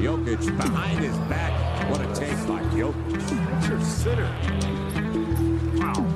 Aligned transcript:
Jokic 0.00 0.56
behind 0.56 0.98
his 1.00 1.16
back. 1.28 1.52
What 1.90 2.00
a 2.00 2.06
take 2.18 2.30
by 2.48 2.62
Jokic. 2.72 3.20
That's 3.50 3.68
your 3.68 3.80
sitter. 3.82 4.30
Wow. 5.76 6.06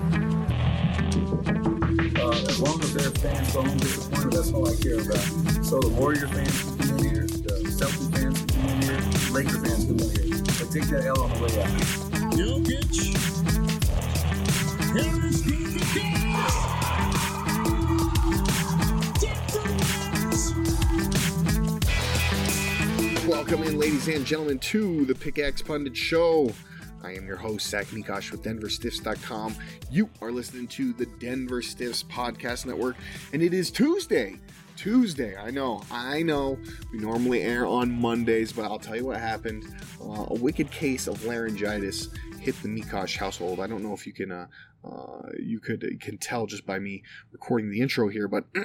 Uh, 2.17 2.49
as 2.49 2.61
long 2.61 2.81
as 2.83 2.95
their 2.95 3.11
fans 3.11 3.53
don't 3.53 3.77
disappoint, 3.77 4.33
that's 4.33 4.53
all 4.55 4.67
I 4.67 4.75
care 4.77 4.95
about. 4.95 5.65
So 5.67 5.81
the 5.81 5.91
Warrior 5.91 6.29
fans 6.29 6.63
can 6.63 6.79
come 6.79 6.99
in 6.99 7.05
here, 7.05 7.27
the 7.27 7.61
Celtics 7.69 8.11
fans 8.17 8.39
can 8.41 8.49
come 8.49 8.71
in 8.71 8.83
here, 8.83 9.01
Laker 9.33 9.59
fans 9.59 9.85
can 9.85 9.99
come 9.99 10.09
in 10.09 10.17
here. 10.17 10.43
But 10.59 10.71
take 10.73 10.89
that 10.89 11.05
L 11.05 11.21
on 11.21 11.31
the 11.33 11.39
way 11.45 11.61
out. 11.61 11.69
Jokic. 12.33 12.95
Harris 14.95 15.43
goes 15.43 15.75
the 15.75 16.01
dance. 16.01 16.74
Welcome 23.35 23.65
in, 23.65 23.79
ladies 23.81 24.07
and 24.07 24.25
gentlemen, 24.25 24.61
to 24.61 25.05
the 25.07 25.15
Pickaxe 25.15 25.61
Pundit 25.61 25.97
Show. 25.97 26.53
I 27.03 27.15
am 27.15 27.27
your 27.27 27.37
host, 27.37 27.69
Zach 27.69 27.87
Mikosh 27.87 28.31
with 28.31 28.45
DenverStiffs.com. 28.45 29.57
You 29.91 30.09
are 30.23 30.31
listening 30.31 30.69
to 30.69 30.93
the 30.93 31.07
Denver 31.19 31.61
Stiffs 31.61 32.05
Podcast 32.05 32.65
Network, 32.65 32.95
and 33.33 33.43
it 33.43 33.53
is 33.53 33.73
Tuesday. 33.73 34.39
Tuesday, 34.77 35.37
I 35.37 35.51
know, 35.51 35.83
I 35.91 36.23
know. 36.23 36.57
We 36.93 37.01
normally 37.01 37.43
air 37.43 37.67
on 37.67 37.91
Mondays, 37.91 38.53
but 38.53 38.67
I'll 38.67 38.79
tell 38.79 38.95
you 38.95 39.07
what 39.07 39.19
happened. 39.19 39.65
Uh, 40.01 40.27
a 40.29 40.35
wicked 40.35 40.71
case 40.71 41.09
of 41.09 41.25
laryngitis 41.25 42.11
hit 42.39 42.55
the 42.63 42.69
Mikosh 42.69 43.17
household. 43.17 43.59
I 43.59 43.67
don't 43.67 43.83
know 43.83 43.95
if 43.95 44.07
you 44.07 44.13
can, 44.13 44.31
uh, 44.31 44.47
uh, 44.85 45.31
you 45.41 45.59
could 45.59 46.01
can 46.01 46.19
tell 46.19 46.47
just 46.47 46.65
by 46.65 46.79
me 46.79 47.03
recording 47.33 47.73
the 47.73 47.81
intro 47.81 48.09
here, 48.09 48.29
but 48.29 48.45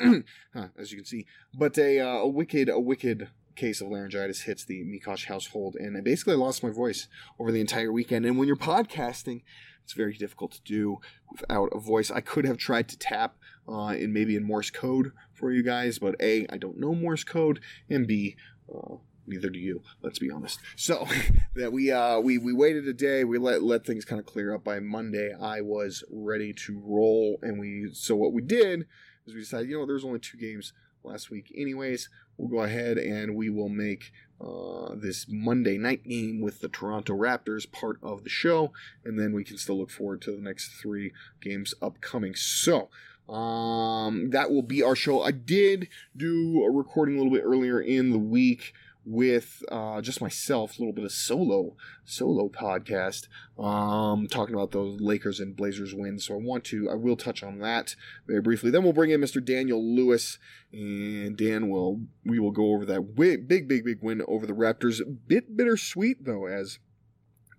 as 0.78 0.92
you 0.92 0.98
can 0.98 1.06
see, 1.06 1.26
but 1.58 1.76
a, 1.80 2.00
uh, 2.00 2.18
a 2.20 2.28
wicked, 2.28 2.70
a 2.70 2.80
wicked 2.80 3.30
case 3.60 3.82
of 3.82 3.90
laryngitis 3.90 4.42
hits 4.42 4.64
the 4.64 4.84
Mikosh 4.86 5.26
household, 5.26 5.76
and 5.76 5.98
I 5.98 6.02
basically 6.02 6.36
lost 6.36 6.64
my 6.64 6.70
voice 6.70 7.08
over 7.38 7.52
the 7.52 7.60
entire 7.60 7.92
weekend. 7.92 8.26
And 8.26 8.38
when 8.38 8.48
you're 8.48 8.56
podcasting, 8.58 9.42
it's 9.84 9.94
very 9.94 10.14
difficult 10.14 10.54
to 10.54 10.62
do 10.62 11.00
without 11.30 11.70
a 11.74 11.80
voice. 11.80 12.10
I 12.10 12.22
could 12.22 12.46
have 12.46 12.58
tried 12.58 12.88
to 12.90 12.98
tap 12.98 13.36
uh, 13.68 13.96
in 13.98 14.14
maybe 14.14 14.38
in 14.38 14.46
Morse 14.46 14.70
code 14.70 15.12
for 15.34 15.52
you 15.52 15.62
guys, 15.62 16.00
but 16.00 16.16
A, 16.22 16.48
I 16.50 16.58
don't 16.58 16.80
know 16.80 16.96
Morse 16.96 17.26
code, 17.26 17.60
and 17.90 18.08
B, 18.08 18.38
uh, 18.74 18.96
neither 19.28 19.50
do 19.50 19.60
you. 19.60 19.82
Let's 20.02 20.20
be 20.20 20.32
honest. 20.32 20.60
So 20.78 21.06
that 21.56 21.74
we 21.74 21.92
uh, 21.92 22.20
we 22.20 22.38
we 22.38 22.54
waited 22.54 22.88
a 22.88 22.94
day. 22.94 23.26
We 23.26 23.38
let 23.40 23.62
let 23.62 23.86
things 23.86 24.06
kind 24.06 24.20
of 24.20 24.26
clear 24.26 24.56
up. 24.56 24.64
By 24.64 24.80
Monday, 24.80 25.34
I 25.34 25.60
was 25.62 26.04
ready 26.10 26.54
to 26.66 26.82
roll, 26.82 27.40
and 27.42 27.60
we 27.60 27.90
so 27.92 28.16
what 28.16 28.32
we 28.32 28.42
did 28.42 28.86
is 29.28 29.34
we 29.34 29.42
decided, 29.42 29.70
you 29.70 29.78
know, 29.78 29.86
there's 29.86 30.06
only 30.06 30.20
two 30.20 30.38
games 30.38 30.72
last 31.04 31.30
week, 31.30 31.52
anyways. 31.56 32.10
We'll 32.38 32.48
go 32.48 32.62
ahead 32.62 32.98
and 32.98 33.36
we 33.36 33.50
will 33.50 33.70
make 33.70 34.12
uh, 34.40 34.96
this 34.96 35.26
Monday 35.28 35.78
night 35.78 36.04
game 36.04 36.40
with 36.40 36.62
the 36.62 36.70
Toronto 36.70 37.14
Raptors 37.14 37.70
part 37.70 37.98
of 38.02 38.24
the 38.24 38.30
show, 38.30 38.72
and 39.04 39.20
then 39.20 39.34
we 39.34 39.44
can 39.44 39.58
still 39.58 39.78
look 39.78 39.92
forward 39.92 40.22
to 40.22 40.32
the 40.32 40.42
next 40.42 40.70
three 40.82 41.12
games 41.42 41.74
upcoming. 41.82 42.36
So, 42.36 42.90
um, 43.28 44.30
that 44.32 44.50
will 44.50 44.62
be 44.62 44.82
our 44.82 44.96
show. 44.96 45.22
I 45.22 45.32
did 45.32 45.90
do 46.16 46.64
a 46.64 46.72
recording 46.72 47.16
a 47.16 47.18
little 47.18 47.34
bit 47.34 47.44
earlier 47.44 47.80
in 47.80 48.12
the 48.12 48.18
week 48.18 48.74
with 49.10 49.64
uh, 49.72 50.00
just 50.02 50.22
myself, 50.22 50.78
a 50.78 50.82
little 50.82 50.94
bit 50.94 51.04
of 51.04 51.12
solo 51.12 51.76
solo 52.06 52.48
podcast, 52.48 53.28
um, 53.58 54.28
talking 54.28 54.54
about 54.54 54.72
those 54.72 55.02
Lakers 55.02 55.40
and 55.40 55.56
Blazers 55.56 55.96
wins. 55.96 56.28
So 56.28 56.36
I 56.36 56.38
want 56.38 56.64
to, 56.66 56.90
I 56.90 56.94
will 56.94 57.18
touch 57.18 57.42
on 57.42 57.58
that 57.60 57.96
very 58.28 58.42
briefly. 58.42 58.70
Then 58.70 58.84
we'll 58.84 58.94
bring 58.94 59.10
in 59.10 59.20
Mr. 59.20 59.44
Daniel 59.44 59.84
Lewis, 59.84 60.38
and 60.72 61.36
Dan 61.36 61.70
will, 61.70 62.02
we 62.24 62.38
will 62.38 62.52
go 62.52 62.74
over 62.74 62.86
that 62.86 63.16
big, 63.16 63.48
big, 63.48 63.68
big, 63.68 63.84
big 63.84 63.98
win 64.02 64.22
over 64.28 64.46
the 64.46 64.54
Raptors. 64.54 65.02
Bit 65.28 65.58
bittersweet 65.58 66.26
though, 66.26 66.46
as 66.46 66.78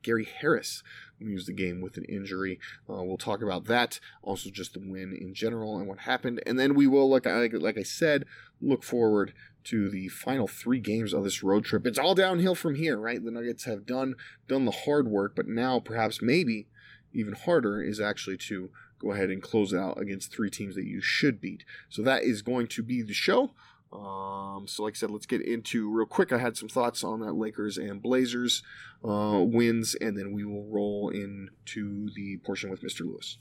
Gary 0.03 0.27
Harris 0.41 0.83
lose 1.21 1.47
the 1.47 1.53
game 1.53 1.81
with 1.81 1.97
an 1.97 2.05
injury. 2.05 2.59
Uh, 2.88 3.03
we'll 3.03 3.19
talk 3.19 3.43
about 3.43 3.66
that. 3.66 4.00
Also, 4.22 4.50
just 4.50 4.75
the 4.75 4.81
win 4.81 5.16
in 5.19 5.34
general 5.34 5.78
and 5.78 5.87
what 5.87 6.00
happened, 6.00 6.43
and 6.47 6.59
then 6.59 6.75
we 6.75 6.87
will, 6.87 7.09
like 7.09 7.27
I 7.27 7.47
like 7.53 7.78
I 7.78 7.83
said, 7.83 8.25
look 8.61 8.83
forward 8.83 9.34
to 9.65 9.91
the 9.91 10.09
final 10.09 10.47
three 10.47 10.81
games 10.81 11.12
of 11.12 11.25
this 11.25 11.43
road 11.43 11.65
trip. 11.65 11.87
It's 11.87 11.99
all 11.99 12.15
downhill 12.15 12.55
from 12.55 12.77
here, 12.77 12.97
right? 12.97 13.22
The 13.22 13.31
Nuggets 13.31 13.65
have 13.65 13.87
done 13.87 14.15
done 14.49 14.65
the 14.65 14.71
hard 14.71 15.09
work, 15.09 15.34
but 15.37 15.49
now 15.49 15.81
perhaps 15.81 16.22
maybe 16.22 16.67
even 17.12 17.34
harder 17.34 17.82
is 17.82 18.00
actually 18.00 18.37
to 18.37 18.71
go 19.00 19.12
ahead 19.12 19.31
and 19.31 19.43
close 19.43 19.72
it 19.72 19.78
out 19.78 20.00
against 20.00 20.32
three 20.32 20.50
teams 20.50 20.75
that 20.75 20.84
you 20.84 21.00
should 21.00 21.41
beat. 21.41 21.65
So 21.88 22.03
that 22.03 22.22
is 22.22 22.43
going 22.43 22.69
to 22.69 22.82
be 22.82 23.03
the 23.03 23.15
show. 23.15 23.53
Um, 23.93 24.67
so, 24.69 24.84
like 24.84 24.95
I 24.95 24.99
said, 24.99 25.11
let's 25.11 25.27
get 25.27 25.43
into 25.43 25.91
real 25.91 26.06
quick. 26.06 26.33
I 26.33 26.39
had 26.39 26.56
some 26.56 26.69
thoughts 26.69 27.03
on 27.03 27.21
that 27.21 27.33
Lakers 27.33 27.77
and 27.77 28.01
Blazers 28.01 28.62
uh, 29.05 29.43
wins, 29.43 29.97
and 30.01 30.17
then 30.17 30.33
we 30.33 30.45
will 30.45 30.65
roll 30.67 31.09
into 31.09 32.09
the 32.15 32.39
portion 32.45 32.71
with 32.71 32.83
Mr. 32.83 33.00
Lewis. 33.00 33.37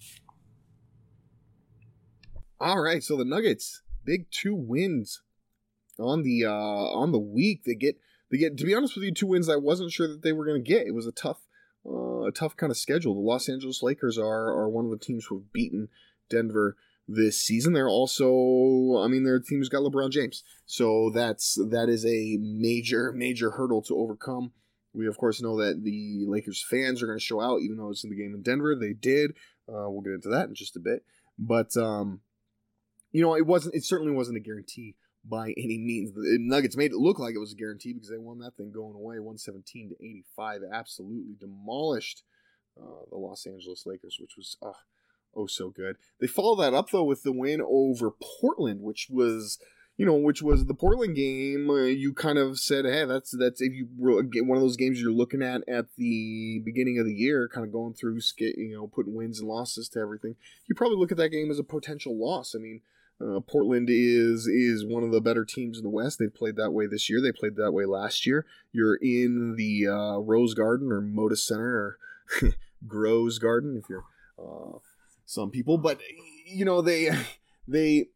All 2.59 2.81
right, 2.81 3.03
so 3.03 3.15
the 3.15 3.25
Nuggets, 3.25 3.83
big 4.03 4.31
two 4.31 4.55
wins 4.55 5.21
on 5.99 6.23
the 6.23 6.45
uh, 6.45 6.51
on 6.51 7.11
the 7.11 7.19
week. 7.19 7.63
They 7.63 7.75
get 7.75 7.97
they 8.31 8.37
get 8.37 8.57
to 8.57 8.65
be 8.65 8.73
honest 8.73 8.95
with 8.95 9.05
you, 9.05 9.13
two 9.13 9.27
wins 9.27 9.49
I 9.49 9.55
wasn't 9.55 9.91
sure 9.91 10.07
that 10.07 10.23
they 10.23 10.33
were 10.33 10.45
going 10.45 10.63
to 10.63 10.67
get. 10.67 10.87
It 10.87 10.95
was 10.95 11.05
a 11.05 11.11
tough 11.11 11.47
uh, 11.85 12.23
a 12.23 12.31
tough 12.31 12.57
kind 12.57 12.71
of 12.71 12.77
schedule. 12.77 13.13
The 13.13 13.21
Los 13.21 13.47
Angeles 13.47 13.83
Lakers 13.83 14.17
are 14.17 14.47
are 14.49 14.67
one 14.67 14.85
of 14.85 14.91
the 14.91 14.97
teams 14.97 15.25
who 15.25 15.37
have 15.37 15.53
beaten 15.53 15.89
Denver 16.29 16.75
this 17.09 17.41
season. 17.41 17.73
They're 17.73 17.89
also, 17.89 19.01
I 19.03 19.07
mean, 19.07 19.23
their 19.23 19.39
team's 19.39 19.67
got 19.67 19.81
LeBron 19.81 20.11
James, 20.11 20.43
so 20.65 21.09
that's 21.13 21.55
that 21.55 21.89
is 21.89 22.05
a 22.05 22.37
major 22.39 23.11
major 23.11 23.51
hurdle 23.51 23.81
to 23.83 23.97
overcome. 23.97 24.51
We 24.93 25.07
of 25.07 25.17
course 25.17 25.41
know 25.41 25.57
that 25.57 25.83
the 25.83 26.25
Lakers 26.27 26.63
fans 26.69 27.01
are 27.01 27.07
going 27.07 27.17
to 27.17 27.23
show 27.23 27.41
out, 27.41 27.61
even 27.61 27.77
though 27.77 27.89
it's 27.89 28.03
in 28.03 28.09
the 28.09 28.15
game 28.15 28.33
in 28.35 28.43
Denver. 28.43 28.75
They 28.75 28.93
did. 28.93 29.31
Uh, 29.67 29.89
we'll 29.89 30.01
get 30.01 30.13
into 30.13 30.29
that 30.29 30.47
in 30.49 30.55
just 30.55 30.75
a 30.75 30.79
bit, 30.79 31.03
but 31.37 31.75
um, 31.77 32.21
you 33.11 33.21
know, 33.21 33.35
it 33.35 33.45
wasn't. 33.45 33.75
It 33.75 33.85
certainly 33.85 34.13
wasn't 34.13 34.37
a 34.37 34.41
guarantee 34.41 34.95
by 35.23 35.53
any 35.57 35.77
means. 35.77 36.11
The 36.13 36.37
Nuggets 36.39 36.77
made 36.77 36.91
it 36.91 36.97
look 36.97 37.19
like 37.19 37.35
it 37.35 37.39
was 37.39 37.53
a 37.53 37.57
guarantee 37.57 37.93
because 37.93 38.09
they 38.09 38.17
won 38.17 38.39
that 38.39 38.55
thing 38.55 38.71
going 38.71 38.95
away, 38.95 39.19
one 39.19 39.37
seventeen 39.37 39.89
to 39.89 39.95
eighty 39.95 40.25
five. 40.35 40.61
Absolutely 40.71 41.35
demolished 41.39 42.23
uh, 42.79 43.05
the 43.09 43.17
Los 43.17 43.47
Angeles 43.47 43.83
Lakers, 43.87 44.17
which 44.19 44.35
was. 44.37 44.57
Uh, 44.61 44.73
oh 45.35 45.47
so 45.47 45.69
good. 45.69 45.97
They 46.19 46.27
follow 46.27 46.55
that 46.61 46.73
up 46.73 46.91
though 46.91 47.03
with 47.03 47.23
the 47.23 47.31
win 47.31 47.61
over 47.61 48.11
Portland, 48.11 48.81
which 48.81 49.07
was 49.09 49.59
you 49.99 50.05
know, 50.05 50.15
which 50.15 50.41
was 50.41 50.65
the 50.65 50.73
Portland 50.73 51.17
game. 51.17 51.69
Uh, 51.69 51.83
you 51.83 52.13
kind 52.13 52.37
of 52.37 52.57
said, 52.57 52.85
hey, 52.85 53.03
that's 53.03 53.35
that's 53.37 53.59
if 53.59 53.73
you 53.73 53.89
were 53.97 54.23
one 54.43 54.57
of 54.57 54.63
those 54.63 54.77
games 54.77 55.01
you're 55.01 55.11
looking 55.11 55.43
at 55.43 55.67
at 55.67 55.87
the 55.97 56.61
beginning 56.63 56.97
of 56.99 57.05
the 57.05 57.13
year, 57.13 57.49
kind 57.53 57.65
of 57.65 57.73
going 57.73 57.93
through, 57.93 58.17
you 58.37 58.77
know, 58.77 58.87
putting 58.87 59.13
wins 59.13 59.41
and 59.41 59.49
losses 59.49 59.89
to 59.89 59.99
everything. 59.99 60.37
You 60.67 60.75
probably 60.75 60.97
look 60.97 61.11
at 61.11 61.17
that 61.17 61.29
game 61.29 61.51
as 61.51 61.59
a 61.59 61.63
potential 61.63 62.17
loss. 62.17 62.55
I 62.55 62.59
mean. 62.59 62.81
Uh, 63.21 63.41
Portland 63.41 63.89
is 63.91 64.47
is 64.47 64.85
one 64.85 65.03
of 65.03 65.11
the 65.11 65.19
better 65.19 65.43
teams 65.43 65.77
in 65.77 65.83
the 65.83 65.89
West. 65.89 66.19
They've 66.19 66.33
played 66.33 66.55
that 66.55 66.71
way 66.71 66.87
this 66.87 67.09
year. 67.09 67.21
They 67.21 67.33
played 67.33 67.57
that 67.57 67.73
way 67.73 67.83
last 67.83 68.25
year. 68.25 68.45
You're 68.71 68.95
in 68.95 69.57
the 69.57 69.87
uh, 69.87 70.19
Rose 70.19 70.53
Garden 70.53 70.89
or 70.89 71.01
Moda 71.01 71.37
Center 71.37 71.97
or 72.41 72.53
Groves 72.87 73.37
Garden 73.37 73.75
if 73.75 73.89
you're 73.89 74.05
uh, 74.39 74.79
some 75.29 75.51
people, 75.51 75.77
but 75.77 75.99
you 76.45 76.65
know 76.65 76.81
they 76.81 77.11
they 77.67 78.07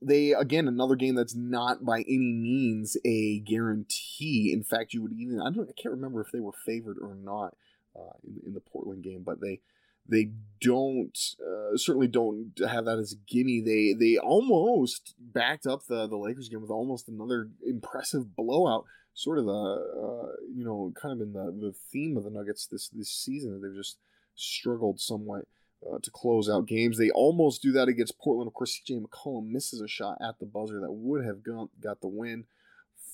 they 0.00 0.32
again 0.32 0.66
another 0.66 0.96
game 0.96 1.14
that's 1.14 1.34
not 1.34 1.84
by 1.84 2.00
any 2.00 2.32
means 2.32 2.96
a 3.04 3.40
guarantee. 3.40 4.50
In 4.52 4.64
fact, 4.64 4.94
you 4.94 5.02
would 5.02 5.12
even 5.12 5.40
I 5.40 5.50
don't 5.50 5.68
I 5.68 5.80
can't 5.80 5.94
remember 5.94 6.22
if 6.22 6.32
they 6.32 6.40
were 6.40 6.54
favored 6.64 6.96
or 7.00 7.14
not 7.14 7.54
uh, 7.94 8.16
in, 8.26 8.40
in 8.46 8.54
the 8.54 8.60
Portland 8.60 9.04
game, 9.04 9.22
but 9.24 9.40
they 9.40 9.60
they 10.08 10.30
don't 10.60 11.18
uh, 11.38 11.76
certainly 11.76 12.08
don't 12.08 12.58
have 12.66 12.86
that 12.86 12.98
as 12.98 13.12
a 13.12 13.32
gimme. 13.32 13.60
They 13.60 13.92
they 13.92 14.16
almost 14.16 15.14
backed 15.18 15.66
up 15.66 15.86
the 15.86 16.06
the 16.06 16.16
Lakers 16.16 16.48
game 16.48 16.62
with 16.62 16.70
almost 16.70 17.08
another 17.08 17.50
impressive 17.64 18.34
blowout. 18.34 18.86
Sort 19.12 19.38
of 19.38 19.44
the 19.44 19.52
uh, 19.52 20.32
you 20.54 20.64
know 20.64 20.94
kind 21.00 21.12
of 21.12 21.20
in 21.20 21.34
the 21.34 21.52
the 21.52 21.74
theme 21.92 22.16
of 22.16 22.24
the 22.24 22.30
Nuggets 22.30 22.66
this 22.66 22.88
this 22.88 23.10
season. 23.10 23.60
They've 23.60 23.76
just 23.76 23.98
struggled 24.34 24.98
somewhat 24.98 25.44
uh, 25.88 25.98
to 26.02 26.10
close 26.10 26.48
out 26.48 26.66
games. 26.66 26.98
They 26.98 27.10
almost 27.10 27.62
do 27.62 27.72
that 27.72 27.88
against 27.88 28.18
Portland. 28.18 28.48
Of 28.48 28.54
course, 28.54 28.80
CJ 28.80 29.02
McCollum 29.02 29.50
misses 29.50 29.80
a 29.80 29.88
shot 29.88 30.18
at 30.20 30.38
the 30.38 30.46
buzzer 30.46 30.80
that 30.80 30.92
would 30.92 31.24
have 31.24 31.42
got, 31.42 31.68
got 31.80 32.00
the 32.00 32.08
win 32.08 32.44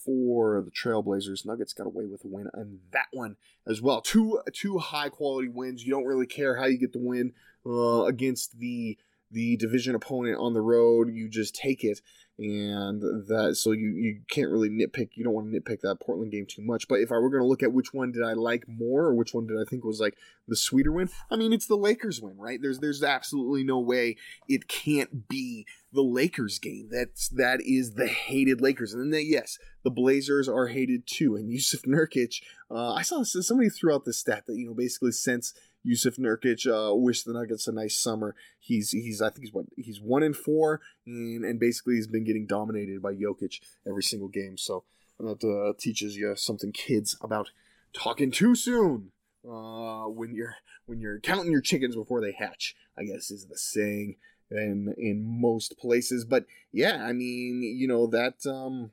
for 0.05 0.63
the 0.63 0.71
Trailblazers. 0.71 1.45
Nuggets 1.45 1.73
got 1.73 1.87
away 1.87 2.07
with 2.07 2.25
a 2.25 2.29
win 2.29 2.49
on 2.55 2.81
that 2.93 3.09
one 3.13 3.37
as 3.67 3.83
well. 3.83 4.01
Two 4.01 4.41
two 4.53 4.79
high 4.79 5.09
quality 5.09 5.49
wins. 5.49 5.85
You 5.85 5.93
don't 5.93 6.05
really 6.05 6.27
care 6.27 6.57
how 6.57 6.67
you 6.67 6.79
get 6.79 6.93
the 6.93 6.99
win 6.99 7.33
uh, 7.67 8.05
against 8.05 8.59
the 8.59 8.97
the 9.37 9.57
division 9.59 9.95
opponent 9.95 10.39
on 10.41 10.55
the 10.55 10.63
road. 10.63 11.13
You 11.13 11.29
just 11.29 11.55
take 11.55 11.85
it, 11.85 12.01
and 12.39 13.03
that 13.29 13.57
so 13.57 13.73
you 13.73 13.91
you 13.91 14.23
can't 14.31 14.51
really 14.51 14.71
nitpick. 14.71 15.11
You 15.13 15.25
don't 15.25 15.35
want 15.35 15.53
to 15.53 15.61
nitpick 15.61 15.83
that 15.83 16.01
Portland 16.01 16.33
game 16.33 16.47
too 16.49 16.63
much. 16.63 16.89
But 16.89 17.01
if 17.01 17.13
I 17.13 17.17
were 17.17 17.29
going 17.29 17.43
to 17.43 17.47
look 17.47 17.63
at 17.63 17.75
which 17.75 17.93
one 17.93 18.13
did 18.13 18.23
I 18.23 18.33
like 18.33 18.65
more, 18.67 19.03
or 19.03 19.15
which 19.15 19.35
one 19.35 19.47
did 19.47 19.59
I 19.59 19.65
think 19.69 19.85
was 19.85 20.01
like 20.01 20.17
the 20.49 20.57
sweeter 20.57 20.91
win, 20.91 21.11
I 21.31 21.37
mean 21.37 21.53
it's 21.53 21.67
the 21.67 21.77
Lakers 21.77 22.19
win, 22.21 22.39
right? 22.39 22.59
There's 22.61 22.79
there's 22.79 23.03
absolutely 23.03 23.63
no 23.63 23.79
way 23.79 24.17
it 24.49 24.69
can't 24.69 25.29
be 25.29 25.67
the 25.93 26.03
Lakers 26.03 26.59
game. 26.59 26.89
That's 26.91 27.29
that 27.29 27.61
is 27.61 27.93
the 27.93 28.07
hated 28.07 28.63
Lakers, 28.63 28.95
and 28.95 29.03
then 29.03 29.11
they, 29.11 29.21
yes, 29.21 29.59
the 29.85 29.91
Blazers 29.91 30.49
are 30.49 30.69
hated 30.69 31.07
too. 31.07 31.37
And 31.37 31.51
Jusuf 31.51 31.85
Nurkic, 31.85 32.41
uh, 32.71 32.95
I 32.95 33.03
saw 33.03 33.23
somebody 33.23 33.69
threw 33.69 33.95
out 33.95 34.07
the 34.07 34.15
stat 34.15 34.45
that 34.47 34.57
you 34.57 34.67
know 34.67 34.75
basically 34.75 35.13
since 35.13 35.53
Jusuf 35.87 36.19
Nurkic 36.19 36.67
uh, 36.67 36.95
wished 36.95 37.27
the 37.27 37.33
Nuggets 37.33 37.69
a 37.69 37.73
nice 37.73 37.99
summer. 37.99 38.35
He's 38.59 38.91
he's 38.91 39.23
I 39.23 39.31
think 39.31 39.41
he's 39.41 39.53
what 39.53 39.67
he's 39.77 40.01
one 40.01 40.23
in 40.23 40.35
four, 40.35 40.81
and, 41.07 41.45
and 41.45 41.61
basically 41.61 41.95
he's 41.95 42.09
been 42.09 42.25
getting 42.25 42.47
dominated 42.47 43.03
by 43.03 43.15
Jokic 43.15 43.61
every 43.87 44.03
single 44.03 44.29
game. 44.29 44.59
So 44.59 44.85
that 45.19 45.45
uh, 45.45 45.73
teaches 45.79 46.17
you 46.17 46.35
something, 46.37 46.73
kids, 46.73 47.17
about 47.23 47.51
talking 47.93 48.31
too 48.31 48.55
soon. 48.55 49.13
Uh, 49.49 50.07
when 50.09 50.35
you're 50.35 50.57
when 50.87 51.01
you're 51.01 51.21
counting 51.21 51.53
your 51.53 51.61
chickens 51.61 51.95
before 51.95 52.21
they 52.21 52.33
hatch, 52.33 52.75
I 52.99 53.05
guess 53.05 53.31
is 53.31 53.47
the 53.47 53.57
saying 53.57 54.17
in 54.51 54.95
in 54.99 55.41
most 55.41 55.79
places. 55.79 56.25
But 56.25 56.47
yeah, 56.73 57.05
I 57.05 57.13
mean, 57.13 57.63
you 57.63 57.87
know 57.87 58.07
that 58.09 58.45
um 58.47 58.91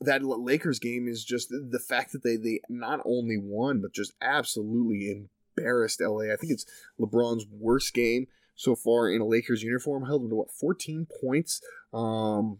that 0.00 0.22
Lakers 0.22 0.78
game 0.78 1.08
is 1.08 1.24
just 1.24 1.50
the 1.50 1.80
fact 1.80 2.12
that 2.12 2.22
they 2.22 2.36
they 2.36 2.60
not 2.68 3.00
only 3.04 3.36
won 3.36 3.80
but 3.80 3.92
just 3.92 4.14
absolutely 4.20 5.28
embarrassed 5.58 6.00
LA. 6.00 6.32
I 6.32 6.36
think 6.36 6.52
it's 6.52 6.66
LeBron's 7.00 7.46
worst 7.50 7.94
game 7.94 8.26
so 8.54 8.74
far 8.74 9.10
in 9.10 9.20
a 9.20 9.26
Lakers 9.26 9.62
uniform. 9.62 10.04
Held 10.04 10.22
him 10.22 10.30
to 10.30 10.36
what 10.36 10.50
14 10.50 11.06
points. 11.20 11.60
Um, 11.92 12.58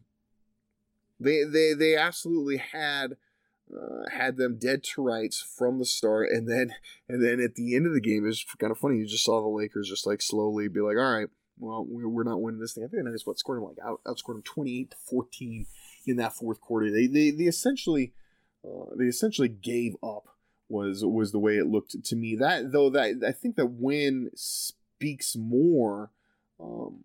they 1.21 1.45
they 1.45 1.75
they 1.75 1.97
absolutely 1.97 2.59
had. 2.59 3.17
Uh, 3.71 4.09
had 4.11 4.39
them 4.39 4.56
dead 4.59 4.83
to 4.83 5.03
rights 5.03 5.43
from 5.43 5.79
the 5.79 5.85
start, 5.85 6.31
and 6.31 6.49
then 6.49 6.73
and 7.06 7.23
then 7.23 7.39
at 7.39 7.55
the 7.55 7.77
end 7.77 7.87
of 7.87 7.93
the 7.93 8.00
game, 8.00 8.27
it's 8.27 8.43
kind 8.59 8.71
of 8.71 8.79
funny. 8.79 8.97
You 8.97 9.06
just 9.06 9.27
saw 9.27 9.43
the 9.43 9.47
Lakers 9.47 9.91
just 9.91 10.06
like 10.06 10.23
slowly 10.23 10.69
be 10.69 10.81
like, 10.81 10.97
"All 10.97 11.19
right, 11.19 11.29
well, 11.59 11.85
we're 11.87 12.23
not 12.23 12.41
winning 12.41 12.61
this 12.61 12.73
thing." 12.73 12.85
I 12.85 12.87
think 12.87 13.05
that 13.05 13.12
is 13.12 13.27
what 13.27 13.39
scored 13.39 13.59
them 13.59 13.69
like 13.69 13.77
out 13.85 14.00
outscored 14.06 14.37
them 14.37 14.43
twenty 14.43 14.81
eight 14.81 14.93
to 14.93 14.97
fourteen 14.97 15.67
in 16.06 16.17
that 16.17 16.35
fourth 16.35 16.62
quarter. 16.62 16.91
They 16.91 17.06
they, 17.09 17.31
they 17.31 17.45
essentially 17.45 18.15
uh, 18.65 18.87
they 18.97 19.05
essentially 19.05 19.49
gave 19.49 19.97
up 20.03 20.29
was 20.69 21.05
was 21.05 21.32
the 21.32 21.38
way 21.38 21.56
it 21.56 21.67
looked 21.67 22.03
to 22.05 22.17
me. 22.17 22.37
That 22.37 22.73
though 22.73 22.91
that 22.91 23.23
I 23.26 23.32
think 23.32 23.56
that 23.56 23.67
win 23.67 24.31
speaks 24.35 25.37
more 25.37 26.11
um, 26.61 27.05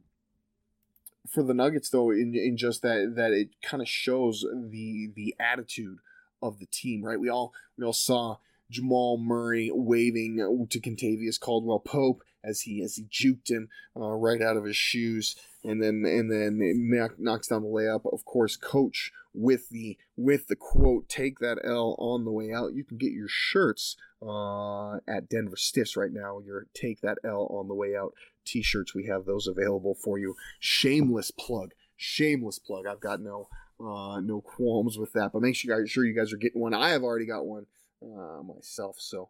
for 1.28 1.44
the 1.44 1.54
Nuggets 1.54 1.90
though 1.90 2.12
in, 2.12 2.36
in 2.36 2.58
just 2.58 2.82
that 2.82 3.14
that 3.16 3.32
it 3.32 3.50
kind 3.62 3.82
of 3.82 3.88
shows 3.88 4.46
the 4.52 5.12
the 5.16 5.36
attitude 5.40 6.00
of 6.42 6.60
the 6.60 6.66
team. 6.66 7.04
Right, 7.04 7.20
we 7.20 7.30
all 7.30 7.54
we 7.78 7.86
all 7.86 7.94
saw 7.94 8.38
Jamal 8.70 9.18
Murray 9.18 9.72
waving 9.74 10.68
to 10.70 10.80
Kentavious 10.80 11.40
Caldwell 11.40 11.80
Pope 11.80 12.24
as 12.44 12.62
he 12.62 12.82
as 12.82 12.96
he 12.96 13.04
juked 13.04 13.50
him 13.50 13.70
uh, 13.96 14.10
right 14.10 14.42
out 14.42 14.58
of 14.58 14.66
his 14.66 14.76
shoes, 14.76 15.36
and 15.64 15.82
then 15.82 16.04
and 16.06 16.32
then 16.32 16.60
knock, 16.90 17.20
knocks 17.20 17.48
down 17.48 17.62
the 17.62 17.68
layup. 17.70 18.12
Of 18.12 18.26
course, 18.26 18.56
Coach 18.56 19.12
with 19.34 19.70
the 19.70 19.98
with 20.16 20.48
the 20.48 20.56
quote 20.56 21.10
"Take 21.10 21.40
that 21.40 21.60
L" 21.64 21.96
on 22.00 22.26
the 22.26 22.32
way 22.32 22.52
out. 22.54 22.74
You 22.74 22.84
can 22.84 22.98
get 22.98 23.12
your 23.12 23.28
shirts 23.28 23.96
uh, 24.22 24.96
at 25.08 25.30
Denver 25.30 25.56
Stiffs 25.56 25.98
right 25.98 26.12
now. 26.12 26.40
Your 26.46 26.68
"Take 26.74 27.02
that 27.02 27.18
L" 27.24 27.48
on 27.52 27.68
the 27.68 27.74
way 27.74 27.96
out 27.96 28.14
T-shirts. 28.46 28.94
We 28.94 29.06
have 29.08 29.26
those 29.26 29.48
available 29.48 29.96
for 29.96 30.18
you. 30.18 30.36
Shameless 30.60 31.32
plug. 31.32 31.72
Shameless 31.96 32.60
plug. 32.60 32.86
I've 32.88 33.00
got 33.00 33.22
no 33.22 33.48
uh, 33.80 34.20
no 34.22 34.42
qualms 34.42 34.98
with 34.98 35.14
that. 35.14 35.32
But 35.34 35.42
make 35.42 35.56
sure 35.56 35.76
you 35.76 35.84
guys 35.84 35.92
sure 35.92 36.06
you 36.06 36.16
guys 36.16 36.34
are 36.34 36.38
getting 36.38 36.62
one. 36.62 36.74
I 36.74 36.90
have 36.90 37.04
already 37.04 37.26
got 37.26 37.46
one 37.46 37.66
uh, 38.02 38.44
myself. 38.44 38.98
So 39.00 39.30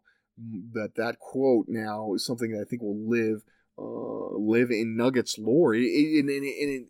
that 0.72 0.94
that 0.96 1.18
quote 1.18 1.66
now 1.68 2.14
is 2.14 2.26
something 2.26 2.52
that 2.52 2.62
I 2.62 2.68
think 2.68 2.82
will 2.82 3.08
live 3.08 3.42
uh, 3.78 4.36
live 4.36 4.70
in 4.70 4.96
Nuggets 4.96 5.38
lore. 5.38 5.74
And, 5.74 5.84
and, 5.84 6.44
and, 6.44 6.88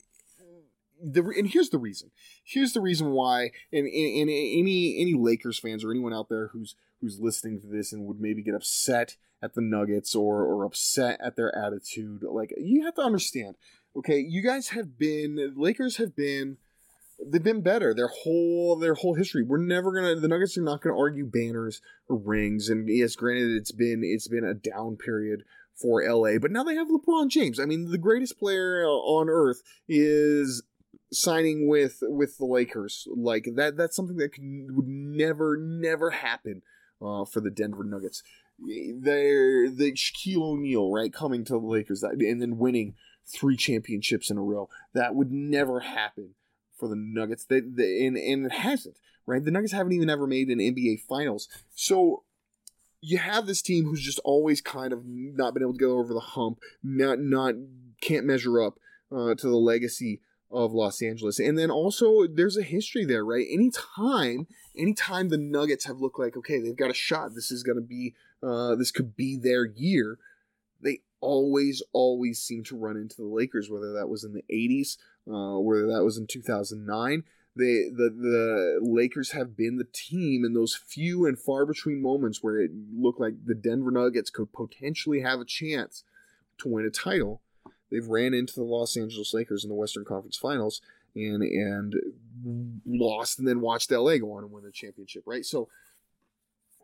the, 1.12 1.22
and 1.36 1.48
here's 1.48 1.70
the 1.70 1.78
reason. 1.78 2.10
Here's 2.42 2.72
the 2.72 2.80
reason 2.80 3.10
why. 3.10 3.50
And, 3.72 3.86
and, 3.86 3.88
and 3.88 4.30
any 4.30 5.00
any 5.00 5.14
Lakers 5.14 5.58
fans 5.58 5.84
or 5.84 5.90
anyone 5.90 6.14
out 6.14 6.28
there 6.28 6.48
who's 6.48 6.76
who's 7.00 7.20
listening 7.20 7.60
to 7.60 7.66
this 7.66 7.92
and 7.92 8.06
would 8.06 8.20
maybe 8.20 8.42
get 8.42 8.54
upset 8.54 9.16
at 9.42 9.54
the 9.54 9.60
Nuggets 9.60 10.14
or 10.14 10.42
or 10.44 10.64
upset 10.64 11.20
at 11.22 11.36
their 11.36 11.54
attitude, 11.56 12.22
like 12.22 12.52
you 12.56 12.84
have 12.84 12.94
to 12.94 13.02
understand. 13.02 13.56
Okay, 13.96 14.18
you 14.18 14.42
guys 14.42 14.68
have 14.68 14.98
been 14.98 15.54
Lakers 15.56 15.98
have 15.98 16.16
been 16.16 16.56
they've 17.24 17.42
been 17.42 17.60
better 17.60 17.94
their 17.94 18.08
whole 18.08 18.76
their 18.76 18.94
whole 18.94 19.14
history. 19.14 19.42
We're 19.42 19.58
never 19.58 19.92
gonna 19.92 20.18
the 20.18 20.28
Nuggets 20.28 20.56
are 20.56 20.62
not 20.62 20.80
gonna 20.80 20.98
argue 20.98 21.26
banners 21.26 21.80
or 22.08 22.16
rings. 22.16 22.68
And 22.68 22.88
yes, 22.88 23.14
granted, 23.16 23.50
it's 23.56 23.72
been 23.72 24.02
it's 24.02 24.28
been 24.28 24.44
a 24.44 24.54
down 24.54 24.96
period 24.96 25.42
for 25.74 26.02
LA, 26.08 26.38
but 26.38 26.50
now 26.50 26.62
they 26.62 26.76
have 26.76 26.88
LeBron 26.88 27.28
James. 27.28 27.58
I 27.58 27.66
mean, 27.66 27.90
the 27.90 27.98
greatest 27.98 28.38
player 28.38 28.84
on 28.86 29.28
earth 29.28 29.62
is 29.88 30.62
signing 31.14 31.68
with 31.68 31.98
with 32.02 32.38
the 32.38 32.44
Lakers. 32.44 33.06
Like 33.14 33.48
that 33.54 33.76
that's 33.76 33.96
something 33.96 34.16
that 34.18 34.32
can, 34.32 34.68
would 34.74 34.88
never 34.88 35.56
never 35.56 36.10
happen 36.10 36.62
uh, 37.00 37.24
for 37.24 37.40
the 37.40 37.50
Denver 37.50 37.84
Nuggets. 37.84 38.22
They're 38.58 39.68
the 39.68 39.92
Shaquille 39.92 40.42
O'Neal, 40.42 40.92
right, 40.92 41.12
coming 41.12 41.44
to 41.44 41.54
the 41.54 41.58
Lakers 41.58 42.02
and 42.02 42.40
then 42.40 42.58
winning 42.58 42.94
three 43.26 43.56
championships 43.56 44.30
in 44.30 44.38
a 44.38 44.42
row. 44.42 44.68
That 44.92 45.14
would 45.14 45.32
never 45.32 45.80
happen 45.80 46.34
for 46.78 46.88
the 46.88 46.96
Nuggets. 46.96 47.44
They, 47.44 47.60
they 47.60 48.06
and, 48.06 48.16
and 48.16 48.46
it 48.46 48.52
hasn't, 48.52 48.98
right? 49.26 49.44
The 49.44 49.50
Nuggets 49.50 49.72
haven't 49.72 49.92
even 49.92 50.10
ever 50.10 50.26
made 50.26 50.48
an 50.48 50.58
NBA 50.58 51.00
Finals. 51.00 51.48
So 51.74 52.22
you 53.00 53.18
have 53.18 53.46
this 53.46 53.60
team 53.60 53.84
who's 53.84 54.02
just 54.02 54.20
always 54.20 54.60
kind 54.60 54.92
of 54.92 55.02
not 55.04 55.52
been 55.52 55.62
able 55.62 55.74
to 55.74 55.78
go 55.78 55.98
over 55.98 56.14
the 56.14 56.20
hump, 56.20 56.60
not 56.82 57.18
not 57.18 57.54
can't 58.00 58.26
measure 58.26 58.62
up 58.62 58.78
uh, 59.10 59.34
to 59.34 59.48
the 59.48 59.56
legacy 59.56 60.20
of 60.54 60.72
Los 60.72 61.02
Angeles. 61.02 61.38
And 61.38 61.58
then 61.58 61.70
also 61.70 62.26
there's 62.26 62.56
a 62.56 62.62
history 62.62 63.04
there, 63.04 63.24
right? 63.24 63.46
Anytime, 63.50 64.46
anytime 64.76 65.28
the 65.28 65.38
Nuggets 65.38 65.86
have 65.86 66.00
looked 66.00 66.18
like 66.18 66.36
okay, 66.36 66.60
they've 66.60 66.76
got 66.76 66.90
a 66.90 66.94
shot. 66.94 67.34
This 67.34 67.50
is 67.50 67.62
going 67.62 67.76
to 67.76 67.82
be, 67.82 68.14
uh, 68.42 68.76
this 68.76 68.90
could 68.90 69.16
be 69.16 69.36
their 69.36 69.66
year. 69.66 70.18
They 70.80 71.00
always, 71.20 71.82
always 71.92 72.40
seem 72.40 72.62
to 72.64 72.76
run 72.76 72.96
into 72.96 73.16
the 73.16 73.26
Lakers, 73.26 73.68
whether 73.68 73.92
that 73.94 74.08
was 74.08 74.22
in 74.22 74.32
the 74.32 74.44
80s, 74.50 74.96
uh, 75.28 75.58
whether 75.58 75.86
that 75.88 76.04
was 76.04 76.16
in 76.16 76.26
2009. 76.26 77.24
They, 77.56 77.88
the 77.88 78.10
the 78.10 78.80
Lakers 78.82 79.30
have 79.30 79.56
been 79.56 79.76
the 79.76 79.86
team 79.92 80.44
in 80.44 80.54
those 80.54 80.74
few 80.74 81.24
and 81.24 81.38
far 81.38 81.64
between 81.64 82.02
moments 82.02 82.42
where 82.42 82.58
it 82.58 82.72
looked 82.92 83.20
like 83.20 83.34
the 83.44 83.54
Denver 83.54 83.92
Nuggets 83.92 84.28
could 84.28 84.52
potentially 84.52 85.20
have 85.20 85.38
a 85.38 85.44
chance 85.44 86.02
to 86.58 86.68
win 86.68 86.84
a 86.84 86.90
title. 86.90 87.42
They've 87.94 88.08
ran 88.08 88.34
into 88.34 88.54
the 88.54 88.64
Los 88.64 88.96
Angeles 88.96 89.32
Lakers 89.32 89.62
in 89.62 89.70
the 89.70 89.76
Western 89.76 90.04
Conference 90.04 90.36
Finals 90.36 90.80
and 91.14 91.42
and 91.42 91.94
lost, 92.84 93.38
and 93.38 93.46
then 93.46 93.60
watched 93.60 93.92
LA 93.92 94.18
go 94.18 94.32
on 94.32 94.42
and 94.42 94.52
win 94.52 94.64
the 94.64 94.72
championship. 94.72 95.22
Right, 95.26 95.44
so 95.44 95.68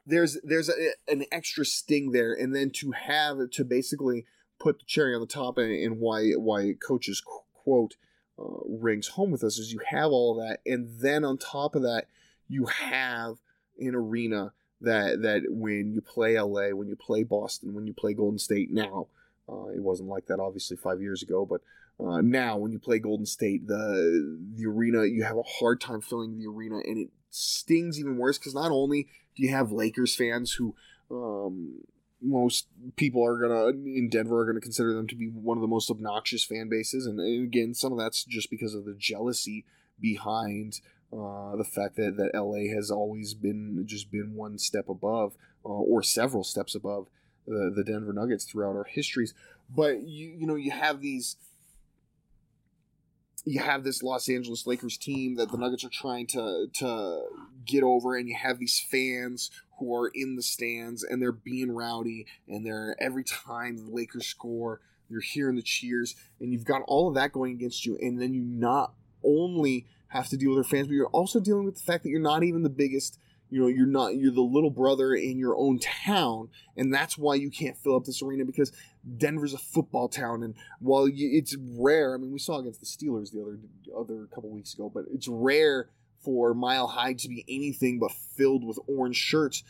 there's 0.06 0.38
there's 0.44 0.68
a, 0.68 0.92
an 1.08 1.24
extra 1.32 1.64
sting 1.64 2.12
there, 2.12 2.32
and 2.32 2.54
then 2.54 2.70
to 2.76 2.92
have 2.92 3.50
to 3.50 3.64
basically 3.64 4.24
put 4.60 4.78
the 4.78 4.84
cherry 4.84 5.14
on 5.14 5.20
the 5.20 5.26
top, 5.26 5.58
and, 5.58 5.72
and 5.72 5.98
why 5.98 6.30
why 6.32 6.74
coaches 6.80 7.20
quote 7.54 7.96
uh, 8.38 8.60
rings 8.68 9.08
home 9.08 9.32
with 9.32 9.42
us 9.42 9.58
is 9.58 9.72
you 9.72 9.80
have 9.86 10.12
all 10.12 10.34
that, 10.36 10.60
and 10.64 11.00
then 11.00 11.24
on 11.24 11.38
top 11.38 11.74
of 11.74 11.82
that, 11.82 12.06
you 12.48 12.66
have 12.66 13.38
an 13.80 13.94
arena 13.96 14.52
that 14.80 15.22
that 15.22 15.42
when 15.48 15.92
you 15.92 16.00
play 16.00 16.40
LA, 16.40 16.68
when 16.68 16.88
you 16.88 16.96
play 16.96 17.24
Boston, 17.24 17.74
when 17.74 17.86
you 17.86 17.92
play 17.92 18.14
Golden 18.14 18.38
State 18.38 18.70
now, 18.70 19.08
uh, 19.50 19.68
it 19.68 19.82
wasn't 19.82 20.08
like 20.08 20.26
that 20.26 20.40
obviously 20.40 20.76
five 20.76 21.00
years 21.00 21.22
ago, 21.22 21.44
but 21.46 21.60
uh, 22.04 22.20
now 22.20 22.56
when 22.56 22.72
you 22.72 22.78
play 22.78 22.98
Golden 22.98 23.26
State, 23.26 23.66
the 23.66 24.38
the 24.54 24.66
arena 24.66 25.04
you 25.04 25.24
have 25.24 25.36
a 25.36 25.42
hard 25.42 25.80
time 25.80 26.00
filling 26.00 26.38
the 26.38 26.46
arena, 26.46 26.76
and 26.76 26.98
it 26.98 27.10
stings 27.30 27.98
even 27.98 28.16
worse 28.16 28.38
because 28.38 28.54
not 28.54 28.70
only 28.70 29.08
do 29.36 29.42
you 29.42 29.50
have 29.50 29.72
Lakers 29.72 30.14
fans 30.14 30.52
who 30.52 30.74
um, 31.10 31.82
most 32.22 32.66
people 32.96 33.24
are 33.24 33.38
gonna 33.38 33.68
in 33.68 34.08
Denver 34.10 34.40
are 34.40 34.46
gonna 34.46 34.60
consider 34.60 34.94
them 34.94 35.06
to 35.08 35.16
be 35.16 35.26
one 35.26 35.58
of 35.58 35.62
the 35.62 35.68
most 35.68 35.90
obnoxious 35.90 36.44
fan 36.44 36.68
bases, 36.68 37.06
and 37.06 37.20
again, 37.20 37.74
some 37.74 37.92
of 37.92 37.98
that's 37.98 38.24
just 38.24 38.50
because 38.50 38.74
of 38.74 38.84
the 38.84 38.94
jealousy 38.94 39.64
behind 40.00 40.80
uh, 41.12 41.56
the 41.56 41.64
fact 41.64 41.96
that 41.96 42.16
that 42.16 42.38
LA 42.38 42.74
has 42.74 42.90
always 42.90 43.34
been 43.34 43.82
just 43.86 44.10
been 44.10 44.34
one 44.34 44.58
step 44.58 44.88
above 44.88 45.34
uh, 45.64 45.68
or 45.68 46.02
several 46.02 46.44
steps 46.44 46.74
above 46.74 47.08
the 47.46 47.72
the 47.74 47.84
Denver 47.84 48.12
Nuggets 48.12 48.44
throughout 48.44 48.76
our 48.76 48.84
histories. 48.84 49.34
But 49.68 50.02
you 50.02 50.28
you 50.28 50.46
know 50.46 50.56
you 50.56 50.70
have 50.70 51.00
these 51.00 51.36
you 53.44 53.60
have 53.60 53.84
this 53.84 54.02
Los 54.02 54.28
Angeles 54.28 54.66
Lakers 54.66 54.96
team 54.96 55.36
that 55.36 55.50
the 55.50 55.58
Nuggets 55.58 55.84
are 55.84 55.90
trying 55.90 56.26
to 56.28 56.66
to 56.74 57.22
get 57.64 57.82
over, 57.82 58.16
and 58.16 58.28
you 58.28 58.36
have 58.36 58.58
these 58.58 58.78
fans 58.90 59.50
who 59.78 59.94
are 59.94 60.10
in 60.14 60.36
the 60.36 60.42
stands 60.42 61.02
and 61.02 61.20
they're 61.22 61.32
being 61.32 61.72
rowdy, 61.72 62.26
and 62.46 62.64
they're 62.64 62.96
every 63.00 63.24
time 63.24 63.76
the 63.76 63.90
Lakers 63.90 64.26
score, 64.26 64.80
you're 65.08 65.20
hearing 65.20 65.56
the 65.56 65.62
cheers, 65.62 66.14
and 66.40 66.52
you've 66.52 66.64
got 66.64 66.82
all 66.86 67.08
of 67.08 67.14
that 67.14 67.32
going 67.32 67.52
against 67.52 67.86
you, 67.86 67.98
and 68.00 68.20
then 68.20 68.34
you 68.34 68.42
not 68.42 68.94
only 69.24 69.86
have 70.08 70.28
to 70.28 70.36
deal 70.36 70.50
with 70.50 70.56
their 70.56 70.78
fans, 70.78 70.88
but 70.88 70.94
you're 70.94 71.06
also 71.08 71.40
dealing 71.40 71.64
with 71.64 71.76
the 71.76 71.82
fact 71.82 72.02
that 72.02 72.10
you're 72.10 72.20
not 72.20 72.42
even 72.42 72.62
the 72.62 72.68
biggest 72.68 73.18
you 73.50 73.60
know 73.60 73.66
you're 73.66 73.86
not 73.86 74.16
you're 74.16 74.32
the 74.32 74.40
little 74.40 74.70
brother 74.70 75.12
in 75.14 75.38
your 75.38 75.56
own 75.56 75.78
town 75.78 76.48
and 76.76 76.92
that's 76.92 77.18
why 77.18 77.34
you 77.34 77.50
can't 77.50 77.76
fill 77.76 77.96
up 77.96 78.04
this 78.04 78.22
arena 78.22 78.44
because 78.44 78.72
denver's 79.18 79.54
a 79.54 79.58
football 79.58 80.08
town 80.08 80.42
and 80.42 80.54
while 80.78 81.08
you, 81.08 81.30
it's 81.32 81.56
rare 81.58 82.14
i 82.14 82.16
mean 82.16 82.32
we 82.32 82.38
saw 82.38 82.58
against 82.58 82.80
the 82.80 82.86
steelers 82.86 83.32
the 83.32 83.40
other 83.40 83.58
other 83.98 84.26
couple 84.34 84.50
weeks 84.50 84.74
ago 84.74 84.90
but 84.92 85.04
it's 85.12 85.28
rare 85.28 85.88
for 86.22 86.54
mile 86.54 86.86
high 86.86 87.14
to 87.14 87.28
be 87.28 87.44
anything 87.48 87.98
but 87.98 88.12
filled 88.12 88.64
with 88.64 88.78
orange 88.86 89.16
shirts. 89.16 89.64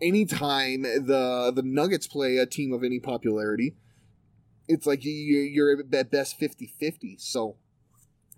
Anytime 0.00 0.82
the 0.82 1.52
the 1.54 1.62
nuggets 1.64 2.06
play 2.06 2.36
a 2.36 2.46
team 2.46 2.72
of 2.72 2.82
any 2.82 2.98
popularity 2.98 3.76
it's 4.68 4.86
like 4.86 5.00
you're 5.02 5.80
at 5.80 6.10
best 6.10 6.40
50-50 6.40 7.20
so 7.20 7.56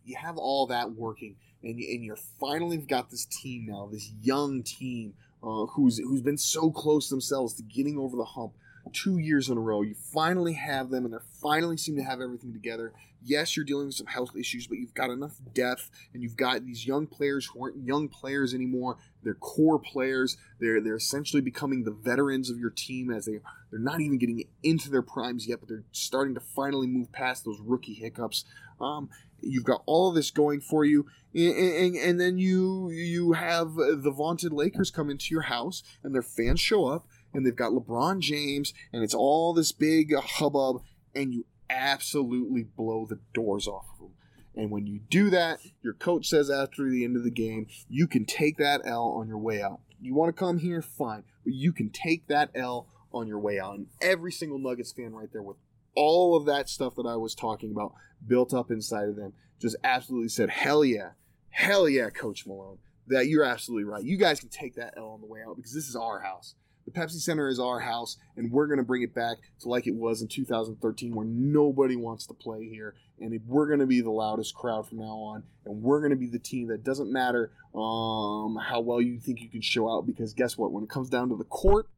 you 0.05 0.17
have 0.17 0.37
all 0.37 0.67
that 0.67 0.93
working 0.93 1.37
and, 1.63 1.79
and 1.81 2.05
you're 2.05 2.17
finally 2.17 2.77
got 2.77 3.11
this 3.11 3.25
team 3.25 3.67
now, 3.67 3.89
this 3.91 4.13
young 4.23 4.63
team 4.63 5.15
uh, 5.43 5.67
who's 5.67 5.99
who's 5.99 6.23
been 6.23 6.39
so 6.39 6.71
close 6.71 7.09
themselves 7.09 7.55
to 7.55 7.63
getting 7.63 7.99
over 7.99 8.17
the 8.17 8.25
hump 8.25 8.53
two 8.93 9.19
years 9.19 9.49
in 9.49 9.57
a 9.57 9.61
row. 9.61 9.83
You 9.83 9.95
finally 9.95 10.55
have 10.55 10.91
them, 10.91 11.05
and 11.05 11.15
they 11.15 11.19
finally 11.43 11.77
seem 11.77 11.97
to 11.97 12.03
have 12.03 12.21
everything 12.21 12.53
together. 12.53 12.93
Yes, 13.27 13.57
you're 13.57 13.65
dealing 13.65 13.87
with 13.87 13.95
some 13.95 14.07
health 14.07 14.37
issues, 14.37 14.67
but 14.67 14.77
you've 14.77 14.93
got 14.93 15.09
enough 15.09 15.37
depth, 15.55 15.91
and 16.13 16.23
you've 16.23 16.37
got 16.37 16.65
these 16.67 16.87
young 16.87 17.07
players 17.07 17.47
who 17.47 17.63
aren't 17.63 17.83
young 17.83 18.09
players 18.09 18.53
anymore. 18.53 18.99
They're 19.23 19.35
core 19.35 19.79
players. 19.79 20.37
They're 20.61 20.81
they're 20.83 20.97
essentially 20.97 21.41
becoming 21.41 21.85
the 21.85 21.91
veterans 21.91 22.51
of 22.51 22.59
your 22.59 22.71
team 22.71 23.11
as 23.11 23.25
they 23.25 23.41
they're 23.71 23.81
not 23.81 24.01
even 24.01 24.19
getting 24.19 24.45
into 24.63 24.91
their 24.91 25.03
primes 25.03 25.47
yet, 25.49 25.61
but 25.61 25.69
they're 25.69 25.85
starting 25.93 26.35
to 26.35 26.41
finally 26.41 26.87
move 26.87 27.11
past 27.13 27.45
those 27.45 27.61
rookie 27.61 27.95
hiccups. 27.95 28.45
Um, 28.81 29.09
you've 29.47 29.65
got 29.65 29.83
all 29.87 30.13
this 30.13 30.31
going 30.31 30.61
for 30.61 30.85
you 30.85 31.07
and, 31.35 31.57
and, 31.57 31.97
and, 31.97 32.21
then 32.21 32.39
you 32.39 32.91
you 32.91 33.33
have 33.33 33.75
the 33.75 34.13
vaunted 34.15 34.53
lakers 34.53 34.91
come 34.91 35.11
into 35.11 35.27
your 35.31 35.43
house 35.43 35.83
and 36.03 36.15
their 36.15 36.23
fans 36.23 36.61
show 36.61 36.87
up 36.87 37.07
and 37.33 37.45
they've 37.45 37.57
got 37.57 37.73
lebron 37.73 38.21
james 38.21 38.73
and 38.93 39.03
it's 39.03 39.15
all 39.15 39.53
this 39.53 39.73
big 39.73 40.15
hubbub 40.15 40.83
and 41.15 41.35
you 41.35 41.45
absolutely 41.71 42.63
blow 42.63 43.07
the 43.07 43.19
doors 43.33 43.67
off 43.67 43.87
of 43.95 43.99
them 43.99 44.13
and 44.55 44.71
when 44.71 44.87
you 44.87 45.01
do 45.11 45.31
that 45.31 45.59
your 45.83 45.95
coach 45.95 46.29
says 46.29 46.51
after 46.51 46.89
the 46.89 47.05
end 47.05 47.17
of 47.17 47.25
the 47.25 47.31
game 47.31 47.67
you 47.89 48.07
can 48.07 48.25
take 48.25 48.57
that 48.59 48.81
l 48.85 49.17
on 49.19 49.29
your 49.29 49.39
way 49.39 49.63
out. 49.63 49.81
You 50.01 50.15
want 50.15 50.35
to 50.35 50.39
come 50.39 50.59
here? 50.59 50.83
Fine 50.83 51.25
but 51.45 51.55
you 51.55 51.73
can 51.73 51.91
take 51.91 52.27
that 52.29 52.51
l 52.55 52.89
on 53.13 53.29
your 53.29 53.39
way 53.39 53.61
out. 53.61 53.77
And 53.77 53.87
every 54.01 54.33
single 54.33 54.59
nuggets 54.59 54.93
fan 54.93 55.13
right 55.13 55.29
there 55.33 55.43
with 55.43 55.57
all 55.95 56.37
of 56.37 56.47
that 56.47 56.69
stuff 56.69 56.95
that 56.97 57.07
I 57.07 57.17
was 57.17 57.35
talking 57.35 57.71
about 57.71 57.95
built 58.27 58.55
up 58.55 58.71
inside 58.71 59.09
of 59.09 59.17
them. 59.17 59.33
Just 59.61 59.77
absolutely 59.85 60.29
said, 60.29 60.51
hell 60.51 60.85
yeah, 60.85 61.11
hell 61.51 61.89
yeah, 61.89 62.11
Coach 62.11 62.47
Malone. 62.47 62.79
That 63.07 63.27
you're 63.27 63.45
absolutely 63.45 63.85
right. 63.85 64.03
You 64.03 64.17
guys 64.17 64.41
can 64.41 64.49
take 64.49 64.77
that 64.77 64.95
L 64.97 65.09
on 65.09 65.21
the 65.21 65.27
way 65.27 65.41
out 65.47 65.57
because 65.57 65.75
this 65.75 65.89
is 65.89 65.97
our 65.97 66.21
house. 66.21 66.55
The 66.87 66.91
Pepsi 66.91 67.21
Center 67.21 67.49
is 67.49 67.59
our 67.59 67.81
house, 67.81 68.19
and 68.37 68.53
we're 68.53 68.67
going 68.67 68.79
to 68.79 68.85
bring 68.85 69.03
it 69.03 69.15
back 69.15 69.39
to 69.61 69.69
like 69.69 69.87
it 69.87 69.95
was 69.95 70.21
in 70.21 70.29
2013, 70.29 71.15
where 71.15 71.27
nobody 71.27 71.97
wants 71.97 72.27
to 72.27 72.35
play 72.35 72.69
here, 72.69 72.95
and 73.19 73.39
we're 73.47 73.67
going 73.67 73.79
to 73.79 73.87
be 73.87 74.03
the 74.03 74.11
loudest 74.11 74.55
crowd 74.55 74.87
from 74.87 74.99
now 74.99 75.17
on, 75.17 75.45
and 75.65 75.83
we're 75.83 76.01
going 76.01 76.11
to 76.11 76.17
be 76.17 76.29
the 76.29 76.39
team 76.39 76.69
that 76.69 76.85
doesn't 76.85 77.11
matter 77.11 77.53
um, 77.75 78.59
how 78.63 78.81
well 78.81 79.01
you 79.01 79.19
think 79.19 79.41
you 79.41 79.49
can 79.49 79.63
show 79.63 79.91
out, 79.91 80.07
because 80.07 80.35
guess 80.35 80.59
what? 80.59 80.73
When 80.73 80.85
it 80.85 80.91
comes 80.91 81.09
down 81.09 81.31
to 81.31 81.37
the 81.37 81.45
court, 81.45 81.89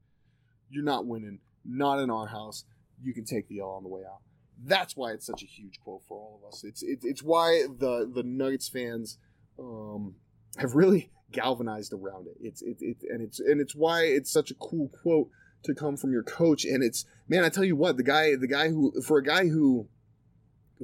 you're 0.70 0.84
not 0.84 1.06
winning. 1.06 1.40
Not 1.64 1.98
in 1.98 2.10
our 2.10 2.28
house 2.28 2.64
you 3.02 3.14
can 3.14 3.24
take 3.24 3.48
the 3.48 3.60
L 3.60 3.70
on 3.70 3.82
the 3.82 3.88
way 3.88 4.02
out. 4.02 4.20
That's 4.64 4.96
why 4.96 5.12
it's 5.12 5.26
such 5.26 5.42
a 5.42 5.46
huge 5.46 5.80
quote 5.80 6.02
for 6.08 6.16
all 6.16 6.40
of 6.42 6.48
us. 6.48 6.64
It's 6.64 6.82
it, 6.82 7.00
it's 7.02 7.22
why 7.22 7.64
the 7.78 8.10
the 8.12 8.22
Nuggets 8.22 8.68
fans 8.68 9.18
um, 9.58 10.14
have 10.58 10.74
really 10.74 11.10
galvanized 11.32 11.92
around 11.92 12.26
it. 12.26 12.36
It's 12.40 12.62
it, 12.62 12.78
it 12.80 12.98
and 13.08 13.20
it's 13.20 13.38
and 13.40 13.60
it's 13.60 13.74
why 13.74 14.02
it's 14.02 14.30
such 14.30 14.50
a 14.50 14.54
cool 14.54 14.88
quote 15.02 15.28
to 15.64 15.74
come 15.74 15.96
from 15.96 16.12
your 16.12 16.22
coach. 16.22 16.64
And 16.64 16.82
it's 16.82 17.04
man, 17.28 17.44
I 17.44 17.48
tell 17.48 17.64
you 17.64 17.76
what, 17.76 17.96
the 17.96 18.02
guy 18.02 18.34
the 18.36 18.48
guy 18.48 18.68
who 18.68 19.00
for 19.02 19.18
a 19.18 19.24
guy 19.24 19.48
who 19.48 19.88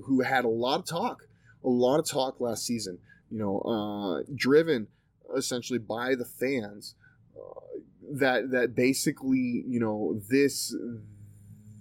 who 0.05 0.23
had 0.23 0.45
a 0.45 0.49
lot 0.49 0.81
of 0.81 0.87
talk, 0.87 1.29
a 1.65 1.69
lot 1.69 1.99
of 1.99 2.09
talk 2.09 2.41
last 2.41 2.67
season. 2.67 2.99
You 3.31 3.39
know, 3.39 3.61
uh, 3.61 4.31
driven 4.35 4.89
essentially 5.35 5.79
by 5.79 6.15
the 6.15 6.25
fans. 6.25 6.95
Uh, 7.35 7.61
that 8.15 8.51
that 8.51 8.75
basically 8.75 9.65
you 9.67 9.81
know 9.81 10.21
this 10.29 10.77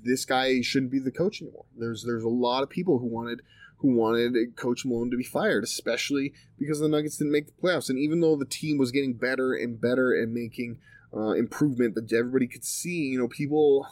this 0.04 0.26
guy 0.26 0.62
shouldn't 0.62 0.92
be 0.92 1.00
the 1.00 1.12
coach 1.12 1.42
anymore. 1.42 1.66
There's 1.78 2.04
there's 2.04 2.24
a 2.24 2.30
lot 2.30 2.64
of 2.64 2.70
people 2.70 3.00
who 3.00 3.08
wanted 3.08 3.42
who 3.78 3.96
wanted 3.96 4.56
Coach 4.56 4.86
Malone 4.86 5.10
to 5.10 5.18
be 5.18 5.24
fired, 5.24 5.64
especially 5.64 6.34
because 6.60 6.80
the 6.80 6.88
Nuggets 6.88 7.18
didn't 7.18 7.34
make 7.34 7.48
the 7.48 7.54
playoffs. 7.54 7.90
And 7.90 7.98
even 7.98 8.22
though 8.22 8.36
the 8.36 8.46
team 8.46 8.78
was 8.78 8.92
getting 8.92 9.14
better 9.14 9.54
and 9.54 9.82
better 9.82 10.12
and 10.14 10.34
making 10.34 10.78
uh, 11.16 11.32
improvement 11.32 11.96
that 11.96 12.12
everybody 12.14 12.48
could 12.48 12.64
see, 12.64 13.08
you 13.08 13.20
know, 13.20 13.28
people. 13.28 13.88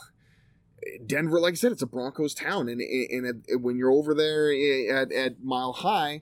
Denver, 1.06 1.42
like 1.42 1.54
I 1.54 1.56
said, 1.56 1.74
it's 1.74 1.82
a 1.82 1.88
Broncos 1.88 2.34
town, 2.34 2.70
and 2.70 2.80
and, 2.80 3.44
and 3.50 3.64
when 3.64 3.76
you're 3.76 3.92
over 3.92 4.14
there 4.14 4.50
at, 4.96 5.12
at 5.12 5.44
Mile 5.44 5.74
High, 5.74 6.22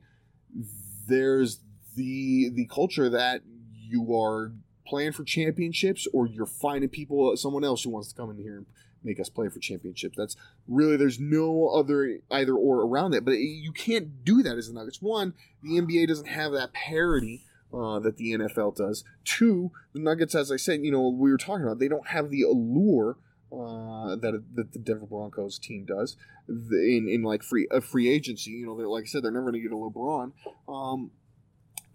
there's 1.07 1.59
the 1.95 2.49
the 2.49 2.65
culture 2.65 3.07
that 3.07 3.41
you 3.71 4.17
are 4.17 4.53
playing 4.87 5.11
for 5.11 5.23
championships, 5.23 6.07
or 6.11 6.25
you're 6.25 6.47
finding 6.47 6.89
people, 6.89 7.37
someone 7.37 7.63
else 7.63 7.83
who 7.83 7.91
wants 7.91 8.09
to 8.09 8.15
come 8.15 8.31
in 8.31 8.37
here 8.37 8.65
make 9.07 9.19
us 9.19 9.29
play 9.29 9.49
for 9.49 9.59
championships. 9.59 10.17
That's 10.17 10.35
really 10.67 10.97
there's 10.97 11.19
no 11.19 11.69
other 11.69 12.19
either 12.29 12.53
or 12.53 12.81
around 12.81 13.11
that. 13.11 13.25
But 13.25 13.39
you 13.39 13.71
can't 13.71 14.23
do 14.23 14.43
that 14.43 14.57
as 14.57 14.67
the 14.67 14.73
Nuggets. 14.73 15.01
One, 15.01 15.33
the 15.63 15.79
NBA 15.79 16.07
doesn't 16.07 16.27
have 16.27 16.51
that 16.51 16.73
parity 16.73 17.43
uh, 17.73 17.99
that 17.99 18.17
the 18.17 18.33
NFL 18.33 18.75
does. 18.75 19.03
Two, 19.25 19.71
the 19.93 19.99
Nuggets, 19.99 20.35
as 20.35 20.51
I 20.51 20.57
said, 20.57 20.81
you 20.81 20.91
know, 20.91 21.09
we 21.09 21.31
were 21.31 21.37
talking 21.37 21.65
about, 21.65 21.79
they 21.79 21.87
don't 21.87 22.07
have 22.07 22.29
the 22.29 22.43
allure 22.43 23.17
uh, 23.51 24.15
that 24.17 24.43
that 24.55 24.73
the 24.73 24.79
Denver 24.79 25.05
Broncos 25.05 25.57
team 25.57 25.85
does 25.85 26.17
in 26.49 27.07
in 27.09 27.23
like 27.23 27.43
free 27.43 27.65
a 27.71 27.79
free 27.79 28.09
agency. 28.09 28.51
You 28.51 28.65
know, 28.65 28.73
like 28.73 29.03
I 29.03 29.07
said, 29.07 29.23
they're 29.23 29.31
never 29.31 29.51
going 29.51 29.61
to 29.61 29.61
get 29.61 29.71
a 29.71 29.75
LeBron. 29.75 30.33
Um, 30.67 31.11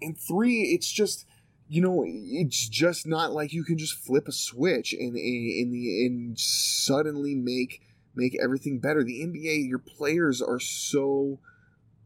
and 0.00 0.19
three, 0.19 0.73
it's 0.75 0.90
just 0.90 1.26
you 1.73 1.81
know, 1.81 2.05
it's 2.07 2.69
just 2.69 3.07
not 3.07 3.33
like 3.33 3.55
you 3.55 3.64
can 3.64 3.79
just 3.79 3.95
flip 3.95 4.29
a 4.29 4.33
switch 4.33 4.93
and 4.93 5.17
and, 5.17 5.73
and 5.73 6.38
suddenly 6.38 7.35
make 7.35 7.81
make 8.14 8.37
everything 8.43 8.79
better. 8.79 9.02
The 9.02 9.23
NBA, 9.23 9.71
your 9.71 9.79
players 9.79 10.43
are 10.43 10.61
so 10.61 11.38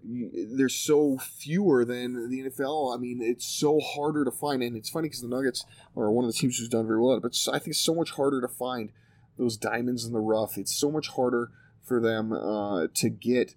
they're 0.05 0.69
so 0.69 1.19
fewer 1.19 1.85
than 1.85 2.31
the 2.31 2.49
NFL. 2.49 2.95
I 2.95 3.01
mean, 3.01 3.21
it's 3.21 3.45
so 3.45 3.81
harder 3.81 4.25
to 4.25 4.31
find, 4.31 4.63
and 4.63 4.77
it's 4.77 4.89
funny 4.89 5.09
because 5.09 5.23
the 5.23 5.27
Nuggets 5.27 5.65
are 5.97 6.13
one 6.13 6.25
of 6.25 6.33
the 6.33 6.39
teams 6.39 6.59
who's 6.59 6.69
done 6.69 6.87
very 6.87 7.01
well, 7.01 7.19
but 7.19 7.37
I 7.49 7.59
think 7.59 7.71
it's 7.71 7.81
so 7.81 7.95
much 7.97 8.13
harder 8.13 8.41
to 8.41 8.49
find 8.49 8.93
those 9.37 9.57
diamonds 9.57 10.05
in 10.05 10.13
the 10.13 10.21
rough. 10.21 10.59
It's 10.59 10.77
so 10.77 10.93
much 10.93 11.09
harder 11.09 11.51
for 11.83 12.01
them 12.01 12.33
uh, 12.33 12.87
to 12.95 13.09
get 13.09 13.57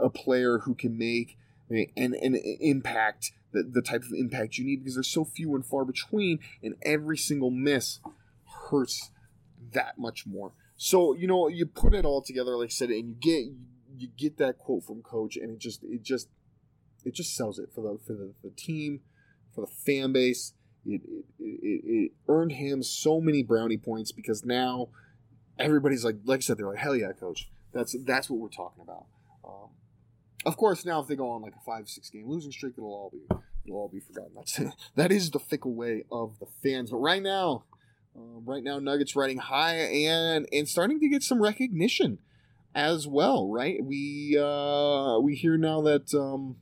a 0.00 0.10
player 0.10 0.58
who 0.58 0.76
can 0.76 0.96
make 0.96 1.38
an, 1.72 2.14
an 2.14 2.34
impact 2.60 3.32
the, 3.52 3.62
the 3.62 3.82
type 3.82 4.02
of 4.02 4.12
impact 4.16 4.58
you 4.58 4.64
need 4.64 4.80
because 4.80 4.94
they're 4.94 5.02
so 5.02 5.24
few 5.24 5.54
and 5.54 5.64
far 5.64 5.84
between, 5.84 6.38
and 6.62 6.74
every 6.82 7.16
single 7.16 7.50
miss 7.50 8.00
hurts 8.70 9.10
that 9.72 9.98
much 9.98 10.26
more. 10.26 10.52
So 10.76 11.14
you 11.14 11.26
know, 11.26 11.48
you 11.48 11.66
put 11.66 11.94
it 11.94 12.04
all 12.04 12.22
together, 12.22 12.56
like 12.56 12.66
I 12.66 12.70
said, 12.70 12.90
and 12.90 13.08
you 13.08 13.14
get 13.20 13.52
you 13.96 14.08
get 14.16 14.38
that 14.38 14.58
quote 14.58 14.84
from 14.84 15.02
coach, 15.02 15.36
and 15.36 15.50
it 15.50 15.58
just 15.58 15.82
it 15.84 16.02
just 16.02 16.28
it 17.04 17.14
just 17.14 17.36
sells 17.36 17.58
it 17.58 17.70
for 17.74 17.82
the 17.82 17.98
for 18.06 18.14
the, 18.14 18.32
the 18.42 18.50
team, 18.50 19.00
for 19.54 19.60
the 19.62 19.72
fan 19.72 20.12
base. 20.12 20.54
It, 20.84 21.00
it, 21.04 21.24
it, 21.38 21.80
it 21.84 22.12
earned 22.26 22.52
him 22.52 22.82
so 22.82 23.20
many 23.20 23.44
brownie 23.44 23.76
points 23.76 24.10
because 24.10 24.44
now 24.44 24.88
everybody's 25.56 26.04
like, 26.04 26.16
like 26.24 26.38
I 26.38 26.40
said, 26.40 26.58
they're 26.58 26.66
like, 26.66 26.78
hell 26.78 26.96
yeah, 26.96 27.12
coach. 27.12 27.48
That's 27.72 27.94
that's 28.04 28.28
what 28.28 28.40
we're 28.40 28.48
talking 28.48 28.82
about. 28.82 29.06
Um, 29.44 29.68
of 30.44 30.56
course, 30.56 30.84
now 30.84 31.00
if 31.00 31.06
they 31.06 31.16
go 31.16 31.30
on 31.30 31.42
like 31.42 31.54
a 31.54 31.64
five 31.64 31.88
six 31.88 32.10
game 32.10 32.28
losing 32.28 32.52
streak, 32.52 32.74
it'll 32.76 32.90
all 32.90 33.10
be 33.10 33.22
it'll 33.66 33.78
all 33.78 33.88
be 33.88 34.00
forgotten. 34.00 34.32
That's 34.34 34.60
that 34.96 35.12
is 35.12 35.30
the 35.30 35.38
fickle 35.38 35.74
way 35.74 36.04
of 36.10 36.38
the 36.38 36.46
fans. 36.62 36.90
But 36.90 36.98
right 36.98 37.22
now, 37.22 37.64
um, 38.16 38.42
right 38.44 38.62
now, 38.62 38.78
Nuggets 38.78 39.16
riding 39.16 39.38
high 39.38 39.76
and 39.76 40.46
and 40.52 40.68
starting 40.68 41.00
to 41.00 41.08
get 41.08 41.22
some 41.22 41.42
recognition 41.42 42.18
as 42.74 43.06
well. 43.06 43.48
Right, 43.48 43.82
we 43.82 44.36
uh, 44.38 45.18
we 45.20 45.34
hear 45.34 45.56
now 45.56 45.80
that 45.82 46.12
um, 46.14 46.56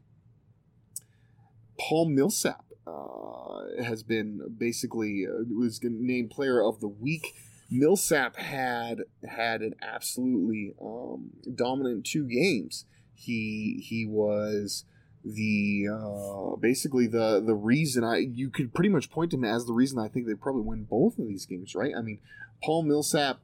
Paul 1.79 2.07
Millsap 2.07 2.65
uh, 2.87 3.83
has 3.83 4.03
been 4.03 4.55
basically 4.59 5.27
uh, 5.27 5.45
was 5.59 5.81
named 5.83 6.31
Player 6.31 6.63
of 6.63 6.81
the 6.81 6.89
Week. 6.89 7.35
Millsap 7.71 8.37
had 8.37 9.03
had 9.29 9.63
an 9.63 9.75
absolutely 9.81 10.75
um, 10.83 11.31
dominant 11.55 12.05
two 12.05 12.27
games 12.27 12.85
He 13.21 13.85
he 13.87 14.07
was 14.07 14.85
the 15.25 15.87
uh, 15.93 16.57
basically 16.57 17.07
the 17.07 17.43
the 17.45 17.55
reason 17.55 18.05
I 18.05 18.19
you 18.19 18.51
could 18.51 18.73
pretty 18.73 18.89
much 18.89 19.11
point 19.11 19.35
him 19.35 19.45
as 19.45 19.67
the 19.67 19.73
reason 19.73 19.99
I 19.99 20.09
think 20.09 20.27
they 20.27 20.35
probably 20.35 20.63
win 20.63 20.85
both 20.85 21.19
of 21.19 21.29
these 21.29 21.47
games, 21.47 21.75
right? 21.75 21.93
I 21.97 22.01
mean, 22.01 22.19
Paul 22.63 22.85
Millsap 22.85 23.41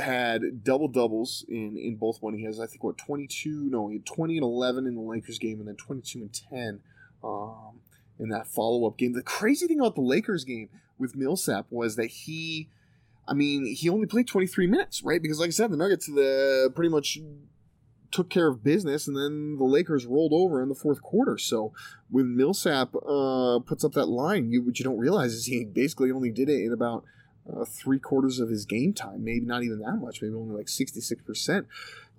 had 0.00 0.64
double 0.64 0.88
doubles 0.88 1.44
in 1.48 1.76
in 1.76 1.96
both 1.96 2.22
one. 2.22 2.34
He 2.34 2.44
has 2.44 2.60
I 2.60 2.66
think 2.66 2.84
what 2.84 2.98
twenty 2.98 3.26
two 3.26 3.68
no 3.70 3.88
he 3.88 3.96
had 3.96 4.06
twenty 4.06 4.36
and 4.36 4.44
eleven 4.44 4.86
in 4.86 4.94
the 4.94 5.00
Lakers 5.00 5.38
game 5.38 5.58
and 5.58 5.68
then 5.68 5.76
twenty 5.76 6.02
two 6.02 6.20
and 6.20 6.32
ten 6.32 6.80
um, 7.24 7.80
in 8.18 8.28
that 8.28 8.46
follow 8.46 8.86
up 8.86 8.96
game. 8.96 9.12
The 9.12 9.22
crazy 9.22 9.66
thing 9.66 9.80
about 9.80 9.96
the 9.96 10.02
Lakers 10.02 10.44
game 10.44 10.68
with 10.98 11.16
Millsap 11.16 11.66
was 11.70 11.96
that 11.96 12.06
he. 12.06 12.68
I 13.26 13.34
mean, 13.34 13.64
he 13.64 13.88
only 13.88 14.08
played 14.08 14.26
23 14.26 14.66
minutes, 14.66 15.04
right? 15.04 15.22
Because, 15.22 15.38
like 15.38 15.46
I 15.46 15.50
said, 15.52 15.70
the 15.70 15.76
Nuggets 15.76 16.06
the 16.06 16.72
pretty 16.74 16.88
much 16.88 17.20
took 18.12 18.28
care 18.30 18.48
of 18.48 18.62
business, 18.62 19.08
and 19.08 19.16
then 19.16 19.56
the 19.56 19.64
Lakers 19.64 20.06
rolled 20.06 20.32
over 20.32 20.62
in 20.62 20.68
the 20.68 20.74
fourth 20.74 21.02
quarter. 21.02 21.38
So 21.38 21.72
when 22.10 22.36
Millsap 22.36 22.94
uh, 22.94 23.58
puts 23.60 23.84
up 23.84 23.92
that 23.92 24.06
line, 24.06 24.52
you, 24.52 24.62
what 24.62 24.78
you 24.78 24.84
don't 24.84 24.98
realize 24.98 25.32
is 25.32 25.46
he 25.46 25.64
basically 25.64 26.10
only 26.10 26.30
did 26.30 26.48
it 26.48 26.64
in 26.64 26.72
about 26.72 27.04
uh, 27.50 27.64
three 27.64 27.98
quarters 27.98 28.38
of 28.38 28.50
his 28.50 28.66
game 28.66 28.92
time, 28.92 29.24
maybe 29.24 29.46
not 29.46 29.62
even 29.62 29.80
that 29.80 29.96
much, 29.96 30.22
maybe 30.22 30.34
only 30.34 30.54
like 30.54 30.66
66%. 30.66 31.64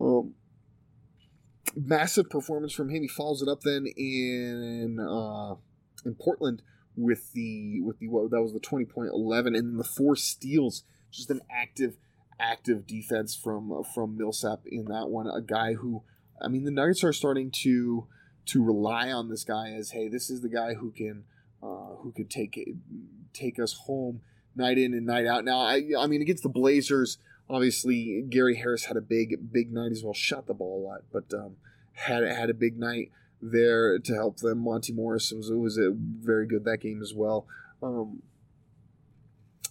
Um, 0.01 0.33
massive 1.75 2.29
performance 2.29 2.73
from 2.73 2.89
him. 2.89 3.03
He 3.03 3.07
follows 3.07 3.41
it 3.41 3.47
up 3.47 3.62
then 3.62 3.85
in 3.95 5.00
uh, 5.00 5.55
in 6.05 6.15
Portland 6.15 6.62
with 6.95 7.31
the 7.33 7.81
with 7.81 8.00
the 8.00 8.07
what 8.07 8.29
that 8.31 8.41
was 8.41 8.53
the 8.53 8.59
20 8.59 8.85
point 8.85 9.09
11 9.09 9.55
and 9.55 9.79
the 9.79 9.83
four 9.83 10.15
steals 10.15 10.83
just 11.12 11.31
an 11.31 11.41
active 11.50 11.97
active 12.43 12.85
defense 12.85 13.35
from 13.35 13.83
from 13.93 14.17
Millsap 14.17 14.62
in 14.65 14.85
that 14.85 15.09
one 15.09 15.27
a 15.27 15.41
guy 15.41 15.73
who 15.73 16.03
I 16.41 16.47
mean 16.47 16.63
the 16.63 16.71
Nuggets 16.71 17.03
are 17.03 17.13
starting 17.13 17.51
to 17.63 18.07
to 18.47 18.63
rely 18.63 19.12
on 19.12 19.29
this 19.29 19.43
guy 19.43 19.71
as 19.71 19.91
hey 19.91 20.07
this 20.09 20.29
is 20.29 20.41
the 20.41 20.50
guy 20.50 20.73
who 20.73 20.91
can 20.91 21.23
uh, 21.62 21.95
who 22.00 22.12
could 22.12 22.29
take 22.29 22.59
take 23.33 23.59
us 23.59 23.73
home 23.85 24.21
night 24.55 24.77
in 24.77 24.93
and 24.93 25.05
night 25.05 25.25
out 25.25 25.45
now 25.45 25.59
I 25.59 25.83
I 25.97 26.07
mean 26.07 26.21
against 26.21 26.43
the 26.43 26.50
Blazers 26.50 27.17
obviously 27.50 28.23
Gary 28.29 28.57
Harris 28.57 28.85
had 28.85 28.97
a 28.97 29.01
big 29.01 29.51
big 29.51 29.71
night 29.71 29.91
as 29.91 30.03
well 30.03 30.13
shot 30.13 30.47
the 30.47 30.53
ball 30.53 30.81
a 30.81 30.83
lot 30.85 31.01
but 31.12 31.33
um, 31.33 31.55
had 31.93 32.23
had 32.23 32.50
a 32.50 32.53
big 32.53 32.77
night 32.77 33.12
there 33.43 34.00
to 34.00 34.13
help 34.13 34.38
them. 34.38 34.59
Monte 34.59 34.93
Morris 34.93 35.31
was, 35.31 35.51
was 35.51 35.77
a 35.77 35.91
very 35.93 36.47
good 36.47 36.63
that 36.65 36.77
game 36.77 37.01
as 37.01 37.13
well. 37.13 37.45
Um, 37.81 38.23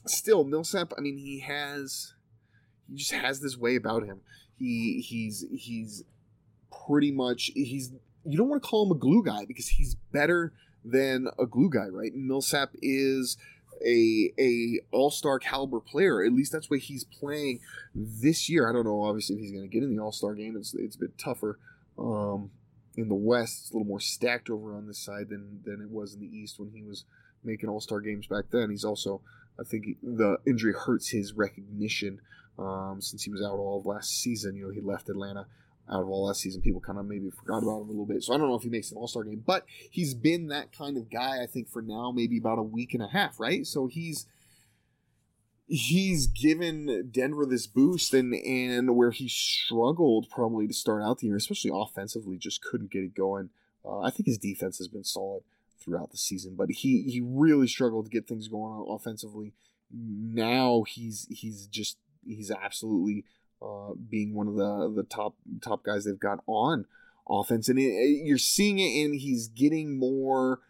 still, 0.06 0.44
Millsap. 0.44 0.92
I 0.96 1.00
mean, 1.00 1.16
he 1.16 1.40
has 1.40 2.14
he 2.92 2.98
just 2.98 3.12
has 3.12 3.40
this 3.40 3.56
way 3.56 3.76
about 3.76 4.04
him. 4.04 4.20
He 4.58 5.00
he's 5.06 5.44
he's 5.50 6.04
pretty 6.86 7.10
much 7.10 7.50
he's 7.54 7.92
you 8.24 8.36
don't 8.36 8.48
want 8.48 8.62
to 8.62 8.68
call 8.68 8.86
him 8.86 8.92
a 8.92 8.98
glue 8.98 9.22
guy 9.24 9.44
because 9.46 9.68
he's 9.68 9.94
better 10.12 10.52
than 10.84 11.28
a 11.38 11.46
glue 11.46 11.70
guy, 11.70 11.86
right? 11.86 12.14
Millsap 12.14 12.70
is 12.82 13.36
a 13.84 14.32
a 14.38 14.80
all 14.92 15.10
star 15.10 15.38
caliber 15.38 15.80
player. 15.80 16.22
At 16.22 16.32
least 16.32 16.52
that's 16.52 16.70
what 16.70 16.80
he's 16.80 17.04
playing 17.04 17.60
this 17.94 18.48
year. 18.48 18.68
I 18.68 18.72
don't 18.72 18.84
know, 18.84 19.02
obviously, 19.02 19.36
if 19.36 19.42
he's 19.42 19.52
going 19.52 19.68
to 19.68 19.72
get 19.72 19.82
in 19.82 19.96
the 19.96 20.02
all 20.02 20.12
star 20.12 20.34
game. 20.34 20.56
It's 20.56 20.74
it's 20.74 20.96
a 20.96 21.00
bit 21.00 21.18
tougher. 21.18 21.58
Um, 21.98 22.50
in 22.96 23.08
the 23.08 23.14
West, 23.14 23.60
it's 23.60 23.70
a 23.70 23.74
little 23.74 23.86
more 23.86 24.00
stacked 24.00 24.50
over 24.50 24.76
on 24.76 24.86
this 24.86 24.98
side 24.98 25.28
than 25.30 25.60
than 25.64 25.80
it 25.80 25.90
was 25.90 26.14
in 26.14 26.20
the 26.20 26.26
East 26.26 26.58
when 26.58 26.70
he 26.70 26.82
was 26.82 27.04
making 27.44 27.68
All 27.68 27.80
Star 27.80 28.00
games 28.00 28.26
back 28.26 28.44
then. 28.50 28.70
He's 28.70 28.84
also, 28.84 29.20
I 29.58 29.64
think, 29.64 29.96
the 30.02 30.36
injury 30.46 30.72
hurts 30.72 31.08
his 31.08 31.32
recognition 31.32 32.20
um, 32.58 33.00
since 33.00 33.22
he 33.22 33.30
was 33.30 33.42
out 33.42 33.58
all 33.58 33.78
of 33.78 33.86
last 33.86 34.10
season. 34.10 34.56
You 34.56 34.66
know, 34.66 34.72
he 34.72 34.80
left 34.80 35.08
Atlanta 35.08 35.46
out 35.90 36.02
of 36.02 36.08
all 36.08 36.26
last 36.26 36.40
season. 36.40 36.62
People 36.62 36.80
kind 36.80 36.98
of 36.98 37.06
maybe 37.06 37.30
forgot 37.30 37.62
about 37.62 37.82
him 37.82 37.88
a 37.88 37.92
little 37.92 38.06
bit. 38.06 38.22
So 38.22 38.34
I 38.34 38.38
don't 38.38 38.48
know 38.48 38.54
if 38.54 38.62
he 38.62 38.68
makes 38.68 38.90
an 38.90 38.98
All 38.98 39.08
Star 39.08 39.24
game, 39.24 39.42
but 39.44 39.64
he's 39.90 40.14
been 40.14 40.48
that 40.48 40.76
kind 40.76 40.96
of 40.96 41.10
guy. 41.10 41.42
I 41.42 41.46
think 41.46 41.68
for 41.68 41.82
now, 41.82 42.12
maybe 42.12 42.38
about 42.38 42.58
a 42.58 42.62
week 42.62 42.94
and 42.94 43.02
a 43.02 43.08
half, 43.08 43.40
right? 43.40 43.66
So 43.66 43.86
he's 43.86 44.26
he's 45.66 46.26
given 46.26 47.08
Denver 47.10 47.46
this 47.46 47.66
boost 47.66 48.12
and 48.14 48.34
and 48.34 48.96
where 48.96 49.10
he 49.10 49.28
struggled 49.28 50.28
probably 50.30 50.66
to 50.66 50.74
start 50.74 51.02
out 51.02 51.18
the 51.18 51.28
year, 51.28 51.36
especially 51.36 51.70
offensively, 51.74 52.36
just 52.36 52.62
couldn't 52.62 52.90
get 52.90 53.02
it 53.02 53.14
going. 53.14 53.50
Uh, 53.84 54.00
I 54.00 54.10
think 54.10 54.26
his 54.26 54.38
defense 54.38 54.78
has 54.78 54.88
been 54.88 55.04
solid 55.04 55.42
throughout 55.80 56.10
the 56.10 56.18
season, 56.18 56.54
but 56.56 56.70
he 56.70 57.02
he 57.02 57.20
really 57.20 57.66
struggled 57.66 58.04
to 58.04 58.10
get 58.10 58.28
things 58.28 58.48
going 58.48 58.86
offensively. 58.88 59.54
Now 59.90 60.84
he's 60.86 61.26
he's 61.30 61.66
just 61.66 61.98
he's 62.26 62.50
absolutely 62.50 63.24
uh, 63.60 63.92
being 64.08 64.34
one 64.34 64.48
of 64.48 64.56
the 64.56 64.92
the 64.94 65.04
top 65.04 65.36
top 65.60 65.84
guys 65.84 66.04
they've 66.04 66.18
got 66.18 66.42
on 66.46 66.86
offense, 67.28 67.68
and 67.68 67.78
it, 67.78 68.24
you're 68.24 68.38
seeing 68.38 68.78
it, 68.78 69.04
and 69.04 69.14
he's 69.14 69.48
getting 69.48 69.98
more. 69.98 70.60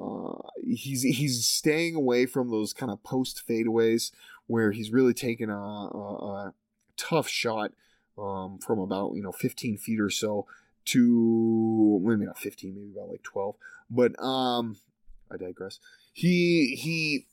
Uh, 0.00 0.38
he's 0.64 1.02
he's 1.02 1.46
staying 1.46 1.94
away 1.94 2.26
from 2.26 2.50
those 2.50 2.72
kind 2.72 2.92
of 2.92 3.02
post 3.02 3.42
fadeaways 3.48 4.12
where 4.46 4.70
he's 4.72 4.92
really 4.92 5.14
taken 5.14 5.50
a, 5.50 5.56
a, 5.56 6.46
a 6.48 6.54
tough 6.96 7.28
shot 7.28 7.72
um, 8.18 8.58
from 8.58 8.78
about 8.78 9.12
you 9.14 9.22
know 9.22 9.32
15 9.32 9.78
feet 9.78 10.00
or 10.00 10.10
so 10.10 10.46
to 10.86 12.00
maybe 12.02 12.24
not 12.24 12.38
15, 12.38 12.74
maybe 12.74 12.92
about 12.96 13.10
like 13.10 13.22
12. 13.22 13.56
But 13.90 14.20
um, 14.22 14.76
I 15.30 15.36
digress. 15.36 15.80
He 16.12 16.76
he 16.80 17.26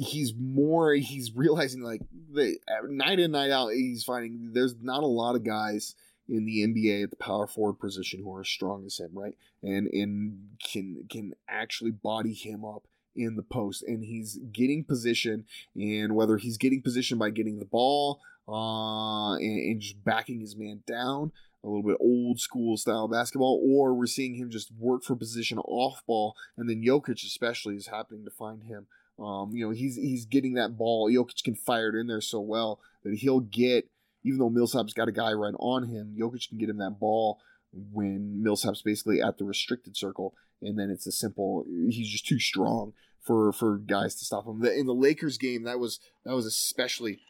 he's 0.00 0.32
more 0.38 0.94
he's 0.94 1.32
realizing 1.34 1.82
like 1.82 2.00
the 2.32 2.56
night 2.88 3.18
in 3.18 3.32
night 3.32 3.50
out 3.50 3.68
he's 3.68 4.02
finding 4.02 4.50
there's 4.52 4.74
not 4.80 5.02
a 5.02 5.06
lot 5.06 5.36
of 5.36 5.44
guys 5.44 5.94
in 6.30 6.46
the 6.46 6.66
NBA 6.66 7.04
at 7.04 7.10
the 7.10 7.16
power 7.16 7.46
forward 7.46 7.80
position 7.80 8.22
who 8.22 8.34
are 8.34 8.40
as 8.40 8.48
strong 8.48 8.86
as 8.86 8.98
him, 8.98 9.10
right? 9.12 9.36
And 9.62 9.88
and 9.88 10.38
can 10.64 11.04
can 11.10 11.34
actually 11.48 11.90
body 11.90 12.32
him 12.32 12.64
up 12.64 12.84
in 13.16 13.34
the 13.36 13.42
post 13.42 13.82
and 13.82 14.04
he's 14.04 14.38
getting 14.52 14.84
position 14.84 15.44
and 15.74 16.14
whether 16.14 16.36
he's 16.36 16.56
getting 16.56 16.80
position 16.80 17.18
by 17.18 17.30
getting 17.30 17.58
the 17.58 17.64
ball 17.64 18.20
uh, 18.48 19.34
and, 19.34 19.42
and 19.42 19.80
just 19.80 20.02
backing 20.04 20.40
his 20.40 20.56
man 20.56 20.82
down 20.86 21.32
a 21.62 21.66
little 21.66 21.82
bit 21.82 21.98
old 22.00 22.40
school 22.40 22.76
style 22.78 23.06
basketball, 23.06 23.60
or 23.62 23.92
we're 23.92 24.06
seeing 24.06 24.34
him 24.34 24.48
just 24.48 24.72
work 24.78 25.02
for 25.02 25.14
position 25.14 25.58
off 25.58 26.02
ball, 26.06 26.34
and 26.56 26.70
then 26.70 26.82
Jokic 26.82 27.22
especially 27.26 27.76
is 27.76 27.88
happening 27.88 28.24
to 28.24 28.30
find 28.30 28.62
him. 28.62 28.86
Um, 29.20 29.50
you 29.52 29.64
know, 29.64 29.70
he's 29.70 29.96
he's 29.96 30.24
getting 30.24 30.54
that 30.54 30.78
ball. 30.78 31.10
Jokic 31.10 31.44
can 31.44 31.54
fire 31.54 31.90
it 31.90 32.00
in 32.00 32.06
there 32.06 32.20
so 32.20 32.40
well 32.40 32.80
that 33.04 33.14
he'll 33.14 33.40
get, 33.40 33.88
even 34.24 34.38
though 34.38 34.48
Millsap's 34.48 34.94
got 34.94 35.08
a 35.08 35.12
guy 35.12 35.32
right 35.32 35.54
on 35.58 35.88
him, 35.88 36.16
Jokic 36.18 36.48
can 36.48 36.58
get 36.58 36.70
him 36.70 36.78
that 36.78 36.98
ball 36.98 37.38
when 37.72 38.42
Millsap's 38.42 38.82
basically 38.82 39.20
at 39.20 39.38
the 39.38 39.44
restricted 39.44 39.96
circle, 39.96 40.34
and 40.62 40.78
then 40.78 40.90
it's 40.90 41.06
a 41.06 41.12
simple. 41.12 41.66
He's 41.88 42.08
just 42.08 42.26
too 42.26 42.38
strong 42.38 42.94
for 43.20 43.52
for 43.52 43.76
guys 43.76 44.14
to 44.16 44.24
stop 44.24 44.46
him. 44.46 44.64
In 44.64 44.86
the 44.86 44.94
Lakers 44.94 45.36
game, 45.36 45.64
that 45.64 45.78
was 45.78 46.00
that 46.24 46.34
was 46.34 46.46
especially 46.46 47.20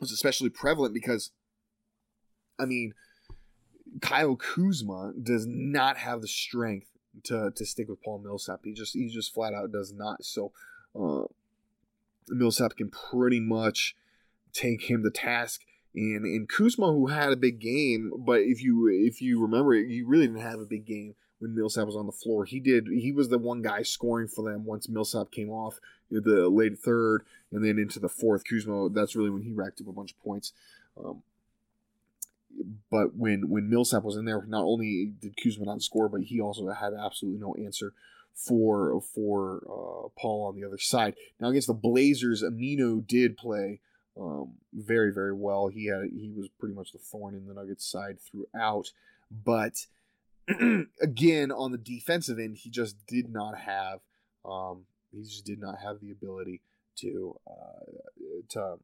was 0.00 0.12
especially 0.12 0.48
prevalent 0.48 0.94
because, 0.94 1.30
I 2.58 2.64
mean, 2.64 2.94
Kyle 4.00 4.36
Kuzma 4.36 5.12
does 5.20 5.46
not 5.46 5.96
have 5.98 6.20
the 6.22 6.28
strength 6.28 6.88
to 7.24 7.52
to 7.54 7.66
stick 7.66 7.88
with 7.88 8.02
Paul 8.02 8.18
Millsap. 8.18 8.60
He 8.64 8.72
just 8.72 8.94
he 8.94 9.08
just 9.08 9.32
flat 9.32 9.54
out 9.54 9.72
does 9.72 9.92
not. 9.92 10.24
So, 10.24 10.52
uh, 10.98 11.24
Millsap 12.28 12.76
can 12.76 12.90
pretty 12.90 13.40
much 13.40 13.96
take 14.52 14.90
him 14.90 15.02
to 15.02 15.10
task. 15.10 15.62
And 15.94 16.24
and 16.24 16.48
Kuzma, 16.48 16.92
who 16.92 17.06
had 17.06 17.32
a 17.32 17.36
big 17.36 17.60
game, 17.60 18.12
but 18.18 18.40
if 18.40 18.62
you 18.62 18.88
if 18.88 19.20
you 19.20 19.40
remember, 19.40 19.74
he 19.74 20.02
really 20.02 20.26
didn't 20.26 20.42
have 20.42 20.60
a 20.60 20.66
big 20.66 20.86
game 20.86 21.14
when 21.38 21.54
Millsap 21.54 21.86
was 21.86 21.96
on 21.96 22.06
the 22.06 22.12
floor. 22.12 22.44
He 22.44 22.60
did. 22.60 22.88
He 22.88 23.12
was 23.12 23.28
the 23.28 23.38
one 23.38 23.62
guy 23.62 23.82
scoring 23.82 24.28
for 24.28 24.48
them 24.48 24.64
once 24.64 24.88
Millsap 24.88 25.30
came 25.30 25.50
off 25.50 25.80
the 26.10 26.48
late 26.48 26.78
third 26.78 27.24
and 27.52 27.64
then 27.64 27.78
into 27.78 27.98
the 27.98 28.08
fourth. 28.08 28.44
Kuzma, 28.48 28.90
that's 28.90 29.16
really 29.16 29.30
when 29.30 29.42
he 29.42 29.52
racked 29.52 29.80
up 29.80 29.88
a 29.88 29.92
bunch 29.92 30.12
of 30.12 30.22
points. 30.22 30.52
Um, 31.02 31.22
but 32.90 33.16
when 33.16 33.48
when 33.48 33.70
Millsap 33.70 34.02
was 34.02 34.16
in 34.16 34.24
there, 34.24 34.44
not 34.46 34.64
only 34.64 35.12
did 35.20 35.36
Kuzma 35.42 35.64
not 35.64 35.82
score, 35.82 36.08
but 36.08 36.22
he 36.22 36.40
also 36.40 36.68
had 36.68 36.92
absolutely 36.94 37.40
no 37.40 37.54
answer 37.54 37.92
for 38.34 39.00
for 39.00 39.62
uh, 39.66 40.08
Paul 40.18 40.46
on 40.46 40.56
the 40.56 40.66
other 40.66 40.78
side. 40.78 41.14
Now 41.40 41.48
against 41.48 41.66
the 41.66 41.74
Blazers, 41.74 42.42
Aminu 42.42 43.06
did 43.06 43.36
play 43.36 43.80
um, 44.18 44.54
very 44.72 45.12
very 45.12 45.32
well. 45.32 45.68
He 45.68 45.86
had 45.86 46.10
he 46.12 46.32
was 46.36 46.48
pretty 46.58 46.74
much 46.74 46.92
the 46.92 46.98
thorn 46.98 47.34
in 47.34 47.46
the 47.46 47.54
Nuggets 47.54 47.84
side 47.90 48.18
throughout, 48.20 48.92
but 49.30 49.86
again, 51.02 51.52
on 51.52 51.72
the 51.72 51.78
defensive 51.78 52.38
end, 52.38 52.56
he 52.56 52.70
just 52.70 52.96
did 53.06 53.30
not 53.30 53.58
have 53.58 54.00
um, 54.44 54.84
he 55.12 55.22
just 55.22 55.44
did 55.44 55.60
not 55.60 55.78
have 55.78 56.00
the 56.00 56.10
ability 56.10 56.62
to 56.96 57.38
uh, 57.46 57.84
to 58.50 58.78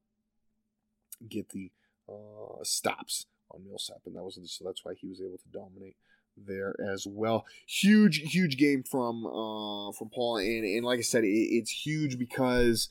get 1.29 1.51
the 1.51 1.71
uh, 2.09 2.63
stops 2.63 3.27
on 3.55 3.65
Millsap, 3.67 4.03
and 4.07 4.17
that 4.17 4.23
was 4.23 4.39
so 4.45 4.65
that's 4.65 4.85
why 4.85 4.95
he 4.95 5.09
was 5.09 5.21
able 5.21 5.39
to 5.39 5.49
dominate 5.53 5.97
there 6.37 6.75
as 6.93 7.07
well. 7.07 7.47
Huge, 7.67 8.19
huge 8.33 8.57
game 8.57 8.83
from 8.83 9.27
uh, 9.27 9.93
from 9.93 10.11
Paul, 10.11 10.39
and 10.39 10.65
and 10.65 10.85
like 10.85 10.99
I 10.99 11.03
said, 11.03 11.25
it, 11.25 11.29
it's 11.29 11.71
huge 11.71 12.19
because 12.19 12.89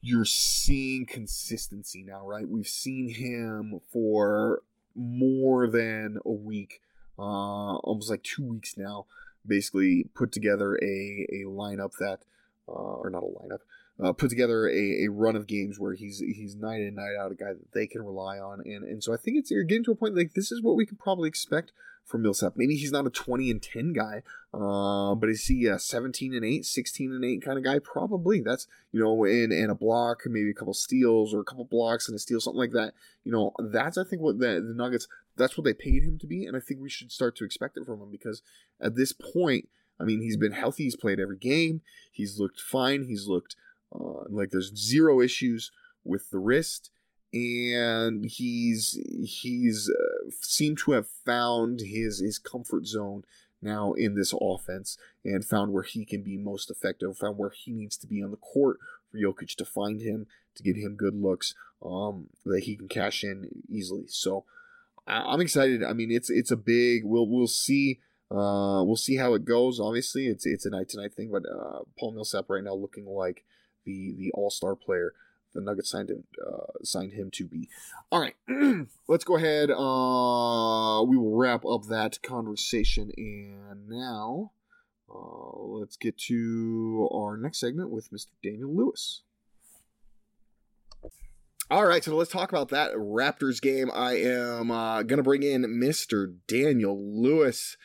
you're 0.00 0.26
seeing 0.26 1.06
consistency 1.06 2.02
now, 2.02 2.26
right? 2.26 2.46
We've 2.46 2.66
seen 2.66 3.08
him 3.08 3.80
for 3.90 4.62
more 4.94 5.66
than 5.66 6.18
a 6.26 6.30
week, 6.30 6.82
uh, 7.18 7.22
almost 7.76 8.10
like 8.10 8.22
two 8.22 8.44
weeks 8.44 8.76
now, 8.76 9.06
basically 9.46 10.04
put 10.14 10.30
together 10.30 10.76
a, 10.76 11.26
a 11.32 11.44
lineup 11.46 11.92
that, 12.00 12.18
uh, 12.68 12.72
or 12.72 13.08
not 13.08 13.22
a 13.22 13.26
lineup, 13.26 13.60
uh, 14.02 14.12
put 14.12 14.30
together 14.30 14.68
a, 14.68 15.04
a 15.04 15.08
run 15.08 15.36
of 15.36 15.46
games 15.46 15.78
where 15.78 15.94
he's 15.94 16.18
he's 16.18 16.56
night 16.56 16.80
in 16.80 16.94
night 16.94 17.14
out 17.20 17.32
a 17.32 17.36
guy 17.36 17.52
that 17.52 17.72
they 17.72 17.86
can 17.86 18.02
rely 18.02 18.38
on, 18.38 18.60
and 18.64 18.84
and 18.84 19.02
so 19.02 19.12
I 19.12 19.16
think 19.16 19.38
it's 19.38 19.50
you're 19.50 19.64
getting 19.64 19.84
to 19.84 19.92
a 19.92 19.96
point 19.96 20.16
like 20.16 20.34
this 20.34 20.50
is 20.50 20.62
what 20.62 20.76
we 20.76 20.86
can 20.86 20.96
probably 20.96 21.28
expect 21.28 21.72
from 22.04 22.22
Millsap. 22.22 22.52
Maybe 22.56 22.76
he's 22.76 22.92
not 22.92 23.06
a 23.06 23.10
20 23.10 23.50
and 23.50 23.62
10 23.62 23.92
guy, 23.92 24.22
uh, 24.52 25.14
but 25.14 25.28
is 25.30 25.46
he 25.46 25.66
a 25.66 25.78
17 25.78 26.34
and 26.34 26.44
8, 26.44 26.64
16 26.64 27.12
and 27.12 27.24
8 27.24 27.42
kind 27.42 27.58
of 27.58 27.64
guy? 27.64 27.78
Probably. 27.78 28.40
That's, 28.40 28.66
you 28.92 29.02
know, 29.02 29.24
in, 29.24 29.50
in 29.50 29.70
a 29.70 29.74
block, 29.74 30.20
maybe 30.26 30.50
a 30.50 30.54
couple 30.54 30.74
steals 30.74 31.32
or 31.32 31.40
a 31.40 31.44
couple 31.44 31.64
blocks 31.64 32.08
and 32.08 32.14
a 32.14 32.18
steal, 32.18 32.40
something 32.40 32.58
like 32.58 32.72
that. 32.72 32.92
You 33.24 33.32
know, 33.32 33.52
that's, 33.58 33.96
I 33.96 34.04
think, 34.04 34.20
what 34.20 34.38
the, 34.38 34.62
the 34.66 34.74
Nuggets, 34.74 35.08
that's 35.36 35.56
what 35.56 35.64
they 35.64 35.74
paid 35.74 36.02
him 36.02 36.18
to 36.18 36.26
be. 36.26 36.44
And 36.44 36.56
I 36.56 36.60
think 36.60 36.80
we 36.80 36.90
should 36.90 37.10
start 37.10 37.36
to 37.36 37.44
expect 37.44 37.76
it 37.76 37.86
from 37.86 38.00
him 38.00 38.10
because 38.10 38.42
at 38.80 38.96
this 38.96 39.12
point, 39.12 39.68
I 39.98 40.04
mean, 40.04 40.20
he's 40.20 40.36
been 40.36 40.52
healthy. 40.52 40.84
He's 40.84 40.96
played 40.96 41.20
every 41.20 41.38
game. 41.38 41.80
He's 42.12 42.38
looked 42.38 42.60
fine. 42.60 43.04
He's 43.04 43.26
looked 43.26 43.56
uh, 43.94 44.24
like 44.28 44.50
there's 44.50 44.74
zero 44.76 45.20
issues 45.20 45.70
with 46.04 46.30
the 46.30 46.38
wrist 46.38 46.90
and 47.34 48.24
he's 48.24 48.98
he's 49.24 49.90
uh, 49.90 50.30
seemed 50.40 50.78
to 50.78 50.92
have 50.92 51.08
found 51.08 51.80
his 51.80 52.20
his 52.20 52.38
comfort 52.38 52.86
zone 52.86 53.24
now 53.60 53.92
in 53.94 54.14
this 54.14 54.32
offense 54.40 54.96
and 55.24 55.44
found 55.44 55.72
where 55.72 55.82
he 55.82 56.04
can 56.04 56.22
be 56.22 56.36
most 56.36 56.70
effective, 56.70 57.16
found 57.16 57.38
where 57.38 57.50
he 57.50 57.72
needs 57.72 57.96
to 57.96 58.06
be 58.06 58.22
on 58.22 58.30
the 58.30 58.36
court 58.36 58.78
for 59.10 59.18
Jokic 59.18 59.56
to 59.56 59.64
find 59.64 60.00
him, 60.00 60.26
to 60.54 60.62
get 60.62 60.76
him 60.76 60.94
good 60.94 61.14
looks, 61.14 61.54
um, 61.84 62.28
that 62.44 62.64
he 62.64 62.76
can 62.76 62.88
cash 62.88 63.24
in 63.24 63.48
easily. 63.68 64.04
So 64.06 64.44
I, 65.06 65.32
am 65.32 65.40
excited. 65.40 65.82
I 65.82 65.92
mean, 65.92 66.12
it's 66.12 66.30
it's 66.30 66.52
a 66.52 66.56
big. 66.56 67.04
We'll 67.04 67.26
we'll 67.26 67.48
see. 67.48 68.00
Uh, 68.30 68.82
we'll 68.84 68.96
see 68.96 69.16
how 69.16 69.34
it 69.34 69.44
goes. 69.44 69.80
Obviously, 69.80 70.26
it's 70.28 70.46
it's 70.46 70.66
a 70.66 70.70
night 70.70 70.90
to 70.90 71.00
night 71.00 71.14
thing, 71.14 71.32
but 71.32 71.44
uh, 71.50 71.80
Paul 71.98 72.12
Millsap 72.12 72.48
right 72.48 72.62
now 72.62 72.74
looking 72.74 73.06
like 73.06 73.44
the 73.84 74.14
the 74.16 74.30
all 74.32 74.50
star 74.50 74.74
player 74.74 75.12
the 75.54 75.60
Nuggets 75.60 75.90
signed 75.90 76.10
him 76.10 76.24
uh, 76.44 76.72
signed 76.82 77.12
him 77.12 77.30
to 77.32 77.44
be. 77.44 77.68
All 78.10 78.20
right, 78.20 78.34
let's 79.08 79.24
go 79.24 79.36
ahead. 79.36 79.70
Uh, 79.70 81.02
we 81.04 81.16
will 81.16 81.36
wrap 81.36 81.64
up 81.64 81.84
that 81.86 82.20
conversation, 82.22 83.12
and 83.16 83.88
now 83.88 84.50
uh, 85.08 85.58
let's 85.58 85.96
get 85.96 86.18
to 86.18 87.08
our 87.12 87.36
next 87.36 87.60
segment 87.60 87.90
with 87.90 88.10
Mr. 88.10 88.28
Daniel 88.42 88.74
Lewis. 88.74 89.22
All 91.70 91.86
right, 91.86 92.04
so 92.04 92.14
let's 92.14 92.30
talk 92.30 92.52
about 92.52 92.68
that 92.70 92.92
Raptors 92.92 93.60
game. 93.60 93.90
I 93.94 94.18
am 94.18 94.70
uh, 94.70 95.02
going 95.02 95.16
to 95.16 95.22
bring 95.22 95.42
in 95.42 95.62
Mr. 95.62 96.34
Daniel 96.46 97.00
Lewis 97.00 97.78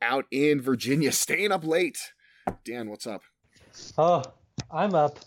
out 0.00 0.26
in 0.30 0.60
Virginia, 0.60 1.10
staying 1.12 1.50
up 1.50 1.64
late. 1.64 2.12
Dan, 2.64 2.90
what's 2.90 3.06
up? 3.06 3.22
Oh, 3.98 4.22
I'm 4.70 4.94
up 4.94 5.18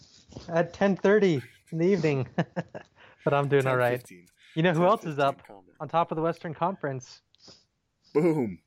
at 0.50 0.73
10:30 0.73 1.41
in 1.71 1.78
the 1.78 1.86
evening, 1.88 2.28
but 3.23 3.34
I'm 3.34 3.47
doing 3.47 3.67
all 3.67 3.78
right. 3.78 4.00
15. 4.00 4.26
You 4.56 4.63
know 4.63 4.73
who 4.73 4.82
10, 4.82 4.88
else 4.88 5.06
is 5.06 5.19
up 5.19 5.41
on 5.80 5.88
top 5.88 6.12
of 6.12 6.15
the 6.15 6.21
Western 6.21 6.54
Conference? 6.54 7.21
Boom, 8.13 8.60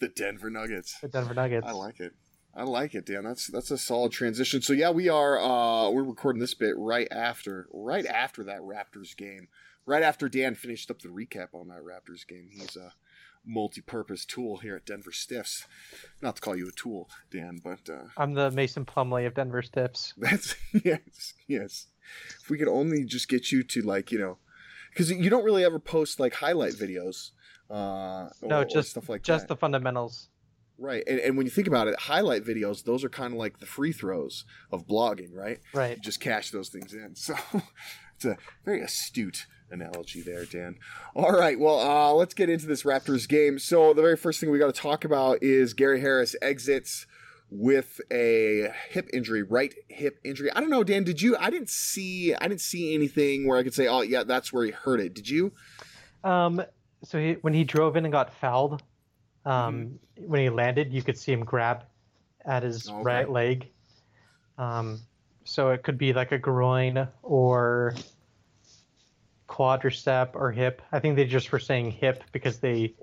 the 0.00 0.08
Denver 0.08 0.50
Nuggets. 0.50 0.98
The 1.00 1.08
Denver 1.08 1.34
Nuggets. 1.34 1.66
I 1.66 1.72
like 1.72 2.00
it. 2.00 2.12
I 2.54 2.64
like 2.64 2.94
it, 2.94 3.06
Dan. 3.06 3.24
That's 3.24 3.46
that's 3.46 3.70
a 3.70 3.78
solid 3.78 4.12
transition. 4.12 4.60
So 4.60 4.72
yeah, 4.72 4.90
we 4.90 5.08
are 5.08 5.40
uh 5.40 5.90
we're 5.90 6.02
recording 6.04 6.40
this 6.40 6.54
bit 6.54 6.74
right 6.76 7.08
after 7.10 7.66
right 7.72 8.06
after 8.06 8.44
that 8.44 8.60
Raptors 8.60 9.16
game. 9.16 9.48
Right 9.86 10.02
after 10.02 10.28
Dan 10.28 10.54
finished 10.54 10.90
up 10.90 11.00
the 11.00 11.08
recap 11.08 11.48
on 11.54 11.68
that 11.68 11.82
Raptors 11.82 12.26
game. 12.26 12.48
He's 12.52 12.76
uh 12.76 12.90
multi-purpose 13.44 14.24
tool 14.24 14.58
here 14.58 14.76
at 14.76 14.86
Denver 14.86 15.12
Stiffs. 15.12 15.66
Not 16.20 16.36
to 16.36 16.42
call 16.42 16.56
you 16.56 16.68
a 16.68 16.72
tool, 16.72 17.08
Dan, 17.30 17.60
but 17.62 17.90
uh, 17.92 18.08
I'm 18.16 18.34
the 18.34 18.50
Mason 18.50 18.84
Plumlee 18.84 19.26
of 19.26 19.34
Denver 19.34 19.62
Stiffs. 19.62 20.14
That's 20.18 20.54
yes, 20.84 21.34
yes. 21.46 21.86
If 22.42 22.50
we 22.50 22.58
could 22.58 22.68
only 22.68 23.04
just 23.04 23.28
get 23.28 23.52
you 23.52 23.62
to 23.62 23.82
like 23.82 24.12
you 24.12 24.18
know, 24.18 24.38
because 24.90 25.10
you 25.10 25.30
don't 25.30 25.44
really 25.44 25.64
ever 25.64 25.78
post 25.78 26.20
like 26.20 26.34
highlight 26.34 26.74
videos. 26.74 27.30
Uh, 27.70 28.28
no, 28.42 28.60
or, 28.60 28.64
just 28.64 28.76
or 28.76 28.82
stuff 28.82 29.08
like 29.08 29.22
just 29.22 29.44
that. 29.44 29.54
the 29.54 29.56
fundamentals. 29.56 30.28
Right, 30.78 31.04
and, 31.06 31.20
and 31.20 31.36
when 31.36 31.46
you 31.46 31.50
think 31.50 31.68
about 31.68 31.86
it, 31.86 31.98
highlight 31.98 32.44
videos, 32.44 32.82
those 32.82 33.04
are 33.04 33.08
kind 33.08 33.32
of 33.32 33.38
like 33.38 33.60
the 33.60 33.66
free 33.66 33.92
throws 33.92 34.44
of 34.72 34.86
blogging, 34.86 35.28
right? 35.32 35.60
Right. 35.72 35.96
You 35.96 36.02
just 36.02 36.18
cash 36.18 36.50
those 36.50 36.68
things 36.70 36.92
in. 36.92 37.14
So 37.22 37.34
it's 38.16 38.24
a 38.24 38.36
very 38.64 38.82
astute 38.82 39.46
analogy 39.72 40.20
there, 40.20 40.44
Dan. 40.44 40.76
All 41.14 41.32
right, 41.32 41.58
well, 41.58 41.80
uh, 41.80 42.12
let's 42.12 42.34
get 42.34 42.48
into 42.48 42.66
this 42.66 42.82
Raptors 42.82 43.28
game. 43.28 43.58
So 43.58 43.92
the 43.92 44.02
very 44.02 44.16
first 44.16 44.40
thing 44.40 44.50
we 44.50 44.58
got 44.58 44.72
to 44.72 44.80
talk 44.80 45.04
about 45.04 45.42
is 45.42 45.74
Gary 45.74 46.00
Harris 46.00 46.36
exits 46.42 47.06
with 47.52 48.00
a 48.10 48.72
hip 48.88 49.08
injury, 49.12 49.42
right 49.42 49.74
hip 49.88 50.18
injury. 50.24 50.50
I 50.52 50.60
don't 50.60 50.70
know, 50.70 50.82
Dan. 50.84 51.04
Did 51.04 51.20
you? 51.20 51.36
I 51.36 51.50
didn't 51.50 51.68
see. 51.68 52.34
I 52.34 52.48
didn't 52.48 52.62
see 52.62 52.94
anything 52.94 53.46
where 53.46 53.58
I 53.58 53.62
could 53.62 53.74
say, 53.74 53.86
"Oh, 53.88 54.00
yeah, 54.00 54.24
that's 54.24 54.52
where 54.52 54.64
he 54.64 54.70
hurt 54.70 55.00
it." 55.00 55.14
Did 55.14 55.28
you? 55.28 55.52
Um. 56.24 56.62
So 57.04 57.18
he, 57.18 57.32
when 57.42 57.52
he 57.52 57.64
drove 57.64 57.96
in 57.96 58.04
and 58.04 58.12
got 58.12 58.32
fouled, 58.32 58.82
um, 59.44 59.98
mm-hmm. 60.16 60.30
when 60.30 60.40
he 60.40 60.48
landed, 60.50 60.92
you 60.92 61.02
could 61.02 61.18
see 61.18 61.32
him 61.32 61.44
grab 61.44 61.84
at 62.44 62.62
his 62.62 62.88
okay. 62.88 63.02
right 63.02 63.30
leg. 63.30 63.68
Um. 64.56 65.00
So 65.44 65.70
it 65.70 65.82
could 65.82 65.98
be 65.98 66.12
like 66.12 66.32
a 66.32 66.38
groin 66.38 67.08
or 67.22 67.94
quadricep 69.52 70.30
or 70.34 70.50
hip. 70.50 70.80
I 70.92 70.98
think 70.98 71.16
they 71.16 71.26
just 71.26 71.52
were 71.52 71.58
saying 71.58 71.90
hip 71.90 72.24
because 72.32 72.58
they 72.58 72.94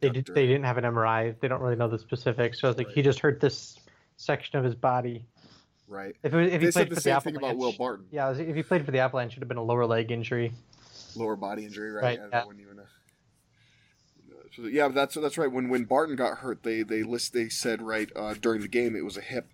they 0.00 0.08
did, 0.08 0.30
they 0.34 0.46
didn't 0.46 0.64
have 0.64 0.78
an 0.78 0.84
MRI. 0.84 1.38
They 1.38 1.48
don't 1.48 1.60
really 1.60 1.76
know 1.76 1.88
the 1.88 1.98
specifics. 1.98 2.60
So 2.60 2.68
I 2.68 2.70
was 2.70 2.78
like, 2.78 2.86
right. 2.88 2.96
he 2.96 3.02
just 3.02 3.18
hurt 3.18 3.40
this 3.40 3.78
section 4.16 4.58
of 4.58 4.64
his 4.64 4.74
body. 4.74 5.26
Right. 5.86 6.16
If, 6.22 6.32
it, 6.32 6.54
if 6.54 6.62
he 6.62 6.70
played 6.70 6.88
the 6.88 6.96
for 6.96 7.02
the 7.02 7.20
thing 7.20 7.36
about 7.36 7.56
Will 7.56 7.72
Barton. 7.72 8.06
Yeah, 8.10 8.30
if 8.30 8.56
he 8.56 8.62
played 8.62 8.84
for 8.84 8.92
the 8.92 9.00
Avalanche, 9.00 9.32
it 9.32 9.36
would 9.36 9.42
have 9.42 9.48
been 9.48 9.58
a 9.58 9.62
lower 9.62 9.86
leg 9.86 10.10
injury. 10.10 10.52
Lower 11.16 11.36
body 11.36 11.64
injury, 11.64 11.90
right? 11.90 12.02
right 12.02 12.20
yeah. 12.32 12.44
yeah. 12.46 12.62
Even, 12.62 12.78
uh, 12.78 14.68
yeah, 14.68 14.88
that's 14.88 15.16
that's 15.16 15.36
right. 15.36 15.50
When 15.50 15.68
when 15.68 15.84
Barton 15.84 16.16
got 16.16 16.38
hurt, 16.38 16.62
they 16.62 16.82
they 16.82 17.02
list 17.02 17.34
they 17.34 17.48
said 17.48 17.82
right 17.82 18.10
uh, 18.16 18.34
during 18.40 18.62
the 18.62 18.68
game 18.68 18.96
it 18.96 19.04
was 19.04 19.16
a 19.16 19.20
hip 19.20 19.48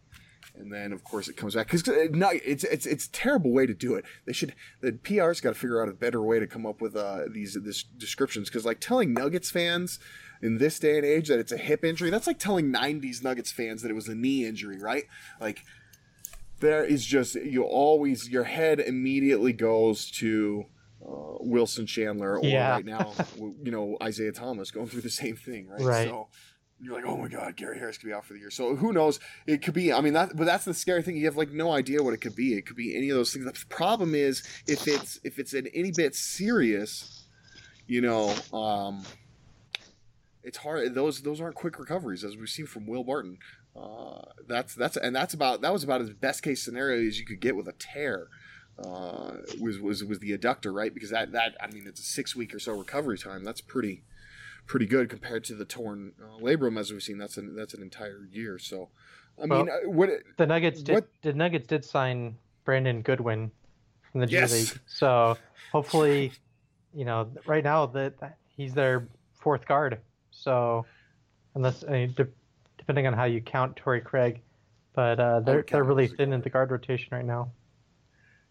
and 0.58 0.72
then 0.72 0.92
of 0.92 1.04
course 1.04 1.28
it 1.28 1.36
comes 1.36 1.54
back 1.54 1.70
because 1.70 1.82
it's 1.86 2.64
it's 2.64 2.86
it's 2.86 3.06
a 3.06 3.10
terrible 3.10 3.52
way 3.52 3.66
to 3.66 3.74
do 3.74 3.94
it. 3.94 4.04
They 4.26 4.32
should 4.32 4.54
the 4.80 4.92
PR's 4.92 5.40
got 5.40 5.50
to 5.50 5.54
figure 5.54 5.82
out 5.82 5.88
a 5.88 5.92
better 5.92 6.22
way 6.22 6.38
to 6.38 6.46
come 6.46 6.66
up 6.66 6.80
with 6.80 6.96
uh, 6.96 7.22
these 7.30 7.54
this 7.62 7.82
descriptions 7.82 8.48
because 8.48 8.64
like 8.64 8.80
telling 8.80 9.12
Nuggets 9.12 9.50
fans 9.50 9.98
in 10.42 10.58
this 10.58 10.78
day 10.78 10.96
and 10.96 11.06
age 11.06 11.28
that 11.28 11.38
it's 11.38 11.52
a 11.52 11.56
hip 11.56 11.84
injury 11.84 12.10
that's 12.10 12.26
like 12.26 12.38
telling 12.38 12.72
90s 12.72 13.22
Nuggets 13.22 13.52
fans 13.52 13.82
that 13.82 13.90
it 13.90 13.94
was 13.94 14.08
a 14.08 14.14
knee 14.14 14.44
injury, 14.44 14.78
right? 14.78 15.04
Like 15.40 15.64
there 16.60 16.84
is 16.84 17.04
just 17.04 17.34
you 17.34 17.62
always 17.62 18.28
your 18.28 18.44
head 18.44 18.80
immediately 18.80 19.52
goes 19.52 20.10
to 20.10 20.66
uh, 21.06 21.36
Wilson 21.40 21.86
Chandler 21.86 22.38
or 22.38 22.44
yeah. 22.44 22.70
right 22.70 22.84
now 22.84 23.12
you 23.62 23.70
know 23.70 23.96
Isaiah 24.02 24.32
Thomas 24.32 24.70
going 24.70 24.86
through 24.86 25.02
the 25.02 25.10
same 25.10 25.36
thing, 25.36 25.68
right? 25.68 25.80
Right. 25.80 26.08
So 26.08 26.28
you're 26.80 26.94
like, 26.94 27.06
oh 27.06 27.16
my 27.16 27.28
god, 27.28 27.56
Gary 27.56 27.78
Harris 27.78 27.96
could 27.96 28.06
be 28.06 28.12
out 28.12 28.24
for 28.24 28.34
the 28.34 28.38
year. 28.38 28.50
So 28.50 28.76
who 28.76 28.92
knows? 28.92 29.18
It 29.46 29.62
could 29.62 29.74
be. 29.74 29.92
I 29.92 30.00
mean, 30.00 30.12
that. 30.12 30.36
But 30.36 30.44
that's 30.44 30.64
the 30.64 30.74
scary 30.74 31.02
thing. 31.02 31.16
You 31.16 31.24
have 31.24 31.36
like 31.36 31.50
no 31.50 31.72
idea 31.72 32.02
what 32.02 32.14
it 32.14 32.18
could 32.18 32.36
be. 32.36 32.54
It 32.54 32.66
could 32.66 32.76
be 32.76 32.96
any 32.96 33.08
of 33.08 33.16
those 33.16 33.32
things. 33.32 33.44
The 33.44 33.66
problem 33.68 34.14
is 34.14 34.42
if 34.66 34.86
it's 34.86 35.18
if 35.24 35.38
it's 35.38 35.54
an 35.54 35.68
any 35.74 35.90
bit 35.90 36.14
serious, 36.14 37.26
you 37.86 38.02
know, 38.02 38.34
um, 38.52 39.04
it's 40.42 40.58
hard. 40.58 40.94
Those 40.94 41.22
those 41.22 41.40
aren't 41.40 41.54
quick 41.54 41.78
recoveries 41.78 42.24
as 42.24 42.36
we've 42.36 42.48
seen 42.48 42.66
from 42.66 42.86
Will 42.86 43.04
Barton. 43.04 43.38
Uh, 43.74 44.22
that's 44.46 44.74
that's 44.74 44.96
and 44.98 45.16
that's 45.16 45.32
about 45.32 45.62
that 45.62 45.72
was 45.72 45.82
about 45.82 46.02
as 46.02 46.10
best 46.10 46.42
case 46.42 46.62
scenario 46.62 47.06
as 47.06 47.18
you 47.18 47.24
could 47.24 47.40
get 47.40 47.56
with 47.56 47.68
a 47.68 47.74
tear. 47.78 48.28
Uh, 48.78 49.36
was 49.58 49.78
was 49.80 50.04
was 50.04 50.18
the 50.18 50.36
adductor 50.36 50.74
right? 50.74 50.92
Because 50.92 51.08
that 51.08 51.32
that 51.32 51.56
I 51.58 51.68
mean 51.68 51.84
it's 51.86 52.00
a 52.00 52.04
six 52.04 52.36
week 52.36 52.54
or 52.54 52.58
so 52.58 52.72
recovery 52.72 53.16
time. 53.16 53.44
That's 53.44 53.62
pretty 53.62 54.02
pretty 54.66 54.86
good 54.86 55.08
compared 55.08 55.44
to 55.44 55.54
the 55.54 55.64
torn 55.64 56.12
uh, 56.22 56.40
labrum 56.40 56.78
as 56.78 56.92
we've 56.92 57.02
seen. 57.02 57.18
That's 57.18 57.36
an 57.36 57.54
that's 57.54 57.74
an 57.74 57.82
entire 57.82 58.26
year. 58.30 58.58
So, 58.58 58.88
I 59.42 59.46
well, 59.46 59.64
mean, 59.64 59.70
uh, 59.70 59.88
what 59.88 60.10
the 60.36 60.46
Nuggets 60.46 60.82
did 60.82 60.94
what, 60.94 61.08
the 61.22 61.32
Nuggets 61.32 61.66
did 61.66 61.84
sign 61.84 62.36
Brandon 62.64 63.02
Goodwin 63.02 63.50
from 64.10 64.20
the 64.20 64.26
G 64.26 64.34
yes. 64.34 64.52
League. 64.52 64.80
So 64.86 65.36
hopefully, 65.72 66.32
you 66.94 67.04
know, 67.04 67.30
right 67.46 67.64
now 67.64 67.86
that 67.86 68.36
he's 68.56 68.74
their 68.74 69.08
fourth 69.34 69.66
guard. 69.66 70.00
So 70.30 70.84
unless 71.54 71.84
I 71.84 71.90
mean, 71.90 72.12
de- 72.12 72.28
depending 72.78 73.06
on 73.06 73.12
how 73.12 73.24
you 73.24 73.40
count 73.40 73.76
Torrey 73.76 74.00
Craig, 74.00 74.40
but 74.94 75.20
uh, 75.20 75.40
they're 75.40 75.64
they're 75.68 75.84
really 75.84 76.08
thin 76.08 76.32
in 76.32 76.40
the 76.40 76.50
guard 76.50 76.70
rotation 76.70 77.08
right 77.12 77.24
now. 77.24 77.50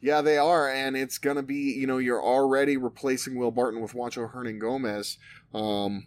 Yeah, 0.06 0.22
they 0.22 0.38
are, 0.38 0.70
and 0.70 0.96
it's 0.96 1.18
gonna 1.18 1.42
be 1.42 1.74
you 1.74 1.88
know 1.88 1.98
you're 1.98 2.22
already 2.24 2.78
replacing 2.78 3.36
Will 3.40 3.50
Barton 3.50 3.82
with 3.82 3.94
Juancho 3.94 4.32
Hernangomez. 4.32 5.18
Um, 5.52 6.06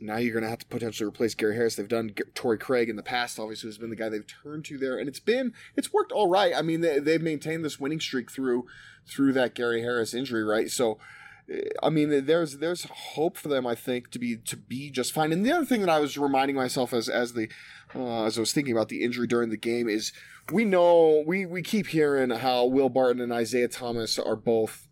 now 0.00 0.16
you're 0.16 0.32
going 0.32 0.44
to 0.44 0.48
have 0.48 0.60
to 0.60 0.66
potentially 0.66 1.06
replace 1.06 1.34
Gary 1.34 1.54
Harris. 1.54 1.76
They've 1.76 1.86
done 1.86 2.14
Torrey 2.34 2.56
Craig 2.56 2.88
in 2.88 2.96
the 2.96 3.02
past, 3.02 3.38
obviously, 3.38 3.68
has 3.68 3.76
been 3.76 3.90
the 3.90 3.96
guy 3.96 4.08
they've 4.08 4.24
turned 4.42 4.64
to 4.66 4.78
there, 4.78 4.98
and 4.98 5.06
it's 5.06 5.20
been 5.20 5.52
it's 5.76 5.92
worked 5.92 6.12
all 6.12 6.30
right. 6.30 6.54
I 6.56 6.62
mean, 6.62 6.80
they, 6.80 6.98
they've 6.98 7.20
maintained 7.20 7.62
this 7.62 7.78
winning 7.78 8.00
streak 8.00 8.30
through 8.30 8.64
through 9.06 9.34
that 9.34 9.54
Gary 9.54 9.82
Harris 9.82 10.14
injury, 10.14 10.42
right? 10.42 10.70
So 10.70 10.98
I 11.82 11.88
mean, 11.88 12.26
there's 12.26 12.58
there's 12.58 12.84
hope 12.84 13.36
for 13.38 13.48
them. 13.48 13.66
I 13.66 13.74
think 13.74 14.10
to 14.10 14.18
be 14.18 14.36
to 14.36 14.56
be 14.56 14.90
just 14.90 15.12
fine. 15.12 15.32
And 15.32 15.46
the 15.46 15.52
other 15.52 15.64
thing 15.64 15.80
that 15.80 15.90
I 15.90 15.98
was 15.98 16.18
reminding 16.18 16.56
myself 16.56 16.92
as 16.92 17.08
as 17.08 17.32
the 17.32 17.48
uh, 17.94 18.24
as 18.24 18.36
I 18.36 18.40
was 18.40 18.52
thinking 18.52 18.72
about 18.72 18.88
the 18.88 19.02
injury 19.02 19.26
during 19.26 19.48
the 19.48 19.56
game 19.56 19.88
is 19.88 20.12
we 20.52 20.64
know 20.64 21.24
we 21.26 21.46
we 21.46 21.62
keep 21.62 21.88
hearing 21.88 22.30
how 22.30 22.66
Will 22.66 22.90
Barton 22.90 23.22
and 23.22 23.32
Isaiah 23.32 23.68
Thomas 23.68 24.18
are 24.18 24.36
both 24.36 24.88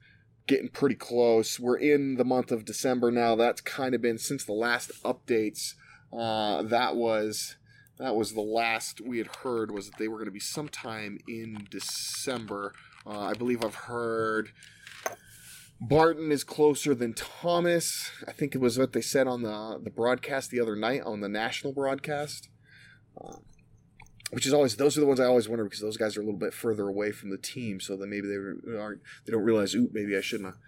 getting 0.46 0.68
pretty 0.68 0.94
close. 0.94 1.60
We're 1.60 1.78
in 1.78 2.16
the 2.16 2.24
month 2.24 2.50
of 2.52 2.64
December 2.64 3.10
now. 3.10 3.36
That's 3.36 3.60
kind 3.60 3.94
of 3.94 4.00
been 4.00 4.18
since 4.18 4.44
the 4.44 4.52
last 4.52 4.90
updates. 5.02 5.74
Uh, 6.12 6.62
that 6.62 6.96
was 6.96 7.56
that 7.98 8.14
was 8.14 8.32
the 8.32 8.40
last 8.40 9.00
we 9.00 9.18
had 9.18 9.28
heard 9.42 9.70
was 9.70 9.90
that 9.90 9.98
they 9.98 10.08
were 10.08 10.16
going 10.16 10.26
to 10.26 10.30
be 10.30 10.40
sometime 10.40 11.18
in 11.28 11.66
December. 11.70 12.72
Uh, 13.06 13.20
I 13.20 13.34
believe 13.34 13.64
I've 13.64 13.74
heard 13.74 14.52
Barton 15.80 16.32
is 16.32 16.44
closer 16.44 16.94
than 16.94 17.12
Thomas. 17.12 18.10
I 18.26 18.32
think 18.32 18.54
it 18.54 18.60
was 18.60 18.78
what 18.78 18.92
they 18.92 19.02
said 19.02 19.26
on 19.26 19.42
the 19.42 19.80
the 19.82 19.90
broadcast 19.90 20.50
the 20.50 20.60
other 20.60 20.76
night 20.76 21.02
on 21.02 21.20
the 21.20 21.28
national 21.28 21.72
broadcast. 21.72 22.48
Um, 23.20 23.42
which 24.30 24.46
is 24.46 24.52
always 24.52 24.76
those 24.76 24.96
are 24.96 25.00
the 25.00 25.06
ones 25.06 25.20
I 25.20 25.26
always 25.26 25.48
wonder 25.48 25.64
because 25.64 25.80
those 25.80 25.96
guys 25.96 26.16
are 26.16 26.20
a 26.20 26.24
little 26.24 26.38
bit 26.38 26.54
further 26.54 26.88
away 26.88 27.12
from 27.12 27.30
the 27.30 27.38
team, 27.38 27.80
so 27.80 27.96
that 27.96 28.06
maybe 28.06 28.26
they 28.26 28.76
aren't 28.76 29.00
they 29.24 29.32
don't 29.32 29.44
realize, 29.44 29.74
oop, 29.74 29.90
maybe 29.92 30.16
I 30.16 30.20
shouldn't 30.20 30.48
have 30.48 30.58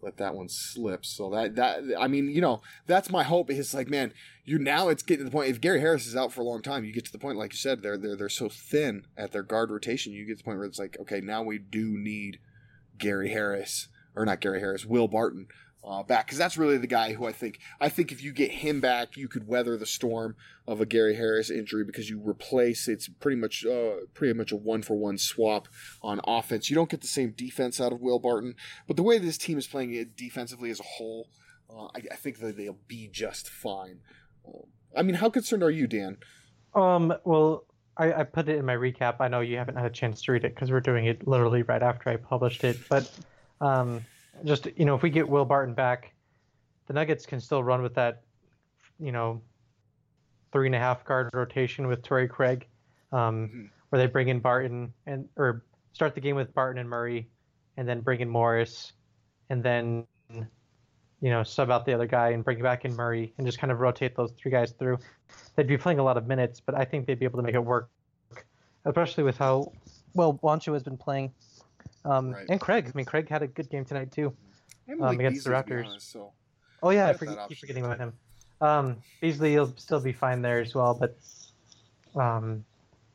let 0.00 0.16
that 0.16 0.34
one 0.34 0.48
slip. 0.48 1.04
So 1.04 1.28
that 1.30 1.56
that 1.56 1.82
I 1.98 2.08
mean, 2.08 2.30
you 2.30 2.40
know, 2.40 2.62
that's 2.86 3.10
my 3.10 3.22
hope. 3.22 3.50
Is 3.50 3.74
like, 3.74 3.88
man, 3.88 4.14
you 4.44 4.58
now 4.58 4.88
it's 4.88 5.02
getting 5.02 5.24
to 5.24 5.30
the 5.30 5.36
point. 5.36 5.50
If 5.50 5.60
Gary 5.60 5.80
Harris 5.80 6.06
is 6.06 6.16
out 6.16 6.32
for 6.32 6.40
a 6.40 6.44
long 6.44 6.62
time, 6.62 6.84
you 6.84 6.92
get 6.92 7.04
to 7.04 7.12
the 7.12 7.18
point, 7.18 7.36
like 7.36 7.52
you 7.52 7.58
said, 7.58 7.82
they're 7.82 7.98
they're 7.98 8.16
they're 8.16 8.28
so 8.28 8.48
thin 8.48 9.06
at 9.16 9.32
their 9.32 9.42
guard 9.42 9.70
rotation. 9.70 10.12
You 10.12 10.24
get 10.24 10.38
to 10.38 10.38
the 10.38 10.44
point 10.44 10.58
where 10.58 10.66
it's 10.66 10.78
like, 10.78 10.96
okay, 11.00 11.20
now 11.20 11.42
we 11.42 11.58
do 11.58 11.98
need 11.98 12.38
Gary 12.96 13.30
Harris 13.30 13.88
or 14.14 14.24
not 14.24 14.40
Gary 14.40 14.60
Harris, 14.60 14.84
Will 14.84 15.08
Barton 15.08 15.46
uh, 15.84 16.02
back 16.02 16.26
because 16.26 16.38
that's 16.38 16.56
really 16.56 16.78
the 16.78 16.86
guy 16.86 17.12
who 17.12 17.26
I 17.26 17.32
think 17.32 17.58
I 17.80 17.88
think 17.88 18.12
if 18.12 18.22
you 18.22 18.32
get 18.32 18.50
him 18.50 18.80
back, 18.80 19.16
you 19.16 19.28
could 19.28 19.48
weather 19.48 19.76
the 19.76 19.86
storm 19.86 20.36
of 20.66 20.80
a 20.80 20.86
Gary 20.86 21.16
Harris 21.16 21.50
injury 21.50 21.84
because 21.84 22.08
you 22.08 22.20
replace 22.24 22.86
it's 22.86 23.08
pretty 23.08 23.36
much 23.36 23.64
uh, 23.66 24.06
pretty 24.14 24.34
much 24.34 24.52
a 24.52 24.56
one 24.56 24.82
for 24.82 24.94
one 24.94 25.18
swap 25.18 25.68
on 26.02 26.20
offense. 26.24 26.70
You 26.70 26.76
don't 26.76 26.90
get 26.90 27.00
the 27.00 27.08
same 27.08 27.32
defense 27.32 27.80
out 27.80 27.92
of 27.92 28.00
Will 28.00 28.20
Barton, 28.20 28.54
but 28.86 28.96
the 28.96 29.02
way 29.02 29.18
this 29.18 29.38
team 29.38 29.58
is 29.58 29.66
playing 29.66 29.92
it 29.94 30.16
defensively 30.16 30.70
as 30.70 30.78
a 30.78 30.84
whole, 30.84 31.28
uh, 31.68 31.86
I, 31.86 32.02
I, 32.12 32.16
think 32.16 32.38
that 32.38 32.56
they'll 32.56 32.78
be 32.86 33.08
just 33.08 33.48
fine. 33.48 34.00
Um, 34.46 34.62
I 34.96 35.02
mean, 35.02 35.16
how 35.16 35.30
concerned 35.30 35.64
are 35.64 35.70
you, 35.70 35.88
Dan? 35.88 36.18
Um, 36.74 37.12
well, 37.24 37.64
I, 37.96 38.12
I 38.12 38.22
put 38.24 38.48
it 38.48 38.56
in 38.56 38.64
my 38.64 38.76
recap. 38.76 39.16
I 39.20 39.28
know 39.28 39.40
you 39.40 39.56
haven't 39.56 39.76
had 39.76 39.86
a 39.86 39.90
chance 39.90 40.22
to 40.22 40.32
read 40.32 40.44
it 40.44 40.54
because 40.54 40.70
we're 40.70 40.80
doing 40.80 41.06
it 41.06 41.26
literally 41.26 41.62
right 41.62 41.82
after 41.82 42.08
I 42.10 42.16
published 42.16 42.62
it, 42.62 42.78
but 42.88 43.10
um, 43.62 44.04
just 44.44 44.68
you 44.76 44.84
know, 44.84 44.94
if 44.94 45.02
we 45.02 45.10
get 45.10 45.28
Will 45.28 45.44
Barton 45.44 45.74
back, 45.74 46.12
the 46.88 46.92
Nuggets 46.92 47.24
can 47.24 47.40
still 47.40 47.62
run 47.62 47.80
with 47.80 47.94
that, 47.94 48.22
you 48.98 49.12
know, 49.12 49.40
three 50.52 50.66
and 50.66 50.74
a 50.74 50.78
half 50.78 51.04
guard 51.04 51.30
rotation 51.32 51.86
with 51.86 52.02
Torrey 52.02 52.28
Craig, 52.28 52.66
um, 53.12 53.48
mm-hmm. 53.48 53.64
where 53.88 54.02
they 54.02 54.06
bring 54.06 54.28
in 54.28 54.40
Barton 54.40 54.92
and 55.06 55.28
or 55.36 55.64
start 55.92 56.14
the 56.14 56.20
game 56.20 56.36
with 56.36 56.52
Barton 56.52 56.80
and 56.80 56.90
Murray, 56.90 57.28
and 57.76 57.88
then 57.88 58.00
bring 58.00 58.20
in 58.20 58.28
Morris, 58.28 58.92
and 59.48 59.62
then 59.62 60.06
you 60.28 61.30
know 61.30 61.44
sub 61.44 61.70
out 61.70 61.86
the 61.86 61.94
other 61.94 62.06
guy 62.06 62.30
and 62.30 62.44
bring 62.44 62.60
back 62.60 62.84
in 62.84 62.94
Murray 62.96 63.32
and 63.38 63.46
just 63.46 63.58
kind 63.58 63.70
of 63.70 63.78
rotate 63.78 64.16
those 64.16 64.32
three 64.32 64.50
guys 64.50 64.72
through. 64.72 64.98
They'd 65.54 65.68
be 65.68 65.78
playing 65.78 66.00
a 66.00 66.04
lot 66.04 66.16
of 66.16 66.26
minutes, 66.26 66.60
but 66.60 66.74
I 66.74 66.84
think 66.84 67.06
they'd 67.06 67.18
be 67.18 67.26
able 67.26 67.38
to 67.38 67.44
make 67.44 67.54
it 67.54 67.64
work, 67.64 67.90
especially 68.84 69.22
with 69.22 69.38
how 69.38 69.72
well 70.14 70.34
Juancho 70.42 70.72
has 70.72 70.82
been 70.82 70.98
playing. 70.98 71.32
Um, 72.04 72.32
right. 72.32 72.46
And 72.48 72.60
Craig. 72.60 72.86
I 72.88 72.96
mean, 72.96 73.06
Craig 73.06 73.28
had 73.28 73.42
a 73.42 73.46
good 73.46 73.70
game 73.70 73.84
tonight 73.84 74.10
too 74.12 74.34
um, 75.00 75.18
against 75.18 75.44
the 75.44 75.50
Raptors. 75.50 75.86
Honest, 75.86 76.10
so 76.10 76.32
oh 76.82 76.90
yeah, 76.90 77.08
I 77.08 77.12
forget, 77.12 77.48
keep 77.48 77.58
forgetting 77.58 77.84
about 77.84 77.98
him. 77.98 78.12
Um, 78.60 78.96
Beasley 79.20 79.56
will 79.58 79.72
still 79.76 80.00
be 80.00 80.12
fine 80.12 80.42
there 80.42 80.60
as 80.60 80.74
well, 80.74 80.94
but 80.94 81.16
um, 82.20 82.64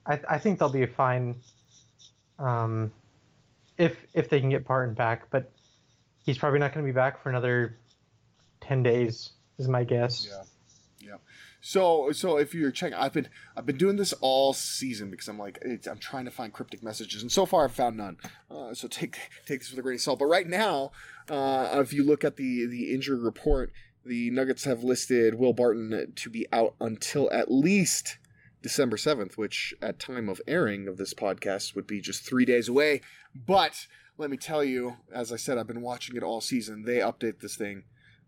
I, 0.06 0.20
I 0.30 0.38
think 0.38 0.60
they'll 0.60 0.70
be 0.70 0.86
fine 0.86 1.36
um, 2.40 2.92
if 3.78 3.98
if 4.14 4.30
they 4.30 4.40
can 4.40 4.50
get 4.50 4.66
Barton 4.66 4.94
back. 4.94 5.30
But 5.30 5.52
he's 6.26 6.38
probably 6.38 6.60
not 6.60 6.74
going 6.74 6.86
to 6.86 6.92
be 6.92 6.96
back 6.96 7.22
for 7.22 7.30
another 7.30 7.78
ten 8.62 8.84
days, 8.84 9.32
is 9.58 9.68
my 9.68 9.84
guess. 9.84 10.28
Yeah. 10.30 10.44
So 11.62 12.12
so 12.12 12.38
if 12.38 12.54
you're 12.54 12.72
checking, 12.72 12.98
I've 12.98 13.14
been 13.14 13.28
I've 13.56 13.66
been 13.66 13.78
doing 13.78 13.96
this 13.96 14.14
all 14.22 14.54
season 14.54 15.10
because 15.10 15.28
I'm 15.28 15.40
like 15.40 15.64
I'm 15.90 15.98
trying 15.98 16.26
to 16.26 16.32
find 16.32 16.54
cryptic 16.54 16.84
messages, 16.84 17.22
and 17.22 17.32
so 17.32 17.46
far 17.46 17.66
I've 17.66 17.74
found 17.74 17.98
none. 17.98 18.18
Uh, 18.50 18.74
so 18.74 18.88
take 18.88 19.18
take 19.46 19.60
this 19.60 19.70
with 19.70 19.80
a 19.80 19.82
grain 19.82 19.96
of 19.96 20.02
salt. 20.02 20.20
But 20.20 20.26
right 20.26 20.48
now, 20.48 20.92
uh, 21.30 21.80
if 21.82 21.94
you 21.94 22.04
look 22.04 22.24
at 22.24 22.38
the 22.38 22.66
the 22.66 22.94
injury 22.94 23.20
report, 23.20 23.72
the 24.06 24.30
Nuggets 24.32 24.64
have 24.64 24.84
listed 24.84 25.36
Will 25.36 25.54
Barton 25.54 26.14
to 26.16 26.30
be 26.30 26.46
out 26.54 26.76
until 26.80 27.32
at 27.32 27.52
least 27.52 28.18
December 28.62 28.98
7th, 28.98 29.38
which 29.38 29.74
at 29.82 30.00
time 30.00 30.30
of 30.30 30.42
airing 30.48 30.88
of 30.88 30.98
this 30.98 31.14
podcast 31.14 31.76
would 31.76 31.88
be 31.88 32.02
just 32.02 32.24
three 32.24 32.46
days 32.46 32.68
away. 32.68 33.02
But 33.36 33.88
let 34.18 34.30
me 34.30 34.38
tell 34.38 34.64
you, 34.64 34.98
as 35.14 35.32
I 35.32 35.36
said, 35.36 35.58
I've 35.58 35.68
been 35.68 35.82
watching 35.82 36.16
it 36.16 36.24
all 36.24 36.42
season. 36.42 36.84
They 36.84 36.98
update 36.98 37.40
this 37.40 37.56
thing 37.56 37.84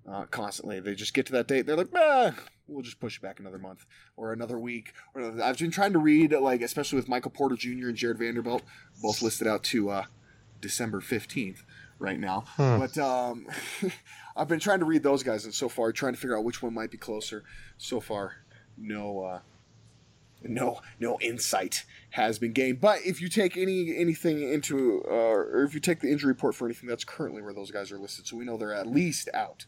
uh, 0.10 0.26
constantly. 0.26 0.80
They 0.80 0.96
just 0.96 1.14
get 1.14 1.26
to 1.28 1.32
that 1.34 1.48
date. 1.48 1.66
They're 1.66 1.76
like, 1.76 1.90
ah, 1.96 2.36
we'll 2.70 2.84
just 2.84 3.00
push 3.00 3.18
it 3.18 3.22
back 3.22 3.40
another 3.40 3.58
month 3.58 3.86
or 4.16 4.34
another 4.34 4.58
week. 4.58 4.94
Or 5.14 5.22
another. 5.22 5.44
I've 5.44 5.58
been 5.58 5.72
trying 5.72 5.94
to 5.94 6.00
read, 6.00 6.32
like, 6.34 6.62
especially 6.62 6.98
with 6.98 7.10
Michael 7.10 7.32
Porter 7.32 7.56
Jr. 7.56 7.90
and 7.90 7.96
Jarred 7.96 8.20
Vanderbilt, 8.20 8.64
both 9.02 9.22
listed 9.22 9.48
out 9.48 9.64
to 9.66 9.90
uh, 9.90 10.06
December 10.62 11.02
15th 11.02 11.64
right 11.98 12.20
now. 12.20 12.46
Hmm. 12.56 12.80
But 12.80 12.98
um, 12.98 13.48
I've 14.36 14.48
been 14.48 14.60
trying 14.60 14.80
to 14.80 14.86
read 14.86 15.04
those 15.04 15.24
guys, 15.24 15.46
and 15.46 15.54
so 15.54 15.70
far, 15.70 15.92
trying 15.92 16.14
to 16.14 16.20
figure 16.20 16.38
out 16.38 16.44
which 16.44 16.62
one 16.62 16.74
might 16.74 16.92
be 16.92 16.98
closer. 16.98 17.44
So 17.78 18.00
far, 18.00 18.38
no. 18.78 19.24
Uh, 19.24 19.40
no, 20.42 20.80
no 21.02 21.20
insight 21.20 21.84
has 22.12 22.40
been 22.40 22.54
gained. 22.54 22.80
But 22.80 23.00
if 23.06 23.22
you 23.22 23.28
take 23.28 23.58
any 23.58 23.94
anything 23.98 24.42
into, 24.54 25.04
uh, 25.06 25.14
or 25.14 25.64
if 25.64 25.74
you 25.74 25.82
take 25.82 26.00
the 26.00 26.10
injury 26.10 26.30
report 26.30 26.56
for 26.56 26.66
anything, 26.66 26.88
that's 26.88 27.04
currently 27.04 27.42
where 27.42 27.54
those 27.54 27.72
guys 27.72 27.92
are 27.92 28.00
listed. 28.00 28.26
So 28.26 28.38
we 28.38 28.46
know 28.46 28.56
they're 28.56 28.74
at 28.74 28.88
least 28.88 29.28
out 29.34 29.66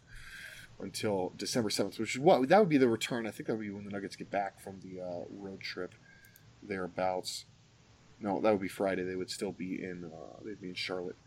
until 0.82 1.34
December 1.38 1.70
7th, 1.70 2.00
which 2.00 2.16
is 2.16 2.20
what 2.20 2.48
that 2.50 2.60
would 2.60 2.70
be 2.70 2.78
the 2.78 2.90
return. 2.90 3.28
I 3.28 3.32
think 3.32 3.48
that 3.48 3.56
would 3.56 3.62
be 3.62 3.70
when 3.70 3.86
the 3.86 3.92
Nuggets 3.92 4.16
get 4.16 4.32
back 4.32 4.62
from 4.62 4.80
the 4.82 5.02
uh, 5.02 5.24
road 5.30 5.62
trip 5.62 5.94
thereabouts. 6.64 7.46
No, 8.20 8.40
that 8.42 8.52
would 8.52 8.62
be 8.62 8.68
Friday. 8.68 9.04
They 9.04 9.16
would 9.16 9.30
still 9.30 9.52
be 9.52 9.84
in 9.84 10.06
uh, 10.06 10.40
they'd 10.46 10.62
be 10.62 10.70
in 10.70 10.76
Charlotte 10.76 11.18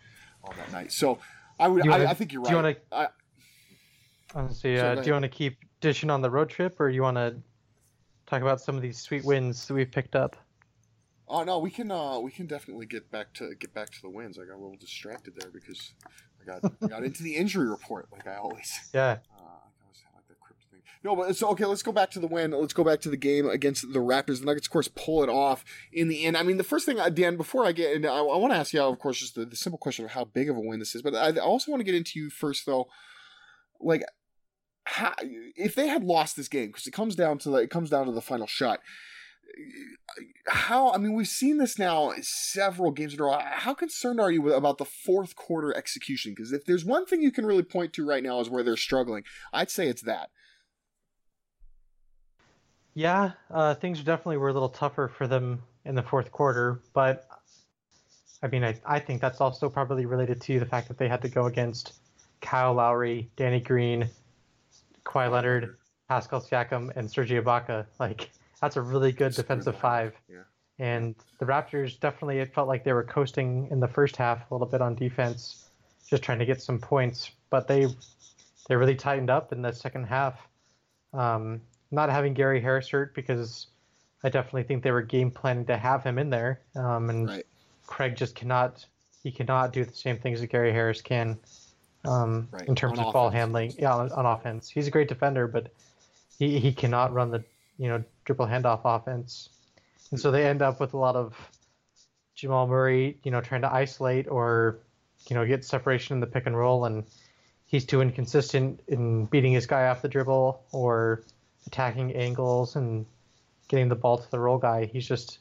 on 0.45 0.57
that 0.57 0.73
night. 0.73 0.93
So 0.93 1.19
I 1.59 1.69
would 1.69 1.87
wanna, 1.87 2.05
I, 2.05 2.11
I, 2.11 2.15
think 2.15 2.33
you're 2.33 2.43
right. 2.43 2.51
Do 2.51 2.57
you 2.57 2.63
want 2.63 2.77
to? 2.91 3.11
Honestly, 4.35 4.79
uh, 4.79 4.97
do 4.97 5.07
you 5.07 5.13
want 5.13 5.25
to 5.25 5.29
keep 5.29 5.59
dishing 5.81 6.11
on 6.11 6.21
the 6.21 6.31
road 6.31 6.49
trip, 6.49 6.81
or 6.81 6.89
you 6.89 7.03
want 7.03 7.17
to 7.17 7.37
talk 8.27 8.43
about 8.43 8.61
some 8.61 8.75
of 8.75 8.83
these 8.83 8.99
sweet 8.99 9.25
wins 9.25 9.67
that 9.67 9.75
we've 9.75 9.91
picked 9.91 10.17
up? 10.17 10.37
Oh 11.29 11.43
no, 11.43 11.59
we 11.59 11.71
can 11.71 11.91
uh, 11.91 12.19
we 12.19 12.31
can 12.31 12.47
definitely 12.47 12.87
get 12.87 13.11
back 13.11 13.33
to 13.35 13.55
get 13.55 13.73
back 13.73 13.91
to 13.91 14.03
the 14.03 14.11
wins. 14.11 14.39
I 14.39 14.45
got 14.45 14.55
a 14.55 14.63
little 14.63 14.77
distracted 14.77 15.35
there 15.37 15.51
because 15.51 15.93
I 16.43 16.45
got 16.45 16.73
I 16.83 16.87
got 16.87 17.05
into 17.05 17.23
the 17.23 17.37
injury 17.37 17.69
report 17.69 18.09
like 18.13 18.27
I 18.27 18.37
always. 18.37 18.73
Yeah. 18.93 19.19
No, 21.05 21.15
but 21.15 21.37
so 21.37 21.49
okay. 21.51 21.67
Let's 21.67 21.83
go 21.83 21.93
back 21.93 22.11
to 22.13 22.19
the 22.19 22.27
win. 22.27 22.53
Let's 22.53 22.73
go 22.73 22.83
back 22.83 23.01
to 23.03 23.11
the 23.11 23.17
game 23.19 23.47
against 23.47 23.93
the 23.93 23.99
Raptors. 23.99 24.41
The 24.41 24.47
Nuggets, 24.47 24.67
of 24.67 24.73
course, 24.73 24.89
pull 24.89 25.23
it 25.23 25.29
off 25.29 25.63
in 25.93 26.09
the 26.09 26.25
end. 26.25 26.35
I 26.35 26.43
mean, 26.43 26.57
the 26.57 26.65
first 26.65 26.87
thing, 26.87 26.99
uh, 26.99 27.11
Dan, 27.11 27.37
before 27.37 27.67
I 27.67 27.73
get 27.73 27.95
into, 27.95 28.11
I, 28.11 28.21
I 28.21 28.37
want 28.39 28.55
to 28.55 28.59
ask 28.59 28.73
you, 28.73 28.81
of 28.81 28.99
course, 28.99 29.21
just 29.21 29.35
the, 29.35 29.45
the, 29.45 29.55
simple 29.55 29.79
question 29.79 30.07
of 30.07 30.13
how 30.13 30.25
big 30.25 30.49
of 30.49 30.57
a 30.57 30.61
win 30.61 30.79
this 30.79 30.95
is. 30.95 31.03
But 31.03 31.15
I 31.15 31.39
also 31.39 31.71
want 31.71 31.81
to 31.81 31.85
get 31.85 31.95
into 31.95 32.19
you 32.19 32.31
first, 32.31 32.65
though. 32.65 32.89
Like, 33.81 34.03
how, 34.87 35.13
if 35.21 35.75
they 35.75 35.89
had 35.89 36.05
lost 36.05 36.37
this 36.37 36.49
game, 36.49 36.69
because 36.69 36.87
it 36.87 36.93
comes 36.93 37.15
down 37.15 37.37
to 37.41 37.51
the, 37.51 37.57
it 37.59 37.71
comes 37.71 37.91
down 37.91 38.07
to 38.07 38.13
the 38.13 38.23
final 38.23 38.47
shot. 38.47 38.81
How 40.49 40.91
I 40.91 40.97
mean, 40.97 41.15
we've 41.15 41.29
seen 41.29 41.59
this 41.59 41.79
now 41.79 42.15
several 42.23 42.93
games 42.93 43.13
in 43.13 43.21
a 43.21 43.25
row. 43.25 43.39
How 43.43 43.75
concerned 43.75 44.21
are 44.21 44.31
you 44.31 44.55
about 44.55 44.79
the 44.79 44.87
fourth 44.87 45.37
quarter 45.37 45.77
execution? 45.77 46.33
Because 46.35 46.51
if 46.51 46.65
there's 46.65 46.85
one 46.85 47.05
thing 47.05 47.21
you 47.21 47.31
can 47.31 47.45
really 47.45 47.63
point 47.63 47.93
to 47.93 48.09
right 48.09 48.23
now 48.23 48.41
is 48.41 48.49
where 48.49 48.63
they're 48.63 48.77
struggling, 48.77 49.23
I'd 49.53 49.71
say 49.71 49.87
it's 49.87 50.03
that 50.03 50.31
yeah, 52.95 53.33
uh, 53.51 53.75
things 53.75 54.01
definitely 54.03 54.39
were 54.39 54.49
a 54.49 54.53
little 54.53 54.69
tougher 54.69 55.09
for 55.09 55.27
them 55.27 55.63
in 55.85 55.95
the 55.95 56.03
fourth 56.03 56.33
quarter, 56.33 56.81
but 56.93 57.27
I 58.43 58.49
mean, 58.49 58.63
I, 58.63 58.79
I 58.85 58.99
think 58.99 59.21
that's 59.21 59.41
also 59.41 59.69
probably 59.71 60.05
related 60.07 60.41
to 60.43 60.61
the 60.61 60.67
fact 60.67 60.89
that 60.89 60.99
they 60.99 61.09
had 61.09 61.23
to 61.23 61.29
go 61.29 61.47
against 61.47 61.95
Kyle 62.41 62.75
Lowry, 62.75 63.31
Danny 63.37 63.61
Green, 63.61 64.09
Kawhi 65.05 65.31
Leonard, 65.31 65.77
Pascal 66.09 66.43
Siakam, 66.43 66.95
and 66.95 67.11
Serge 67.11 67.31
Ibaka. 67.31 67.87
Like, 67.99 68.31
that's 68.61 68.77
a 68.77 68.83
really 68.83 69.13
good 69.13 69.33
defensive 69.33 69.79
five. 69.79 70.15
Yeah. 70.29 70.43
And 70.79 71.15
the 71.39 71.47
Raptors 71.47 71.99
definitely, 71.99 72.41
it 72.41 72.53
felt 72.53 72.69
like 72.69 72.85
they 72.85 72.93
were 72.93 73.05
coasting 73.05 73.69
in 73.71 73.81
the 73.81 73.89
first 73.89 74.17
half 74.17 74.51
a 74.51 74.55
little 74.55 74.67
bit 74.67 74.83
on 74.83 74.95
defense, 74.95 75.71
just 76.07 76.23
trying 76.23 76.39
to 76.39 76.47
get 76.47 76.61
some 76.61 76.79
points. 76.79 77.31
But 77.49 77.67
they 77.67 77.87
they 78.69 78.77
really 78.77 78.97
tightened 78.97 79.31
up 79.31 79.53
in 79.53 79.63
the 79.63 79.73
second 79.73 80.05
half. 80.05 80.49
Um, 81.13 81.61
not 81.91 82.11
having 82.11 82.35
Gary 82.35 82.61
Harris 82.61 82.89
hurt 82.89 83.15
because 83.15 83.67
I 84.23 84.29
definitely 84.29 84.65
think 84.65 84.83
they 84.83 84.91
were 84.91 85.03
game 85.03 85.31
planning 85.31 85.67
to 85.67 85.77
have 85.77 86.03
him 86.03 86.19
in 86.19 86.31
there. 86.31 86.61
Um, 86.75 87.11
and 87.11 87.29
right. 87.29 87.47
Craig 87.87 88.17
just 88.17 88.35
cannot 88.35 88.85
he 89.23 89.31
cannot 89.31 89.73
do 89.73 89.85
the 89.85 89.95
same 89.95 90.19
things 90.19 90.41
that 90.41 90.49
Gary 90.49 90.73
Harris 90.73 91.01
can. 91.01 91.39
um, 92.05 92.49
Right, 92.51 92.69
in 92.69 92.75
terms 92.75 92.99
on 92.99 93.07
of 93.07 93.13
ball 93.13 93.31
handling. 93.31 93.73
Yeah, 93.79 93.95
on, 93.95 94.13
on 94.13 94.27
offense, 94.27 94.69
he's 94.69 94.87
a 94.87 94.91
great 94.91 95.09
defender, 95.09 95.47
but 95.47 95.73
he, 96.39 96.59
he 96.59 96.73
cannot 96.73 97.13
run 97.13 97.31
the 97.31 97.43
you 97.79 97.89
know 97.89 98.05
triple 98.25 98.47
handoff 98.47 98.83
offense, 98.85 99.49
and 100.11 100.21
so 100.21 100.31
they 100.31 100.47
end 100.47 100.63
up 100.63 100.81
with 100.81 100.95
a 100.95 100.99
lot 100.99 101.17
of 101.17 101.35
Jamal 102.35 102.67
Murray, 102.67 103.19
you 103.23 103.31
know, 103.31 103.41
trying 103.41 103.63
to 103.63 103.73
isolate 103.73 104.29
or 104.29 104.79
you 105.29 105.35
know 105.35 105.47
get 105.47 105.65
separation 105.65 106.15
in 106.15 106.21
the 106.21 106.27
pick 106.27 106.47
and 106.47 106.57
roll, 106.57 106.85
and 106.85 107.05
he's 107.67 107.85
too 107.85 108.01
inconsistent 108.01 108.81
in 108.89 109.25
beating 109.27 109.53
his 109.53 109.67
guy 109.67 109.89
off 109.89 110.03
the 110.03 110.09
dribble 110.09 110.63
or 110.73 111.23
attacking 111.67 112.15
angles 112.15 112.77
and 112.77 113.07
getting 113.69 113.89
the 113.89 113.95
ball 113.95 114.19
to 114.19 114.31
the 114.31 114.39
roll 114.39 114.59
guy. 114.59 114.87
He's 114.87 115.07
just 115.07 115.39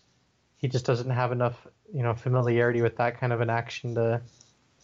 he 0.58 0.68
just 0.68 0.86
doesn't 0.86 1.10
have 1.10 1.32
enough 1.32 1.68
you 1.94 2.04
know 2.04 2.14
familiarity 2.14 2.82
with 2.82 2.98
that 2.98 3.20
kind 3.20 3.34
of 3.34 3.42
an 3.42 3.50
action 3.50 3.96
to 3.96 4.22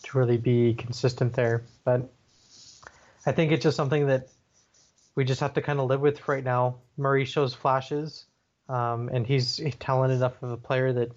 to 0.03 0.17
really 0.17 0.37
be 0.37 0.73
consistent 0.73 1.33
there. 1.33 1.63
But 1.83 2.09
I 3.25 3.31
think 3.31 3.51
it's 3.51 3.63
just 3.63 3.77
something 3.77 4.07
that 4.07 4.29
we 5.15 5.25
just 5.25 5.41
have 5.41 5.53
to 5.55 5.61
kind 5.61 5.79
of 5.79 5.87
live 5.87 6.01
with 6.01 6.27
right 6.27 6.43
now. 6.43 6.77
Murray 6.97 7.25
shows 7.25 7.53
flashes, 7.53 8.25
um, 8.69 9.09
and 9.11 9.27
he's, 9.27 9.59
talented 9.79 10.17
enough 10.17 10.41
of 10.41 10.51
a 10.51 10.57
player 10.57 10.93
that 10.93 11.11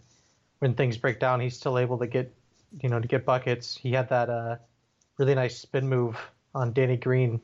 when 0.59 0.75
things 0.75 0.97
break 0.97 1.21
down, 1.21 1.41
he's 1.41 1.57
still 1.57 1.79
able 1.79 1.99
to 1.99 2.07
get 2.07 2.35
you 2.81 2.89
know 2.89 3.01
to 3.01 3.09
get 3.09 3.25
buckets. 3.25 3.77
He 3.77 3.93
had 3.93 4.09
that 4.09 4.31
uh, 4.31 4.57
really 5.19 5.35
nice 5.35 5.59
spin 5.59 5.89
move 5.89 6.19
on 6.55 6.73
Danny 6.73 6.97
Green 6.97 7.41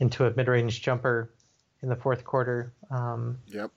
into 0.00 0.26
a 0.26 0.34
mid-range 0.34 0.82
jumper 0.82 1.31
in 1.82 1.88
the 1.88 1.96
fourth 1.96 2.24
quarter. 2.24 2.72
Um, 2.90 3.38
Yep. 3.48 3.70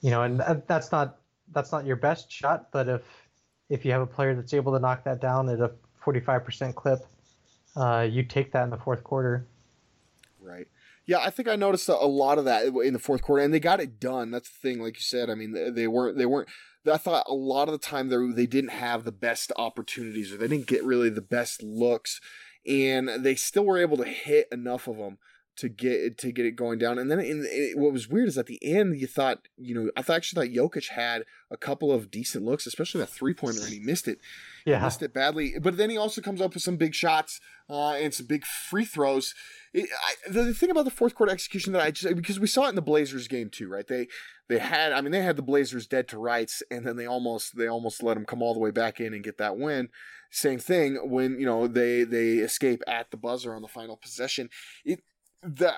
you 0.00 0.10
know, 0.10 0.22
and 0.22 0.40
that's 0.66 0.92
not 0.92 1.18
that's 1.52 1.72
not 1.72 1.86
your 1.86 1.96
best 1.96 2.30
shot, 2.30 2.70
but 2.70 2.88
if 2.88 3.02
if 3.70 3.84
you 3.84 3.92
have 3.92 4.02
a 4.02 4.06
player 4.06 4.34
that's 4.34 4.54
able 4.54 4.72
to 4.72 4.78
knock 4.78 5.04
that 5.04 5.20
down 5.20 5.48
at 5.48 5.60
a 5.60 5.70
45% 6.02 6.74
clip, 6.74 7.00
uh, 7.76 8.06
you 8.10 8.22
take 8.22 8.52
that 8.52 8.64
in 8.64 8.70
the 8.70 8.78
fourth 8.78 9.04
quarter. 9.04 9.46
Right. 10.40 10.66
Yeah, 11.04 11.18
I 11.18 11.30
think 11.30 11.48
I 11.48 11.56
noticed 11.56 11.88
a, 11.88 11.94
lot 11.94 12.38
of 12.38 12.44
that 12.44 12.66
in 12.66 12.92
the 12.92 12.98
fourth 12.98 13.22
quarter, 13.22 13.42
and 13.42 13.52
they 13.52 13.60
got 13.60 13.80
it 13.80 13.98
done. 13.98 14.30
That's 14.30 14.50
the 14.50 14.58
thing, 14.58 14.80
like 14.80 14.96
you 14.96 15.02
said. 15.02 15.30
I 15.30 15.34
mean, 15.34 15.52
they, 15.52 15.70
they 15.70 15.86
weren't. 15.86 16.18
They 16.18 16.26
weren't. 16.26 16.48
I 16.90 16.98
thought 16.98 17.24
a 17.26 17.34
lot 17.34 17.68
of 17.68 17.72
the 17.72 17.78
time 17.78 18.08
they 18.08 18.16
they 18.34 18.46
didn't 18.46 18.70
have 18.70 19.04
the 19.04 19.12
best 19.12 19.50
opportunities, 19.56 20.32
or 20.32 20.36
they 20.36 20.48
didn't 20.48 20.66
get 20.66 20.84
really 20.84 21.08
the 21.08 21.22
best 21.22 21.62
looks, 21.62 22.20
and 22.66 23.08
they 23.08 23.34
still 23.34 23.64
were 23.64 23.78
able 23.78 23.96
to 23.96 24.04
hit 24.04 24.48
enough 24.52 24.86
of 24.86 24.98
them 24.98 25.18
to 25.58 25.68
get 25.68 26.18
to 26.18 26.30
get 26.30 26.46
it 26.46 26.52
going 26.52 26.78
down. 26.78 26.98
And 26.98 27.10
then 27.10 27.18
in, 27.18 27.44
it, 27.48 27.76
what 27.76 27.92
was 27.92 28.08
weird 28.08 28.28
is 28.28 28.38
at 28.38 28.46
the 28.46 28.60
end 28.62 28.98
you 28.98 29.08
thought, 29.08 29.48
you 29.56 29.74
know, 29.74 29.90
I 29.96 30.02
thought 30.02 30.16
actually 30.16 30.48
thought 30.48 30.56
Jokic 30.56 30.90
had 30.90 31.24
a 31.50 31.56
couple 31.56 31.92
of 31.92 32.10
decent 32.10 32.44
looks, 32.44 32.66
especially 32.66 33.00
that 33.00 33.08
three 33.08 33.34
pointer, 33.34 33.60
and 33.62 33.72
he 33.72 33.80
missed 33.80 34.06
it. 34.06 34.20
Yeah, 34.64 34.78
He 34.78 34.84
missed 34.84 35.02
it 35.02 35.12
badly. 35.12 35.54
But 35.60 35.76
then 35.76 35.90
he 35.90 35.96
also 35.96 36.20
comes 36.20 36.40
up 36.40 36.54
with 36.54 36.62
some 36.62 36.76
big 36.76 36.94
shots 36.94 37.40
uh, 37.68 37.92
and 37.94 38.14
some 38.14 38.26
big 38.26 38.44
free 38.44 38.84
throws. 38.84 39.34
It, 39.74 39.88
I, 39.92 40.30
the 40.30 40.54
thing 40.54 40.70
about 40.70 40.84
the 40.84 40.92
fourth 40.92 41.16
quarter 41.16 41.32
execution 41.32 41.72
that 41.72 41.82
I 41.82 41.90
just 41.90 42.14
because 42.14 42.38
we 42.38 42.46
saw 42.46 42.66
it 42.66 42.70
in 42.70 42.74
the 42.76 42.82
Blazers 42.82 43.26
game 43.26 43.50
too, 43.50 43.68
right? 43.68 43.86
They 43.86 44.06
they 44.48 44.58
had 44.58 44.92
I 44.92 45.00
mean 45.00 45.10
they 45.10 45.22
had 45.22 45.36
the 45.36 45.42
Blazers 45.42 45.88
dead 45.88 46.06
to 46.08 46.18
rights, 46.18 46.62
and 46.70 46.86
then 46.86 46.96
they 46.96 47.06
almost 47.06 47.56
they 47.56 47.66
almost 47.66 48.02
let 48.02 48.14
them 48.14 48.24
come 48.24 48.42
all 48.42 48.54
the 48.54 48.60
way 48.60 48.70
back 48.70 49.00
in 49.00 49.12
and 49.12 49.24
get 49.24 49.38
that 49.38 49.58
win. 49.58 49.88
Same 50.30 50.58
thing 50.58 50.96
when 51.10 51.40
you 51.40 51.46
know 51.46 51.66
they 51.66 52.04
they 52.04 52.34
escape 52.34 52.82
at 52.86 53.10
the 53.10 53.16
buzzer 53.16 53.54
on 53.54 53.62
the 53.62 53.68
final 53.68 53.96
possession. 53.96 54.50
It 54.84 55.02
the 55.42 55.72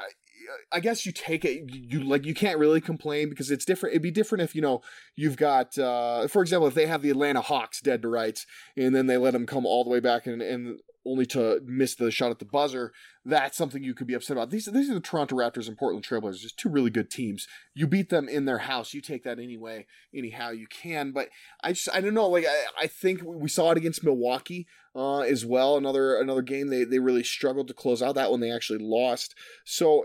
I 0.73 0.81
guess 0.81 1.07
you 1.07 1.13
take 1.13 1.45
it 1.45 1.71
you 1.71 2.03
like 2.03 2.25
you 2.25 2.35
can't 2.35 2.59
really 2.59 2.81
complain 2.81 3.29
because 3.29 3.51
it's 3.51 3.65
different. 3.65 3.93
It'd 3.93 4.03
be 4.03 4.11
different 4.11 4.43
if 4.43 4.55
you 4.55 4.63
know 4.63 4.81
you've 5.17 5.37
got 5.37 5.79
uh, 5.79 6.29
for 6.29 6.43
example 6.43 6.67
if 6.67 6.75
they 6.75 6.87
have 6.87 7.03
the 7.03 7.11
Atlanta 7.11 7.41
Hawks 7.41 7.81
dead 7.81 8.03
to 8.03 8.09
rights 8.09 8.47
and 8.77 8.95
then 8.95 9.07
they 9.07 9.17
let 9.17 9.33
them 9.33 9.47
come 9.47 9.67
all 9.67 9.85
the 9.85 9.91
way 9.91 10.01
back 10.01 10.27
and, 10.27 10.43
and 10.43 10.81
only 11.07 11.25
to 11.27 11.61
miss 11.65 11.95
the 11.95 12.11
shot 12.11 12.31
at 12.31 12.39
the 12.39 12.45
buzzer. 12.45 12.93
That's 13.25 13.57
something 13.57 13.83
you 13.83 13.95
could 13.95 14.07
be 14.07 14.15
upset 14.15 14.37
about. 14.37 14.51
These 14.51 14.67
these 14.67 14.91
are 14.91 14.95
the 14.95 15.01
Toronto 15.01 15.37
Raptors 15.37 15.69
and 15.69 15.77
Portland 15.77 16.05
Trailblazers, 16.05 16.41
just 16.41 16.59
two 16.59 16.69
really 16.69 16.91
good 16.91 17.11
teams. 17.11 17.47
You 17.75 17.87
beat 17.87 18.11
them 18.11 18.29
in 18.29 18.45
their 18.45 18.59
house. 18.59 18.95
You 18.95 19.01
take 19.01 19.25
that 19.25 19.39
anyway, 19.39 19.87
anyhow 20.15 20.51
you 20.51 20.67
can. 20.67 21.13
But 21.13 21.29
I 21.63 21.73
just 21.73 21.89
I 21.93 22.01
don't 22.01 22.15
know. 22.15 22.29
Like 22.29 22.47
I, 22.47 22.85
I 22.85 22.87
think 22.87 23.23
we 23.25 23.49
saw 23.49 23.71
it 23.71 23.79
against 23.79 24.05
Milwaukee 24.05 24.67
uh, 24.95 25.21
as 25.21 25.45
well. 25.45 25.77
Another 25.77 26.17
another 26.17 26.43
game 26.43 26.69
they 26.69 26.85
they 26.85 26.99
really 26.99 27.25
struggled 27.25 27.69
to 27.69 27.75
close 27.75 28.03
out. 28.03 28.15
That 28.15 28.31
one 28.31 28.41
they 28.41 28.51
actually 28.51 28.81
lost. 28.81 29.35
So 29.65 30.05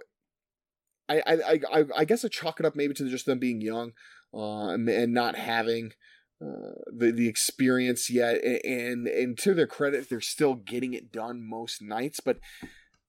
I 1.09 1.21
I 1.25 1.59
I, 1.71 1.85
I 1.97 2.05
guess 2.05 2.23
I 2.23 2.29
chalk 2.29 2.59
it 2.59 2.65
up 2.65 2.75
maybe 2.75 2.93
to 2.95 3.09
just 3.09 3.25
them 3.25 3.39
being 3.39 3.61
young 3.61 3.93
uh, 4.33 4.69
and, 4.69 4.87
and 4.89 5.13
not 5.13 5.35
having. 5.35 5.91
Uh, 6.41 6.75
the 6.91 7.11
the 7.11 7.29
experience 7.29 8.09
yet, 8.09 8.43
and 8.43 9.07
and 9.07 9.37
to 9.37 9.53
their 9.53 9.67
credit, 9.67 10.09
they're 10.09 10.19
still 10.19 10.55
getting 10.55 10.93
it 10.93 11.09
done 11.09 11.41
most 11.41 11.81
nights. 11.81 12.19
But 12.19 12.39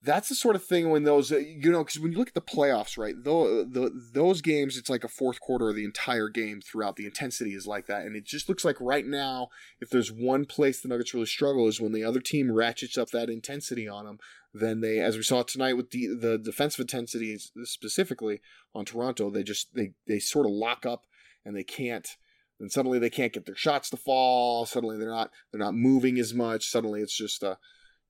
that's 0.07 0.29
the 0.29 0.35
sort 0.37 0.55
of 0.55 0.65
thing 0.65 0.91
when 0.91 1.03
those 1.03 1.33
uh, 1.33 1.39
you 1.39 1.73
know 1.73 1.83
because 1.83 1.99
when 1.99 2.12
you 2.12 2.19
look 2.19 2.29
at 2.29 2.35
the 2.35 2.41
playoffs, 2.41 2.97
right? 2.97 3.15
Though 3.17 3.65
the, 3.65 3.91
those 4.12 4.41
games, 4.41 4.77
it's 4.77 4.89
like 4.89 5.03
a 5.03 5.09
fourth 5.09 5.41
quarter 5.41 5.69
of 5.69 5.75
the 5.75 5.85
entire 5.85 6.29
game 6.29 6.61
throughout. 6.61 6.95
The 6.95 7.07
intensity 7.07 7.51
is 7.51 7.67
like 7.67 7.87
that, 7.87 8.07
and 8.07 8.15
it 8.15 8.25
just 8.25 8.49
looks 8.49 8.65
like 8.65 8.81
right 8.81 9.05
now, 9.05 9.49
if 9.81 9.91
there's 9.91 10.12
one 10.12 10.45
place 10.45 10.81
the 10.81 10.89
Nuggets 10.89 11.12
really 11.12 11.27
struggle 11.27 11.67
is 11.67 11.81
when 11.81 11.93
the 11.93 12.05
other 12.05 12.21
team 12.21 12.53
ratchets 12.53 12.97
up 12.97 13.11
that 13.11 13.29
intensity 13.29 13.89
on 13.89 14.07
them. 14.07 14.19
Then 14.55 14.81
they, 14.81 15.01
as 15.01 15.17
we 15.17 15.23
saw 15.25 15.43
tonight 15.43 15.77
with 15.77 15.91
the 15.91 16.15
the 16.15 16.39
defensive 16.39 16.81
intensity 16.81 17.37
specifically 17.65 18.41
on 18.75 18.85
Toronto, 18.85 19.31
they 19.31 19.43
just 19.43 19.75
they 19.75 19.93
they 20.07 20.21
sort 20.21 20.47
of 20.47 20.53
lock 20.53 20.87
up 20.87 21.07
and 21.45 21.57
they 21.57 21.65
can't 21.65 22.17
then 22.59 22.71
suddenly 22.71 22.99
they 22.99 23.11
can't 23.11 23.33
get 23.33 23.47
their 23.47 23.57
shots 23.57 23.90
to 23.90 23.97
fall. 23.97 24.66
Suddenly 24.66 24.99
they're 24.99 25.11
not 25.11 25.31
they're 25.51 25.61
not 25.61 25.75
moving 25.75 26.19
as 26.19 26.33
much. 26.35 26.69
Suddenly 26.71 27.03
it's 27.03 27.16
just 27.16 27.42
a, 27.42 27.59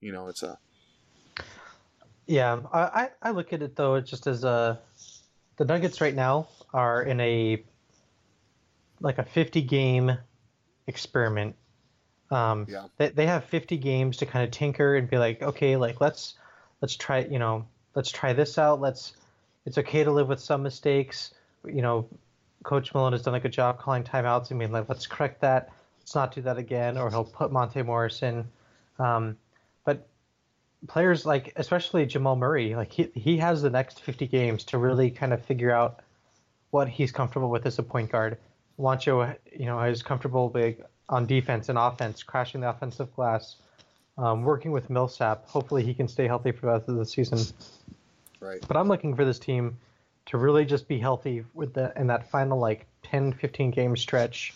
you 0.00 0.12
know, 0.12 0.28
it's 0.28 0.42
a 0.42 0.58
yeah. 2.26 2.60
I, 2.72 3.10
I 3.22 3.30
look 3.30 3.52
at 3.52 3.62
it 3.62 3.76
though 3.76 3.94
it's 3.94 4.10
just 4.10 4.26
as 4.26 4.44
a 4.44 4.78
the 5.56 5.64
Nuggets 5.64 6.00
right 6.00 6.14
now 6.14 6.48
are 6.72 7.02
in 7.02 7.20
a 7.20 7.62
like 9.00 9.18
a 9.18 9.24
50 9.24 9.62
game 9.62 10.16
experiment. 10.86 11.54
Um, 12.30 12.66
Yeah. 12.68 12.86
they, 12.96 13.08
they 13.10 13.26
have 13.26 13.44
50 13.44 13.76
games 13.76 14.16
to 14.18 14.26
kind 14.26 14.44
of 14.44 14.50
tinker 14.50 14.96
and 14.96 15.08
be 15.08 15.18
like, 15.18 15.42
okay, 15.42 15.76
like 15.76 16.00
let's 16.00 16.34
let's 16.80 16.96
try, 16.96 17.20
you 17.20 17.38
know, 17.38 17.66
let's 17.94 18.10
try 18.10 18.32
this 18.32 18.58
out. 18.58 18.80
Let's 18.80 19.14
it's 19.64 19.78
okay 19.78 20.04
to 20.04 20.10
live 20.12 20.28
with 20.28 20.40
some 20.40 20.62
mistakes. 20.62 21.34
You 21.64 21.82
know, 21.82 22.08
Coach 22.62 22.94
Malone 22.94 23.12
has 23.12 23.22
done 23.22 23.34
a 23.34 23.40
good 23.40 23.52
job 23.52 23.78
calling 23.78 24.02
timeouts 24.02 24.50
and 24.50 24.58
being 24.58 24.72
like, 24.72 24.88
let's 24.88 25.06
correct 25.06 25.40
that. 25.40 25.70
Let's 26.00 26.14
not 26.14 26.34
do 26.34 26.42
that 26.42 26.58
again, 26.58 26.98
or 26.98 27.10
he'll 27.10 27.24
put 27.24 27.52
Monte 27.52 27.82
Morris 27.82 28.22
in. 28.22 28.46
Um, 28.98 29.36
but 29.84 30.06
players 30.88 31.26
like, 31.26 31.52
especially 31.56 32.06
Jamal 32.06 32.36
Murray, 32.36 32.74
like 32.74 32.92
he 32.92 33.10
he 33.14 33.38
has 33.38 33.62
the 33.62 33.70
next 33.70 34.00
50 34.00 34.26
games 34.26 34.64
to 34.64 34.78
really 34.78 35.10
kind 35.10 35.32
of 35.32 35.44
figure 35.44 35.70
out 35.70 36.00
what 36.70 36.88
he's 36.88 37.12
comfortable 37.12 37.50
with 37.50 37.66
as 37.66 37.78
a 37.78 37.82
point 37.82 38.10
guard. 38.10 38.38
Juancho, 38.78 39.36
you 39.52 39.66
know, 39.66 39.80
is 39.80 40.02
comfortable 40.02 40.48
big 40.48 40.84
on 41.08 41.26
defense 41.26 41.68
and 41.68 41.78
offense, 41.78 42.22
crashing 42.22 42.60
the 42.60 42.68
offensive 42.68 43.14
glass, 43.14 43.56
um, 44.18 44.42
working 44.42 44.72
with 44.72 44.90
Millsap. 44.90 45.46
Hopefully, 45.46 45.84
he 45.84 45.94
can 45.94 46.08
stay 46.08 46.26
healthy 46.26 46.52
for 46.52 46.66
the 46.66 46.72
rest 46.72 46.88
of 46.88 46.96
the 46.96 47.06
season. 47.06 47.38
right. 48.40 48.62
But 48.66 48.76
I'm 48.76 48.88
looking 48.88 49.14
for 49.14 49.24
this 49.24 49.38
team 49.38 49.78
to 50.26 50.38
really 50.38 50.64
just 50.64 50.88
be 50.88 50.98
healthy 50.98 51.44
with 51.54 51.74
the 51.74 51.92
in 51.96 52.08
that 52.08 52.30
final 52.30 52.58
like 52.58 52.86
10, 53.04 53.32
15 53.32 53.70
game 53.70 53.96
stretch. 53.96 54.54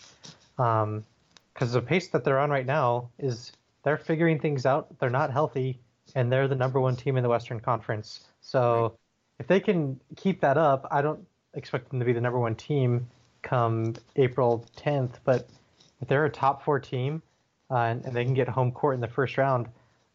Um, 0.57 1.05
because 1.53 1.73
the 1.73 1.81
pace 1.81 2.07
that 2.09 2.23
they're 2.23 2.39
on 2.39 2.49
right 2.49 2.65
now 2.65 3.09
is 3.19 3.51
they're 3.83 3.97
figuring 3.97 4.39
things 4.39 4.65
out. 4.65 4.87
They're 4.99 5.09
not 5.09 5.31
healthy, 5.31 5.79
and 6.15 6.31
they're 6.31 6.47
the 6.47 6.55
number 6.55 6.79
one 6.79 6.95
team 6.95 7.17
in 7.17 7.23
the 7.23 7.29
Western 7.29 7.59
Conference. 7.59 8.21
So 8.41 8.97
if 9.39 9.47
they 9.47 9.59
can 9.59 9.99
keep 10.15 10.41
that 10.41 10.57
up, 10.57 10.87
I 10.91 11.01
don't 11.01 11.25
expect 11.53 11.89
them 11.89 11.99
to 11.99 12.05
be 12.05 12.13
the 12.13 12.21
number 12.21 12.39
one 12.39 12.55
team 12.55 13.07
come 13.41 13.95
April 14.15 14.65
10th. 14.77 15.15
But 15.23 15.49
if 16.01 16.07
they're 16.07 16.25
a 16.25 16.29
top 16.29 16.63
four 16.63 16.79
team 16.79 17.21
uh, 17.69 17.75
and, 17.75 18.05
and 18.05 18.15
they 18.15 18.23
can 18.23 18.33
get 18.33 18.47
home 18.47 18.71
court 18.71 18.95
in 18.95 19.01
the 19.01 19.07
first 19.07 19.37
round, 19.37 19.67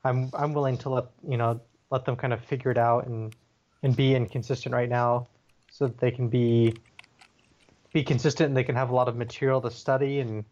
I'm 0.04 0.30
I'm 0.34 0.52
willing 0.52 0.78
to 0.78 0.88
let 0.88 1.06
you 1.28 1.36
know 1.36 1.60
let 1.90 2.04
them 2.04 2.16
kind 2.16 2.32
of 2.32 2.44
figure 2.44 2.70
it 2.70 2.78
out 2.78 3.06
and 3.06 3.34
and 3.82 3.94
be 3.96 4.14
inconsistent 4.14 4.74
right 4.74 4.88
now, 4.88 5.28
so 5.76 5.86
that 5.86 5.98
they 5.98 6.10
can 6.10 6.28
be 6.28 6.74
be 7.92 8.02
consistent 8.02 8.48
and 8.48 8.56
they 8.56 8.64
can 8.64 8.74
have 8.74 8.90
a 8.90 8.94
lot 8.94 9.08
of 9.08 9.16
material 9.16 9.60
to 9.60 9.70
study 9.70 10.20
and 10.20 10.44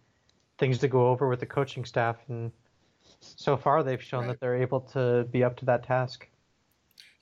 things 0.59 0.79
to 0.79 0.89
go 0.89 1.09
over 1.09 1.29
with 1.29 1.41
the 1.41 1.47
coaching 1.47 1.85
staff. 1.85 2.17
And 2.29 2.53
so 3.21 3.57
far, 3.57 3.83
they've 3.83 4.03
shown 4.03 4.27
Right. 4.27 4.29
that 4.29 4.41
they're 4.41 4.57
able 4.57 4.81
to 4.93 5.25
be 5.31 5.43
up 5.43 5.57
to 5.59 5.65
that 5.67 5.83
task. 5.85 6.29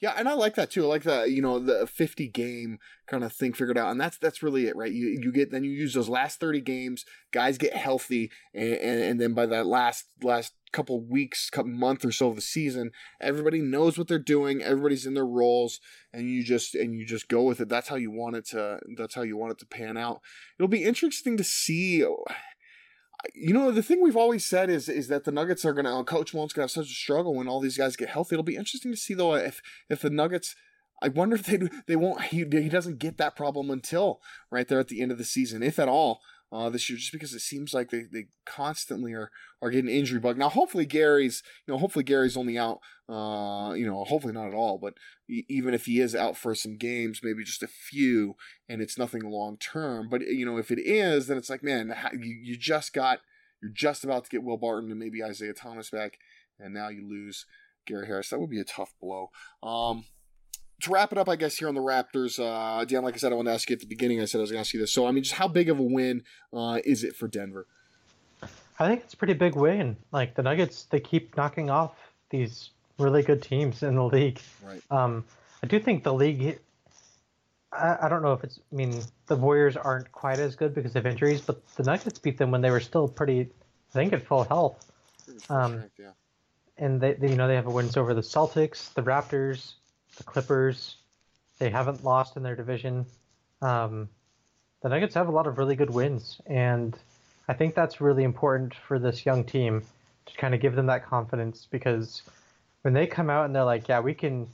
Yeah, 0.02 0.14
and 0.16 0.28
I 0.28 0.32
like 0.34 0.56
that 0.56 0.72
too. 0.72 0.82
I 0.82 0.88
like 0.88 1.04
the 1.04 1.30
you 1.30 1.40
know 1.40 1.60
the 1.60 1.86
fifty 1.86 2.26
game 2.26 2.80
kind 3.06 3.22
of 3.22 3.32
thing 3.32 3.52
figured 3.52 3.78
out, 3.78 3.92
and 3.92 4.00
that's 4.00 4.18
that's 4.18 4.42
really 4.42 4.66
it, 4.66 4.74
right? 4.74 4.90
You 4.90 5.06
you 5.06 5.30
get 5.30 5.52
then 5.52 5.62
you 5.62 5.70
use 5.70 5.94
those 5.94 6.08
last 6.08 6.40
thirty 6.40 6.60
games, 6.60 7.04
guys 7.32 7.56
get 7.56 7.72
healthy, 7.76 8.32
and 8.52 8.72
and, 8.72 9.00
and 9.00 9.20
then 9.20 9.32
by 9.32 9.46
that 9.46 9.64
last 9.64 10.06
last 10.20 10.54
couple 10.72 11.00
weeks, 11.00 11.48
couple 11.50 11.70
month 11.70 12.04
or 12.04 12.10
so 12.10 12.30
of 12.30 12.34
the 12.34 12.42
season, 12.42 12.90
everybody 13.20 13.60
knows 13.60 13.96
what 13.96 14.08
they're 14.08 14.18
doing, 14.18 14.60
everybody's 14.60 15.06
in 15.06 15.14
their 15.14 15.24
roles, 15.24 15.78
and 16.12 16.28
you 16.28 16.42
just 16.42 16.74
and 16.74 16.96
you 16.96 17.06
just 17.06 17.28
go 17.28 17.44
with 17.44 17.60
it. 17.60 17.68
That's 17.68 17.88
how 17.88 17.96
you 17.96 18.10
want 18.10 18.34
it 18.34 18.46
to. 18.48 18.80
That's 18.96 19.14
how 19.14 19.22
you 19.22 19.36
want 19.36 19.52
it 19.52 19.58
to 19.60 19.66
pan 19.66 19.96
out. 19.96 20.20
It'll 20.58 20.66
be 20.66 20.82
interesting 20.82 21.36
to 21.36 21.44
see. 21.44 22.04
You 23.34 23.52
know, 23.52 23.70
the 23.70 23.82
thing 23.82 24.02
we've 24.02 24.16
always 24.16 24.44
said 24.44 24.70
is 24.70 24.88
is 24.88 25.08
that 25.08 25.24
the 25.24 25.32
Nuggets 25.32 25.64
are 25.64 25.72
gonna 25.72 26.04
Coach 26.04 26.34
Malone's 26.34 26.52
gonna 26.52 26.64
have 26.64 26.70
such 26.70 26.86
a 26.86 26.94
struggle 26.94 27.34
when 27.34 27.48
all 27.48 27.60
these 27.60 27.78
guys 27.78 27.96
get 27.96 28.08
healthy. 28.08 28.34
It'll 28.34 28.42
be 28.42 28.56
interesting 28.56 28.92
to 28.92 28.96
see 28.96 29.14
though 29.14 29.34
if 29.34 29.60
if 29.88 30.00
the 30.00 30.10
Nuggets. 30.10 30.54
I 31.00 31.08
wonder 31.08 31.34
if 31.34 31.46
they 31.46 31.58
they 31.88 31.96
won't 31.96 32.22
he 32.22 32.38
he 32.38 32.68
doesn't 32.68 32.98
get 32.98 33.16
that 33.18 33.34
problem 33.34 33.70
until 33.70 34.20
right 34.50 34.68
there 34.68 34.78
at 34.78 34.88
the 34.88 35.02
end 35.02 35.10
of 35.10 35.18
the 35.18 35.24
season, 35.24 35.62
if 35.62 35.78
at 35.78 35.88
all 35.88 36.20
uh, 36.52 36.68
this 36.68 36.88
year, 36.90 36.98
just 36.98 37.12
because 37.12 37.32
it 37.32 37.40
seems 37.40 37.72
like 37.72 37.90
they, 37.90 38.02
they 38.12 38.26
constantly 38.44 39.14
are 39.14 39.30
are 39.62 39.70
getting 39.70 39.90
injury 39.90 40.20
bug. 40.20 40.36
Now, 40.36 40.50
hopefully 40.50 40.84
Gary's 40.84 41.42
you 41.66 41.72
know 41.72 41.78
hopefully 41.78 42.04
Gary's 42.04 42.36
only 42.36 42.58
out 42.58 42.80
uh, 43.08 43.72
you 43.72 43.86
know 43.86 44.04
hopefully 44.04 44.34
not 44.34 44.48
at 44.48 44.54
all, 44.54 44.78
but 44.78 44.94
even 45.28 45.72
if 45.72 45.86
he 45.86 46.00
is 46.00 46.14
out 46.14 46.36
for 46.36 46.54
some 46.54 46.76
games, 46.76 47.20
maybe 47.22 47.42
just 47.42 47.62
a 47.62 47.68
few, 47.68 48.34
and 48.68 48.82
it's 48.82 48.98
nothing 48.98 49.22
long 49.22 49.56
term. 49.56 50.08
But 50.10 50.20
you 50.26 50.44
know 50.44 50.58
if 50.58 50.70
it 50.70 50.78
is, 50.78 51.26
then 51.26 51.38
it's 51.38 51.50
like 51.50 51.62
man, 51.62 51.94
you 52.12 52.36
you 52.42 52.56
just 52.58 52.92
got 52.92 53.20
you're 53.62 53.72
just 53.72 54.04
about 54.04 54.24
to 54.24 54.30
get 54.30 54.42
Will 54.42 54.58
Barton 54.58 54.90
and 54.90 55.00
maybe 55.00 55.24
Isaiah 55.24 55.54
Thomas 55.54 55.88
back, 55.88 56.18
and 56.58 56.74
now 56.74 56.88
you 56.88 57.08
lose 57.08 57.46
Gary 57.86 58.06
Harris. 58.06 58.28
That 58.28 58.40
would 58.40 58.50
be 58.50 58.60
a 58.60 58.64
tough 58.64 58.92
blow. 59.00 59.30
Um, 59.62 60.04
to 60.82 60.90
wrap 60.90 61.12
it 61.12 61.18
up, 61.18 61.28
I 61.28 61.36
guess 61.36 61.56
here 61.56 61.68
on 61.68 61.74
the 61.74 61.80
Raptors, 61.80 62.38
uh, 62.38 62.84
Dan, 62.84 63.02
like 63.02 63.14
I 63.14 63.18
said, 63.18 63.32
I 63.32 63.34
want 63.34 63.48
to 63.48 63.52
ask 63.54 63.68
you 63.70 63.74
at 63.74 63.80
the 63.80 63.86
beginning. 63.86 64.20
I 64.20 64.24
said 64.24 64.38
I 64.38 64.42
was 64.42 64.50
going 64.50 64.58
to 64.58 64.66
ask 64.66 64.74
you 64.74 64.80
this. 64.80 64.92
So, 64.92 65.06
I 65.06 65.12
mean, 65.12 65.22
just 65.22 65.36
how 65.36 65.48
big 65.48 65.68
of 65.68 65.78
a 65.78 65.82
win 65.82 66.24
uh, 66.52 66.80
is 66.84 67.04
it 67.04 67.16
for 67.16 67.28
Denver? 67.28 67.66
I 68.78 68.88
think 68.88 69.02
it's 69.04 69.14
a 69.14 69.16
pretty 69.16 69.34
big 69.34 69.54
win. 69.54 69.96
Like 70.12 70.34
the 70.34 70.42
Nuggets, 70.42 70.84
they 70.84 71.00
keep 71.00 71.36
knocking 71.36 71.70
off 71.70 71.92
these 72.30 72.70
really 72.98 73.22
good 73.22 73.42
teams 73.42 73.82
in 73.82 73.94
the 73.94 74.04
league. 74.04 74.40
Right. 74.64 74.82
Um, 74.90 75.24
I 75.62 75.66
do 75.66 75.78
think 75.78 76.02
the 76.02 76.14
league. 76.14 76.58
I, 77.72 77.98
I 78.02 78.08
don't 78.08 78.22
know 78.22 78.32
if 78.32 78.42
it's. 78.42 78.58
I 78.72 78.74
mean, 78.74 79.02
the 79.26 79.36
Warriors 79.36 79.76
aren't 79.76 80.10
quite 80.10 80.38
as 80.38 80.56
good 80.56 80.74
because 80.74 80.96
of 80.96 81.06
injuries, 81.06 81.40
but 81.40 81.64
the 81.76 81.84
Nuggets 81.84 82.18
beat 82.18 82.38
them 82.38 82.50
when 82.50 82.60
they 82.60 82.70
were 82.70 82.80
still 82.80 83.06
pretty. 83.06 83.48
I 83.90 83.92
think 83.92 84.12
at 84.14 84.26
full 84.26 84.44
health. 84.44 84.90
Um, 85.48 85.84
yeah. 85.98 86.10
and 86.78 87.00
they, 87.00 87.12
they, 87.12 87.28
you 87.28 87.36
know, 87.36 87.46
they 87.46 87.54
have 87.54 87.66
a 87.66 87.70
wins 87.70 87.96
over 87.96 88.14
the 88.14 88.22
Celtics, 88.22 88.92
the 88.94 89.02
Raptors, 89.02 89.74
the 90.16 90.24
Clippers. 90.24 90.96
They 91.58 91.70
haven't 91.70 92.04
lost 92.04 92.36
in 92.36 92.42
their 92.42 92.56
division. 92.56 93.06
Um, 93.60 94.08
the 94.82 94.88
Nuggets 94.88 95.14
have 95.14 95.28
a 95.28 95.30
lot 95.30 95.46
of 95.46 95.58
really 95.58 95.76
good 95.76 95.90
wins, 95.90 96.40
and 96.46 96.96
I 97.48 97.54
think 97.54 97.74
that's 97.74 98.00
really 98.00 98.24
important 98.24 98.74
for 98.74 98.98
this 98.98 99.24
young 99.24 99.44
team 99.44 99.82
to 100.26 100.36
kind 100.36 100.54
of 100.54 100.60
give 100.60 100.74
them 100.74 100.86
that 100.86 101.04
confidence 101.06 101.66
because 101.70 102.22
when 102.82 102.94
they 102.94 103.06
come 103.06 103.30
out 103.30 103.46
and 103.46 103.54
they're 103.54 103.64
like, 103.64 103.88
yeah, 103.88 104.00
we 104.00 104.14
can, 104.14 104.48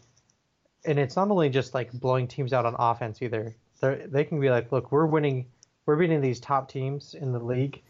and 0.84 0.98
it's 0.98 1.16
not 1.16 1.30
only 1.30 1.48
just 1.48 1.74
like 1.74 1.92
blowing 1.92 2.28
teams 2.28 2.52
out 2.52 2.66
on 2.66 2.76
offense 2.78 3.22
either. 3.22 3.54
They 3.80 4.06
they 4.06 4.24
can 4.24 4.40
be 4.40 4.50
like, 4.50 4.72
look, 4.72 4.92
we're 4.92 5.06
winning, 5.06 5.46
we're 5.86 5.96
beating 5.96 6.20
these 6.20 6.40
top 6.40 6.68
teams 6.68 7.14
in 7.14 7.32
the 7.32 7.38
league 7.38 7.82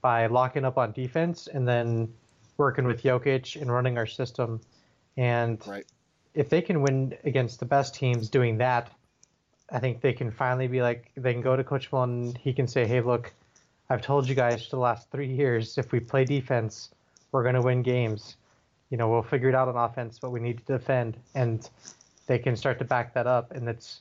by 0.00 0.26
locking 0.26 0.64
up 0.64 0.78
on 0.78 0.92
defense 0.92 1.46
and 1.46 1.66
then 1.66 2.12
working 2.56 2.84
with 2.84 3.02
Jokic 3.02 3.60
and 3.60 3.72
running 3.72 3.98
our 3.98 4.06
system. 4.06 4.60
And 5.16 5.64
Right. 5.66 5.84
If 6.34 6.48
they 6.48 6.62
can 6.62 6.82
win 6.82 7.16
against 7.24 7.60
the 7.60 7.66
best 7.66 7.94
teams 7.94 8.28
doing 8.28 8.58
that, 8.58 8.90
I 9.70 9.78
think 9.78 10.00
they 10.00 10.12
can 10.12 10.30
finally 10.30 10.66
be 10.66 10.82
like 10.82 11.10
they 11.16 11.32
can 11.32 11.42
go 11.42 11.56
to 11.56 11.64
Coach 11.64 11.90
Malone. 11.92 12.12
And 12.12 12.38
he 12.38 12.52
can 12.52 12.66
say, 12.66 12.86
"Hey, 12.86 13.00
look, 13.00 13.32
I've 13.90 14.02
told 14.02 14.28
you 14.28 14.34
guys 14.34 14.64
for 14.64 14.76
the 14.76 14.82
last 14.82 15.10
three 15.10 15.32
years, 15.32 15.78
if 15.78 15.92
we 15.92 16.00
play 16.00 16.24
defense, 16.24 16.90
we're 17.32 17.42
going 17.42 17.54
to 17.54 17.62
win 17.62 17.82
games. 17.82 18.36
You 18.90 18.98
know, 18.98 19.08
we'll 19.08 19.22
figure 19.22 19.48
it 19.48 19.54
out 19.54 19.68
on 19.68 19.76
offense, 19.76 20.18
but 20.18 20.30
we 20.30 20.40
need 20.40 20.58
to 20.58 20.78
defend." 20.78 21.16
And 21.34 21.68
they 22.26 22.38
can 22.38 22.56
start 22.56 22.78
to 22.78 22.84
back 22.84 23.14
that 23.14 23.26
up. 23.26 23.52
And 23.52 23.68
it's, 23.68 24.00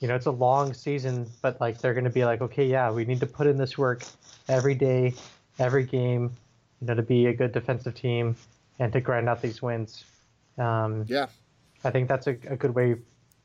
you 0.00 0.08
know, 0.08 0.14
it's 0.14 0.26
a 0.26 0.30
long 0.30 0.74
season, 0.74 1.26
but 1.42 1.60
like 1.60 1.78
they're 1.78 1.94
going 1.94 2.04
to 2.04 2.10
be 2.10 2.24
like, 2.24 2.40
"Okay, 2.40 2.66
yeah, 2.66 2.90
we 2.90 3.04
need 3.04 3.20
to 3.20 3.26
put 3.26 3.46
in 3.46 3.56
this 3.56 3.76
work 3.78 4.04
every 4.48 4.74
day, 4.74 5.14
every 5.58 5.84
game, 5.84 6.30
you 6.80 6.86
know, 6.86 6.94
to 6.94 7.02
be 7.02 7.26
a 7.26 7.34
good 7.34 7.52
defensive 7.52 7.94
team 7.94 8.36
and 8.78 8.92
to 8.92 9.00
grind 9.00 9.28
out 9.28 9.42
these 9.42 9.62
wins." 9.62 10.04
Um, 10.58 11.04
Yeah. 11.08 11.26
I 11.84 11.90
think 11.90 12.08
that's 12.08 12.26
a, 12.26 12.36
a 12.48 12.56
good 12.56 12.74
way. 12.74 12.96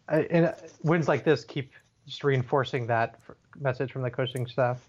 And 0.08 0.54
wins 0.84 1.08
like 1.08 1.24
this 1.24 1.44
keep 1.44 1.72
just 2.06 2.24
reinforcing 2.24 2.88
that 2.88 3.20
message 3.60 3.92
from 3.92 4.04
the 4.04 4.12
coaching 4.12 4.46
staff. 4.46 4.88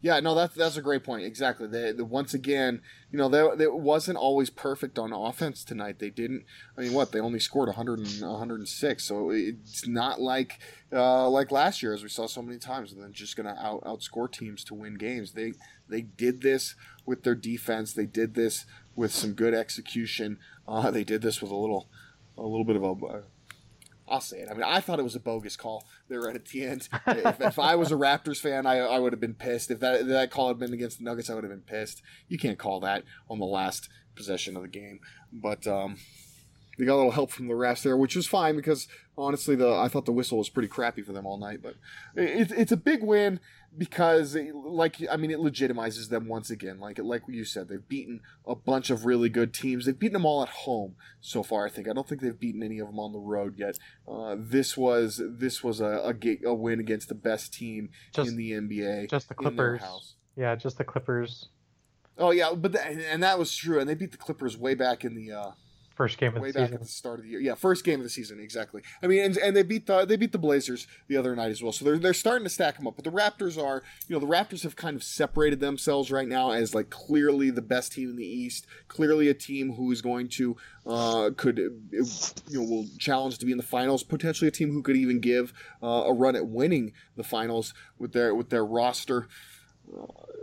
Yeah, 0.00 0.20
no, 0.20 0.34
that's 0.34 0.54
that's 0.54 0.76
a 0.76 0.82
great 0.82 1.04
point. 1.04 1.24
Exactly. 1.24 1.66
They, 1.66 1.92
the, 1.92 2.04
once 2.04 2.34
again, 2.34 2.80
you 3.10 3.18
know, 3.18 3.28
they, 3.28 3.56
they 3.56 3.66
wasn't 3.66 4.18
always 4.18 4.50
perfect 4.50 4.98
on 4.98 5.12
offense 5.12 5.64
tonight. 5.64 5.98
They 5.98 6.10
didn't. 6.10 6.44
I 6.76 6.82
mean, 6.82 6.92
what 6.92 7.12
they 7.12 7.20
only 7.20 7.40
scored 7.40 7.68
100 7.68 7.98
and 7.98 8.20
106. 8.20 9.04
So 9.04 9.30
it's 9.30 9.86
not 9.86 10.20
like 10.20 10.60
uh, 10.92 11.28
like 11.28 11.50
last 11.50 11.82
year, 11.82 11.94
as 11.94 12.02
we 12.02 12.08
saw 12.08 12.26
so 12.26 12.42
many 12.42 12.58
times, 12.58 12.92
and 12.92 13.02
then 13.02 13.12
just 13.12 13.36
going 13.36 13.46
to 13.46 13.62
out 13.62 13.82
outscore 13.84 14.30
teams 14.30 14.64
to 14.64 14.74
win 14.74 14.94
games. 14.94 15.32
They 15.32 15.52
they 15.88 16.02
did 16.02 16.42
this 16.42 16.74
with 17.06 17.22
their 17.22 17.34
defense. 17.34 17.92
They 17.92 18.06
did 18.06 18.34
this 18.34 18.66
with 18.94 19.12
some 19.12 19.32
good 19.32 19.54
execution. 19.54 20.38
Uh, 20.66 20.90
they 20.90 21.04
did 21.04 21.22
this 21.22 21.42
with 21.42 21.50
a 21.50 21.56
little 21.56 21.88
a 22.36 22.42
little 22.42 22.64
bit 22.64 22.76
of 22.76 22.82
a. 22.82 23.22
I'll 24.06 24.20
say 24.20 24.38
it. 24.38 24.48
I 24.50 24.52
mean, 24.52 24.64
I 24.64 24.80
thought 24.80 24.98
it 24.98 25.04
was 25.04 25.16
a 25.16 25.20
bogus 25.20 25.56
call 25.56 25.86
there 26.08 26.20
right 26.20 26.34
at 26.34 26.44
the 26.46 26.64
end. 26.64 26.88
if, 27.06 27.40
if 27.40 27.58
I 27.58 27.74
was 27.74 27.90
a 27.90 27.94
Raptors 27.94 28.38
fan, 28.38 28.66
I, 28.66 28.78
I 28.78 28.98
would 28.98 29.12
have 29.12 29.20
been 29.20 29.34
pissed. 29.34 29.70
If 29.70 29.80
that 29.80 30.02
if 30.02 30.06
that 30.08 30.30
call 30.30 30.48
had 30.48 30.58
been 30.58 30.74
against 30.74 30.98
the 30.98 31.04
Nuggets, 31.04 31.30
I 31.30 31.34
would 31.34 31.44
have 31.44 31.52
been 31.52 31.60
pissed. 31.60 32.02
You 32.28 32.38
can't 32.38 32.58
call 32.58 32.80
that 32.80 33.04
on 33.30 33.38
the 33.38 33.46
last 33.46 33.88
possession 34.14 34.56
of 34.56 34.62
the 34.62 34.68
game. 34.68 35.00
But 35.32 35.66
um, 35.66 35.96
they 36.78 36.84
got 36.84 36.94
a 36.94 36.96
little 36.96 37.12
help 37.12 37.30
from 37.30 37.48
the 37.48 37.54
refs 37.54 37.82
there, 37.82 37.96
which 37.96 38.16
was 38.16 38.26
fine 38.26 38.56
because 38.56 38.88
honestly, 39.16 39.54
the 39.54 39.72
I 39.72 39.88
thought 39.88 40.06
the 40.06 40.12
whistle 40.12 40.38
was 40.38 40.48
pretty 40.48 40.68
crappy 40.68 41.02
for 41.02 41.12
them 41.12 41.26
all 41.26 41.38
night. 41.38 41.60
But 41.62 41.76
it, 42.14 42.52
it's 42.52 42.72
a 42.72 42.76
big 42.76 43.02
win 43.02 43.40
because, 43.76 44.34
it, 44.34 44.54
like, 44.54 44.96
I 45.10 45.16
mean, 45.16 45.30
it 45.30 45.38
legitimizes 45.38 46.08
them 46.08 46.28
once 46.28 46.50
again. 46.50 46.78
Like 46.80 46.98
like 46.98 47.22
you 47.28 47.44
said, 47.44 47.68
they've 47.68 47.88
beaten 47.88 48.20
a 48.46 48.54
bunch 48.54 48.90
of 48.90 49.04
really 49.04 49.28
good 49.28 49.52
teams. 49.52 49.86
They've 49.86 49.98
beaten 49.98 50.14
them 50.14 50.26
all 50.26 50.42
at 50.42 50.48
home 50.48 50.96
so 51.20 51.42
far. 51.42 51.66
I 51.66 51.70
think 51.70 51.88
I 51.88 51.92
don't 51.92 52.08
think 52.08 52.20
they've 52.20 52.38
beaten 52.38 52.62
any 52.62 52.78
of 52.78 52.86
them 52.88 52.98
on 52.98 53.12
the 53.12 53.18
road 53.18 53.54
yet. 53.56 53.78
Uh, 54.06 54.36
this 54.38 54.76
was 54.76 55.20
this 55.24 55.62
was 55.64 55.80
a, 55.80 56.14
a 56.14 56.38
a 56.46 56.54
win 56.54 56.80
against 56.80 57.08
the 57.08 57.14
best 57.14 57.52
team 57.52 57.90
Just- 58.12 58.30
in 58.30 58.36
the 58.36 58.52
NBA. 58.52 59.10
Just 59.10 59.28
the 59.28 59.34
Clippers. 59.34 59.82
Yeah, 60.36 60.54
just 60.56 60.78
the 60.78 60.84
Clippers. 60.84 61.48
Oh 62.16 62.30
yeah, 62.30 62.52
but 62.54 62.72
th- 62.72 63.06
and 63.10 63.22
that 63.22 63.38
was 63.38 63.54
true. 63.54 63.80
And 63.80 63.88
they 63.88 63.94
beat 63.94 64.12
the 64.12 64.18
Clippers 64.18 64.56
way 64.56 64.74
back 64.74 65.04
in 65.04 65.14
the. 65.14 65.32
Uh, 65.32 65.50
First 65.94 66.18
game 66.18 66.34
of 66.34 66.42
way 66.42 66.50
the 66.50 66.58
back 66.58 66.68
season. 66.68 66.74
at 66.74 66.80
the 66.80 66.88
start 66.88 67.18
of 67.20 67.24
the 67.24 67.30
year. 67.30 67.40
Yeah, 67.40 67.54
first 67.54 67.84
game 67.84 68.00
of 68.00 68.04
the 68.04 68.10
season, 68.10 68.40
exactly. 68.40 68.82
I 69.00 69.06
mean, 69.06 69.22
and, 69.22 69.36
and 69.36 69.56
they 69.56 69.62
beat 69.62 69.86
the 69.86 70.04
they 70.04 70.16
beat 70.16 70.32
the 70.32 70.38
Blazers 70.38 70.88
the 71.06 71.16
other 71.16 71.36
night 71.36 71.50
as 71.52 71.62
well. 71.62 71.70
So 71.70 71.84
they're 71.84 71.98
they're 71.98 72.14
starting 72.14 72.44
to 72.44 72.50
stack 72.50 72.76
them 72.76 72.88
up. 72.88 72.96
But 72.96 73.04
the 73.04 73.12
Raptors 73.12 73.62
are, 73.62 73.84
you 74.08 74.14
know, 74.14 74.18
the 74.18 74.26
Raptors 74.26 74.64
have 74.64 74.74
kind 74.74 74.96
of 74.96 75.04
separated 75.04 75.60
themselves 75.60 76.10
right 76.10 76.26
now 76.26 76.50
as 76.50 76.74
like 76.74 76.90
clearly 76.90 77.50
the 77.50 77.62
best 77.62 77.92
team 77.92 78.10
in 78.10 78.16
the 78.16 78.26
East, 78.26 78.66
clearly 78.88 79.28
a 79.28 79.34
team 79.34 79.74
who 79.74 79.92
is 79.92 80.02
going 80.02 80.28
to 80.30 80.56
uh 80.86 81.30
could 81.36 81.58
you 81.58 82.04
know 82.50 82.62
will 82.62 82.86
challenge 82.98 83.38
to 83.38 83.46
be 83.46 83.52
in 83.52 83.58
the 83.58 83.62
finals, 83.62 84.02
potentially 84.02 84.48
a 84.48 84.50
team 84.50 84.72
who 84.72 84.82
could 84.82 84.96
even 84.96 85.20
give 85.20 85.52
uh, 85.82 86.04
a 86.06 86.12
run 86.12 86.34
at 86.34 86.46
winning 86.46 86.92
the 87.16 87.24
finals 87.24 87.72
with 87.98 88.12
their 88.12 88.34
with 88.34 88.50
their 88.50 88.64
roster 88.64 89.28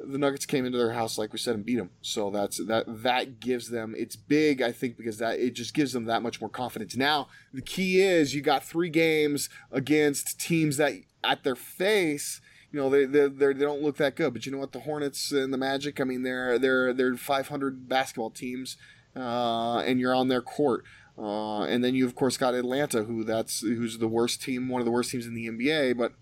the 0.04 0.18
Nuggets 0.18 0.46
came 0.46 0.66
into 0.66 0.78
their 0.78 0.94
house, 0.94 1.18
like 1.18 1.34
we 1.34 1.40
said, 1.40 1.56
and 1.56 1.66
beat 1.66 1.78
them. 1.78 1.92
So 2.02 2.30
that's 2.30 2.58
that. 2.66 2.86
That 2.88 3.40
gives 3.40 3.70
them. 3.70 3.94
It's 3.98 4.16
big, 4.16 4.62
I 4.62 4.72
think, 4.72 4.98
because 4.98 5.18
that 5.18 5.40
it 5.40 5.54
just 5.54 5.74
gives 5.74 5.94
them 5.94 6.06
that 6.06 6.24
much 6.24 6.42
more 6.42 6.50
confidence. 6.50 6.96
Now 6.96 7.28
the 7.54 7.62
key 7.62 8.02
is 8.02 8.34
you 8.34 8.42
got 8.42 8.64
three 8.64 8.90
games 8.90 9.50
against 9.72 10.40
teams 10.40 10.78
that 10.78 10.94
at 11.24 11.44
their 11.44 11.56
face. 11.56 12.42
You 12.72 12.80
know 12.80 12.90
they 12.90 13.06
they 13.06 13.28
they 13.28 13.54
don't 13.54 13.82
look 13.82 13.98
that 13.98 14.16
good, 14.16 14.34
but 14.34 14.46
you 14.46 14.52
know 14.52 14.58
what? 14.58 14.72
The 14.72 14.82
Hornets 14.82 15.32
and 15.32 15.54
the 15.54 15.58
Magic. 15.58 16.00
I 16.00 16.04
mean, 16.04 16.24
they're 16.24 16.58
they're 16.58 16.94
they're 16.94 17.16
500 17.16 17.90
basketball 17.90 18.32
teams, 18.32 18.78
uh, 19.16 19.80
and 19.80 20.00
you're 20.00 20.16
on 20.16 20.30
their 20.30 20.42
court. 20.42 20.84
Uh, 21.18 21.64
and 21.64 21.84
then 21.84 21.94
you 21.94 22.06
of 22.06 22.16
course 22.16 22.38
got 22.38 22.54
Atlanta, 22.54 23.04
who 23.04 23.24
that's 23.24 23.62
who's 23.62 23.98
the 23.98 24.08
worst 24.08 24.42
team, 24.42 24.70
one 24.70 24.82
of 24.82 24.86
the 24.86 24.92
worst 24.92 25.12
teams 25.12 25.28
in 25.28 25.34
the 25.34 25.48
NBA, 25.48 25.98
but 25.98 26.14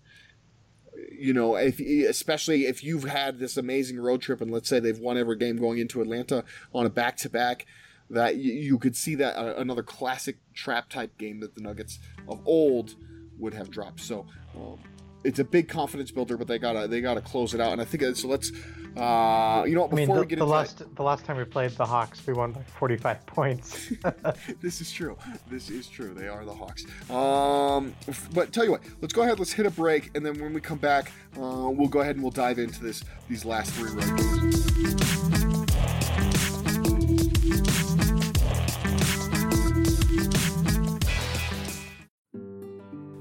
you 1.10 1.32
know, 1.32 1.56
if 1.56 1.80
especially 1.80 2.66
if 2.66 2.82
you've 2.82 3.04
had 3.04 3.38
this 3.38 3.56
amazing 3.56 4.00
road 4.00 4.20
trip 4.22 4.40
and 4.40 4.50
let's 4.50 4.68
say 4.68 4.80
they've 4.80 4.98
won 4.98 5.16
every 5.16 5.36
game 5.36 5.56
going 5.56 5.78
into 5.78 6.00
Atlanta 6.00 6.44
on 6.74 6.86
a 6.86 6.90
back 6.90 7.16
to 7.18 7.30
back, 7.30 7.66
that 8.10 8.36
you, 8.36 8.78
could 8.78 8.96
see 8.96 9.14
that 9.14 9.36
uh, 9.36 9.54
another 9.56 9.82
classic 9.82 10.38
trap 10.52 10.88
type 10.88 11.16
game 11.16 11.40
that 11.40 11.54
the 11.54 11.60
Nuggets 11.60 12.00
of 12.28 12.40
old 12.46 12.96
would 13.38 13.54
have 13.54 13.70
dropped. 13.70 14.00
So 14.00 14.26
um, 14.56 14.78
it's 15.24 15.38
a 15.38 15.44
big 15.44 15.68
confidence 15.68 16.10
builder, 16.10 16.36
but 16.36 16.48
they 16.48 16.58
gotta 16.58 16.88
they 16.88 17.00
gotta 17.00 17.20
close 17.20 17.54
it 17.54 17.60
out. 17.60 17.72
And 17.72 17.80
I 17.80 17.84
think 17.84 18.16
so. 18.16 18.28
Let's 18.28 18.52
uh, 18.96 19.64
you 19.66 19.74
know 19.74 19.82
what 19.82 19.92
I 19.92 19.96
mean, 19.96 20.06
before 20.06 20.16
the, 20.16 20.20
we 20.22 20.26
get 20.26 20.38
the 20.38 20.44
into 20.44 20.46
last 20.46 20.94
the 20.96 21.02
last 21.02 21.24
time 21.24 21.36
we 21.36 21.44
played 21.44 21.70
the 21.72 21.86
Hawks, 21.86 22.26
we 22.26 22.32
won 22.32 22.52
by 22.52 22.62
45 22.62 23.26
points. 23.26 23.92
this 24.60 24.80
is 24.80 24.90
true. 24.90 25.16
This 25.48 25.70
is 25.70 25.88
true. 25.88 26.14
They 26.14 26.28
are 26.28 26.44
the 26.44 26.54
Hawks. 26.54 26.84
Um, 27.10 27.94
but 28.32 28.52
tell 28.52 28.64
you 28.64 28.72
what, 28.72 28.82
let's 29.00 29.14
go 29.14 29.22
ahead. 29.22 29.38
Let's 29.38 29.52
hit 29.52 29.66
a 29.66 29.70
break, 29.70 30.10
and 30.14 30.24
then 30.24 30.40
when 30.40 30.52
we 30.52 30.60
come 30.60 30.78
back, 30.78 31.12
uh, 31.36 31.70
we'll 31.70 31.88
go 31.88 32.00
ahead 32.00 32.16
and 32.16 32.24
we'll 32.24 32.32
dive 32.32 32.58
into 32.58 32.82
this 32.82 33.04
these 33.28 33.44
last 33.44 33.72
three 33.72 33.90
road 33.90 34.16
games. 34.16 34.66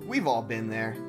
We've 0.08 0.26
all 0.28 0.42
been 0.42 0.70
there. 0.70 1.09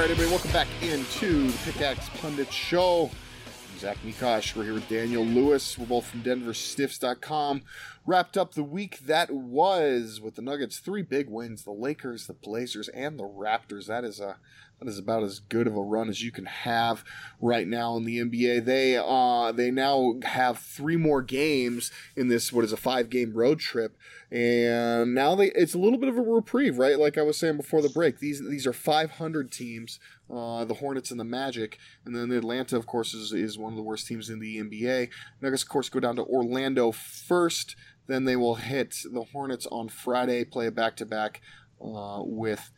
right, 0.00 0.10
everybody, 0.10 0.30
welcome 0.30 0.52
back 0.52 0.68
into 0.80 1.48
the 1.48 1.58
Pickaxe 1.58 2.08
Pundit 2.22 2.50
Show. 2.50 3.10
I'm 3.70 3.78
Zach 3.78 3.98
Mikosh. 3.98 4.56
We're 4.56 4.64
here 4.64 4.72
with 4.72 4.88
Daniel 4.88 5.26
Lewis. 5.26 5.76
We're 5.76 5.84
both 5.84 6.06
from 6.06 6.22
DenverStiffs.com. 6.22 7.60
Wrapped 8.06 8.38
up 8.38 8.54
the 8.54 8.64
week 8.64 9.00
that 9.00 9.30
was 9.30 10.18
with 10.18 10.36
the 10.36 10.42
Nuggets. 10.42 10.78
Three 10.78 11.02
big 11.02 11.28
wins: 11.28 11.64
the 11.64 11.72
Lakers, 11.72 12.26
the 12.26 12.32
Blazers, 12.32 12.88
and 12.88 13.18
the 13.18 13.24
Raptors. 13.24 13.88
That 13.88 14.04
is 14.04 14.20
a 14.20 14.38
that 14.80 14.88
is 14.88 14.98
about 14.98 15.22
as 15.22 15.40
good 15.40 15.66
of 15.66 15.76
a 15.76 15.80
run 15.80 16.08
as 16.08 16.22
you 16.22 16.32
can 16.32 16.46
have 16.46 17.04
right 17.38 17.68
now 17.68 17.96
in 17.96 18.04
the 18.04 18.18
NBA. 18.18 18.64
They 18.64 18.96
uh 18.96 19.52
they 19.52 19.70
now 19.70 20.14
have 20.22 20.58
three 20.58 20.96
more 20.96 21.20
games 21.20 21.92
in 22.16 22.28
this 22.28 22.52
what 22.52 22.64
is 22.64 22.72
a 22.72 22.78
five 22.78 23.10
game 23.10 23.32
road 23.34 23.60
trip, 23.60 23.96
and 24.30 25.14
now 25.14 25.34
they 25.34 25.46
it's 25.48 25.74
a 25.74 25.78
little 25.78 25.98
bit 25.98 26.08
of 26.08 26.16
a 26.16 26.22
reprieve, 26.22 26.78
right? 26.78 26.98
Like 26.98 27.18
I 27.18 27.22
was 27.22 27.38
saying 27.38 27.58
before 27.58 27.82
the 27.82 27.90
break, 27.90 28.18
these 28.20 28.42
these 28.48 28.66
are 28.66 28.72
500 28.72 29.52
teams, 29.52 30.00
uh, 30.30 30.64
the 30.64 30.74
Hornets 30.74 31.10
and 31.10 31.20
the 31.20 31.24
Magic, 31.24 31.78
and 32.06 32.16
then 32.16 32.30
Atlanta, 32.32 32.76
of 32.76 32.86
course, 32.86 33.12
is 33.12 33.32
is 33.32 33.58
one 33.58 33.72
of 33.72 33.76
the 33.76 33.82
worst 33.82 34.06
teams 34.06 34.30
in 34.30 34.40
the 34.40 34.58
NBA. 34.58 35.10
Nuggets, 35.42 35.62
of 35.62 35.68
course, 35.68 35.90
go 35.90 36.00
down 36.00 36.16
to 36.16 36.24
Orlando 36.24 36.90
first. 36.90 37.76
Then 38.06 38.24
they 38.24 38.34
will 38.34 38.56
hit 38.56 38.96
the 39.12 39.22
Hornets 39.22 39.66
on 39.70 39.88
Friday, 39.88 40.44
play 40.44 40.66
a 40.66 40.72
back 40.72 40.96
to 40.96 41.06
back 41.06 41.42
with 41.78 42.70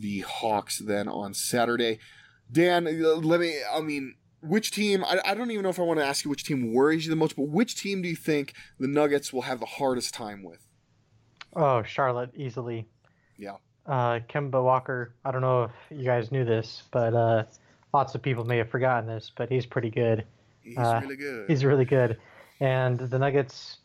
the 0.00 0.20
Hawks 0.20 0.78
then 0.78 1.08
on 1.08 1.34
Saturday. 1.34 1.98
Dan, 2.50 2.86
uh, 2.86 2.90
let 3.16 3.40
me, 3.40 3.56
I 3.72 3.80
mean, 3.80 4.14
which 4.42 4.70
team, 4.70 5.04
I, 5.04 5.20
I 5.24 5.34
don't 5.34 5.50
even 5.50 5.62
know 5.62 5.68
if 5.68 5.78
I 5.78 5.82
want 5.82 6.00
to 6.00 6.04
ask 6.06 6.24
you 6.24 6.30
which 6.30 6.44
team 6.44 6.72
worries 6.72 7.04
you 7.04 7.10
the 7.10 7.16
most, 7.16 7.36
but 7.36 7.48
which 7.48 7.76
team 7.76 8.02
do 8.02 8.08
you 8.08 8.16
think 8.16 8.54
the 8.78 8.88
Nuggets 8.88 9.32
will 9.32 9.42
have 9.42 9.60
the 9.60 9.66
hardest 9.66 10.14
time 10.14 10.42
with? 10.42 10.66
Oh, 11.54 11.82
Charlotte, 11.82 12.30
easily. 12.34 12.86
Yeah. 13.36 13.56
Uh, 13.86 14.20
Kemba 14.28 14.62
Walker, 14.62 15.14
I 15.24 15.30
don't 15.30 15.40
know 15.42 15.64
if 15.64 15.70
you 15.90 16.04
guys 16.04 16.30
knew 16.32 16.44
this, 16.44 16.84
but 16.90 17.14
uh, 17.14 17.44
lots 17.92 18.14
of 18.14 18.22
people 18.22 18.44
may 18.44 18.58
have 18.58 18.70
forgotten 18.70 19.08
this, 19.08 19.30
but 19.36 19.48
he's 19.48 19.66
pretty 19.66 19.90
good. 19.90 20.24
He's 20.62 20.78
Uh, 20.78 21.00
really 21.02 21.16
good. 21.16 21.48
He's 21.48 21.64
really 21.64 21.84
good. 21.84 22.18
And 22.60 22.98
the 22.98 23.18
Nuggets, 23.18 23.78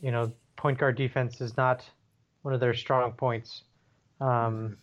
you 0.00 0.10
know, 0.12 0.32
point 0.56 0.78
guard 0.78 0.96
defense 0.96 1.40
is 1.40 1.56
not 1.56 1.84
one 2.42 2.54
of 2.54 2.60
their 2.60 2.74
strong 2.74 3.12
points. 3.12 3.62
Um, 4.20 4.76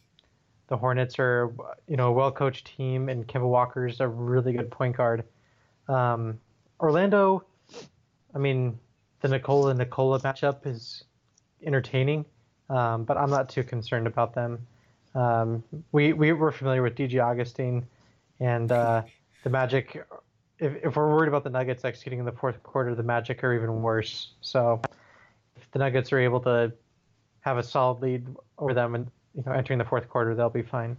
the 0.68 0.78
Hornets 0.78 1.20
are, 1.20 1.54
you 1.88 1.98
know, 1.98 2.08
a 2.08 2.12
well 2.12 2.32
coached 2.32 2.66
team, 2.76 3.10
and 3.10 3.28
Kemba 3.28 3.48
Walker's 3.48 4.00
a 4.00 4.08
really 4.08 4.54
good 4.54 4.72
point 4.72 4.98
guard. 4.98 5.24
Um, 5.88 6.40
Orlando, 6.80 7.46
I 8.34 8.40
mean, 8.40 8.78
the 9.22 9.28
Nikola 9.28 9.74
Nikola 9.74 10.20
matchup 10.22 10.66
is 10.66 11.04
entertaining, 11.64 12.26
um, 12.70 13.04
but 13.04 13.18
I'm 13.18 13.30
not 13.30 13.50
too 13.50 13.64
concerned 13.64 14.08
about 14.08 14.34
them. 14.34 14.66
Um, 15.14 15.64
we 15.92 16.14
we 16.14 16.34
were 16.34 16.52
familiar 16.52 16.82
with 16.82 16.96
DJ 16.96 17.24
Augustin, 17.24 17.86
and 18.40 18.72
uh, 18.72 19.04
the 19.44 19.50
Magic. 19.50 20.06
If, 20.58 20.86
if 20.86 20.96
we're 20.96 21.10
worried 21.10 21.28
about 21.28 21.44
the 21.44 21.50
Nuggets 21.50 21.84
executing 21.84 22.20
in 22.20 22.26
the 22.26 22.32
fourth 22.32 22.64
quarter, 22.64 22.96
the 22.96 23.04
Magic 23.04 23.44
are 23.44 23.54
even 23.54 23.82
worse. 23.82 24.32
So, 24.42 24.82
if 25.56 25.70
the 25.72 25.80
Nuggets 25.80 26.12
are 26.12 26.20
able 26.20 26.40
to 26.42 26.72
have 27.42 27.58
a 27.58 27.64
solid 27.64 28.02
lead 28.02 28.28
over 28.58 28.74
them 28.74 28.96
and 28.96 29.12
you 29.36 29.44
know 29.46 29.52
entering 29.52 29.80
the 29.80 29.86
fourth 29.86 30.10
quarter, 30.10 30.36
they'll 30.36 30.50
be 30.50 30.64
fine. 30.64 30.98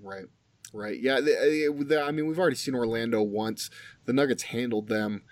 Right. 0.00 0.26
Right. 0.72 1.00
Yeah. 1.00 1.20
They, 1.20 1.68
they, 1.68 2.00
I 2.00 2.10
mean, 2.10 2.26
we've 2.26 2.38
already 2.38 2.56
seen 2.56 2.74
Orlando 2.74 3.22
once. 3.22 3.70
The 4.06 4.12
Nuggets 4.12 4.44
handled 4.44 4.88
them 4.88 5.22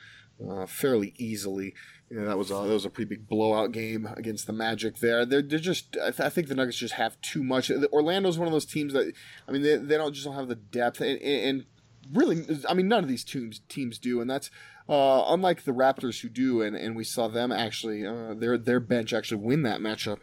uh, 0.48 0.66
fairly 0.66 1.14
easily. 1.18 1.74
You 2.10 2.20
know, 2.20 2.26
that 2.26 2.36
was 2.36 2.50
a 2.50 2.54
that 2.54 2.74
was 2.74 2.84
a 2.84 2.90
pretty 2.90 3.08
big 3.08 3.26
blowout 3.26 3.72
game 3.72 4.06
against 4.16 4.46
the 4.46 4.52
Magic. 4.52 4.98
There, 4.98 5.24
they're, 5.24 5.40
they're 5.40 5.58
just. 5.58 5.96
I, 5.96 6.10
th- 6.10 6.20
I 6.20 6.28
think 6.28 6.48
the 6.48 6.54
Nuggets 6.54 6.76
just 6.76 6.94
have 6.94 7.18
too 7.22 7.42
much. 7.42 7.70
Orlando's 7.70 8.38
one 8.38 8.46
of 8.46 8.52
those 8.52 8.66
teams 8.66 8.92
that. 8.92 9.12
I 9.48 9.52
mean, 9.52 9.62
they, 9.62 9.76
they 9.76 9.96
don't 9.96 10.12
just 10.12 10.26
don't 10.26 10.34
have 10.34 10.48
the 10.48 10.54
depth 10.54 11.00
and, 11.00 11.18
and 11.22 11.64
really. 12.12 12.44
I 12.68 12.74
mean, 12.74 12.88
none 12.88 13.02
of 13.02 13.08
these 13.08 13.24
teams 13.24 13.60
teams 13.68 13.98
do, 13.98 14.20
and 14.20 14.30
that's. 14.30 14.50
Uh, 14.88 15.24
unlike 15.28 15.62
the 15.62 15.70
Raptors 15.70 16.22
who 16.22 16.28
do, 16.28 16.60
and, 16.60 16.74
and 16.74 16.96
we 16.96 17.04
saw 17.04 17.28
them 17.28 17.52
actually, 17.52 18.04
uh, 18.04 18.34
their 18.34 18.58
their 18.58 18.80
bench 18.80 19.12
actually 19.12 19.40
win 19.40 19.62
that 19.62 19.80
matchup 19.80 20.18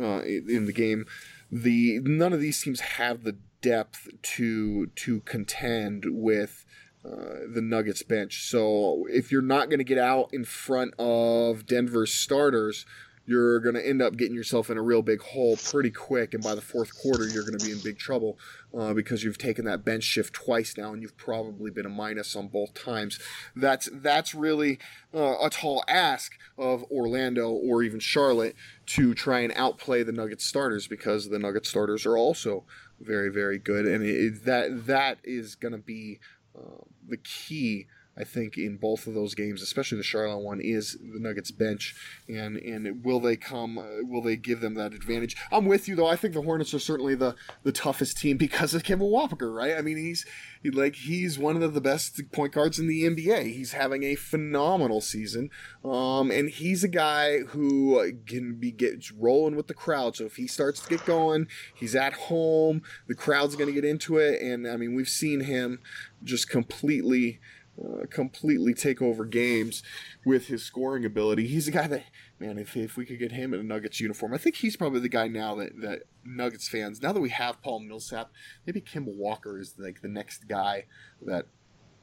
uh, 0.00 0.22
in, 0.22 0.64
the 0.64 0.72
game. 0.72 1.04
The 1.52 2.00
none 2.02 2.32
of 2.32 2.40
these 2.40 2.60
teams 2.60 2.80
have 2.80 3.22
the 3.22 3.36
depth 3.60 4.08
to 4.22 4.86
to 4.86 5.20
contend 5.20 6.04
with 6.08 6.64
uh, 7.04 7.46
the 7.52 7.62
Nuggets 7.62 8.02
bench. 8.02 8.42
So 8.44 9.06
if 9.10 9.30
you're 9.30 9.42
not 9.42 9.68
going 9.68 9.78
to 9.78 9.84
get 9.84 9.98
out 9.98 10.30
in 10.32 10.44
front 10.44 10.94
of 10.98 11.66
Denver's 11.66 12.12
starters, 12.12 12.86
you're 13.28 13.60
going 13.60 13.74
to 13.74 13.86
end 13.86 14.00
up 14.00 14.16
getting 14.16 14.34
yourself 14.34 14.70
in 14.70 14.78
a 14.78 14.82
real 14.82 15.02
big 15.02 15.20
hole 15.20 15.54
pretty 15.58 15.90
quick. 15.90 16.32
And 16.32 16.42
by 16.42 16.54
the 16.54 16.62
fourth 16.62 16.98
quarter, 16.98 17.28
you're 17.28 17.44
going 17.44 17.58
to 17.58 17.64
be 17.64 17.72
in 17.72 17.78
big 17.84 17.98
trouble 17.98 18.38
uh, 18.76 18.94
because 18.94 19.22
you've 19.22 19.36
taken 19.36 19.66
that 19.66 19.84
bench 19.84 20.02
shift 20.02 20.32
twice 20.32 20.78
now, 20.78 20.94
and 20.94 21.02
you've 21.02 21.18
probably 21.18 21.70
been 21.70 21.84
a 21.84 21.90
minus 21.90 22.34
on 22.34 22.48
both 22.48 22.72
times. 22.72 23.20
That's 23.54 23.90
that's 23.92 24.34
really 24.34 24.78
uh, 25.14 25.36
a 25.42 25.50
tall 25.50 25.84
ask 25.86 26.38
of 26.56 26.84
Orlando 26.84 27.50
or 27.50 27.82
even 27.82 28.00
Charlotte 28.00 28.56
to 28.86 29.12
try 29.12 29.40
and 29.40 29.52
outplay 29.54 30.02
the 30.02 30.12
Nuggets 30.12 30.46
starters 30.46 30.88
because 30.88 31.28
the 31.28 31.38
Nuggets 31.38 31.68
starters 31.68 32.06
are 32.06 32.16
also 32.16 32.64
very 32.98 33.28
very 33.28 33.58
good, 33.58 33.86
and 33.86 34.02
it, 34.02 34.46
that 34.46 34.86
that 34.86 35.18
is 35.22 35.54
going 35.54 35.72
to 35.72 35.78
be 35.78 36.18
uh, 36.56 36.82
the 37.06 37.18
key. 37.18 37.88
I 38.18 38.24
think 38.24 38.58
in 38.58 38.76
both 38.76 39.06
of 39.06 39.14
those 39.14 39.34
games, 39.34 39.62
especially 39.62 39.98
the 39.98 40.04
Charlotte 40.04 40.38
one, 40.38 40.60
is 40.60 40.98
the 41.00 41.20
Nuggets 41.20 41.52
bench, 41.52 41.94
and 42.28 42.56
and 42.56 43.04
will 43.04 43.20
they 43.20 43.36
come? 43.36 43.78
Uh, 43.78 44.02
will 44.02 44.22
they 44.22 44.36
give 44.36 44.60
them 44.60 44.74
that 44.74 44.92
advantage? 44.92 45.36
I'm 45.52 45.66
with 45.66 45.86
you 45.86 45.94
though. 45.94 46.08
I 46.08 46.16
think 46.16 46.34
the 46.34 46.42
Hornets 46.42 46.74
are 46.74 46.80
certainly 46.80 47.14
the 47.14 47.36
the 47.62 47.70
toughest 47.70 48.18
team 48.18 48.36
because 48.36 48.74
of 48.74 48.82
Kemba 48.82 49.08
Walker, 49.08 49.52
right? 49.52 49.76
I 49.76 49.82
mean, 49.82 49.96
he's 49.96 50.26
he, 50.62 50.70
like 50.70 50.96
he's 50.96 51.38
one 51.38 51.62
of 51.62 51.74
the 51.74 51.80
best 51.80 52.20
point 52.32 52.52
guards 52.52 52.80
in 52.80 52.88
the 52.88 53.04
NBA. 53.04 53.54
He's 53.54 53.72
having 53.72 54.02
a 54.02 54.16
phenomenal 54.16 55.00
season, 55.00 55.50
um, 55.84 56.32
and 56.32 56.50
he's 56.50 56.82
a 56.82 56.88
guy 56.88 57.40
who 57.40 58.12
can 58.26 58.56
be 58.58 58.72
gets 58.72 59.12
rolling 59.12 59.54
with 59.54 59.68
the 59.68 59.74
crowd. 59.74 60.16
So 60.16 60.24
if 60.24 60.36
he 60.36 60.48
starts 60.48 60.80
to 60.80 60.88
get 60.88 61.04
going, 61.04 61.46
he's 61.74 61.94
at 61.94 62.14
home. 62.14 62.82
The 63.06 63.14
crowd's 63.14 63.54
going 63.54 63.68
to 63.68 63.80
get 63.80 63.84
into 63.84 64.16
it, 64.16 64.42
and 64.42 64.66
I 64.66 64.76
mean, 64.76 64.96
we've 64.96 65.08
seen 65.08 65.40
him 65.40 65.78
just 66.24 66.50
completely 66.50 67.38
uh, 67.84 68.06
completely 68.10 68.74
take 68.74 69.00
over 69.00 69.24
games 69.24 69.82
with 70.24 70.46
his 70.48 70.62
scoring 70.62 71.04
ability. 71.04 71.46
He's 71.46 71.68
a 71.68 71.70
guy 71.70 71.86
that, 71.86 72.04
man, 72.38 72.58
if, 72.58 72.76
if 72.76 72.96
we 72.96 73.04
could 73.04 73.18
get 73.18 73.32
him 73.32 73.54
in 73.54 73.60
a 73.60 73.62
Nuggets 73.62 74.00
uniform, 74.00 74.34
I 74.34 74.38
think 74.38 74.56
he's 74.56 74.76
probably 74.76 75.00
the 75.00 75.08
guy 75.08 75.28
now 75.28 75.54
that, 75.56 75.80
that 75.80 76.02
Nuggets 76.24 76.68
fans, 76.68 77.02
now 77.02 77.12
that 77.12 77.20
we 77.20 77.30
have 77.30 77.62
Paul 77.62 77.80
Millsap, 77.80 78.30
maybe 78.66 78.80
Kemba 78.80 79.14
Walker 79.14 79.58
is 79.58 79.74
like 79.78 80.00
the 80.00 80.08
next 80.08 80.48
guy 80.48 80.86
that 81.22 81.46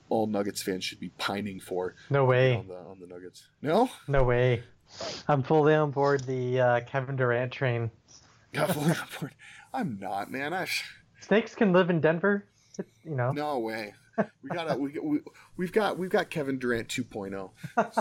all 0.09 0.27
Nuggets 0.27 0.61
fans 0.61 0.83
should 0.83 0.99
be 0.99 1.09
pining 1.17 1.59
for. 1.59 1.95
No 2.09 2.25
way. 2.25 2.55
On 2.55 2.67
the, 2.67 2.75
on 2.75 2.99
the 2.99 3.07
Nuggets. 3.07 3.47
No? 3.61 3.89
No 4.07 4.23
way. 4.23 4.63
I'm 5.27 5.43
fully 5.43 5.73
on 5.73 5.91
board 5.91 6.23
the 6.25 6.59
uh, 6.59 6.81
Kevin 6.81 7.15
Durant 7.15 7.51
train. 7.51 7.91
Got 8.53 8.71
fully 8.71 8.91
on 8.91 9.07
board. 9.19 9.35
I'm 9.73 9.97
not, 9.99 10.31
man. 10.31 10.53
I 10.53 10.67
Snakes 11.21 11.55
can 11.55 11.73
live 11.73 11.89
in 11.89 11.99
Denver. 12.01 12.45
It's, 12.77 12.89
you 13.03 13.15
know. 13.15 13.31
No 13.31 13.59
way. 13.59 13.93
We 14.43 14.49
got 14.49 14.79
we, 14.79 14.99
we 14.99 15.19
we've 15.57 15.71
got 15.71 15.97
we've 15.97 16.09
got 16.09 16.29
Kevin 16.29 16.59
Durant 16.59 16.87
2.0. 16.87 17.51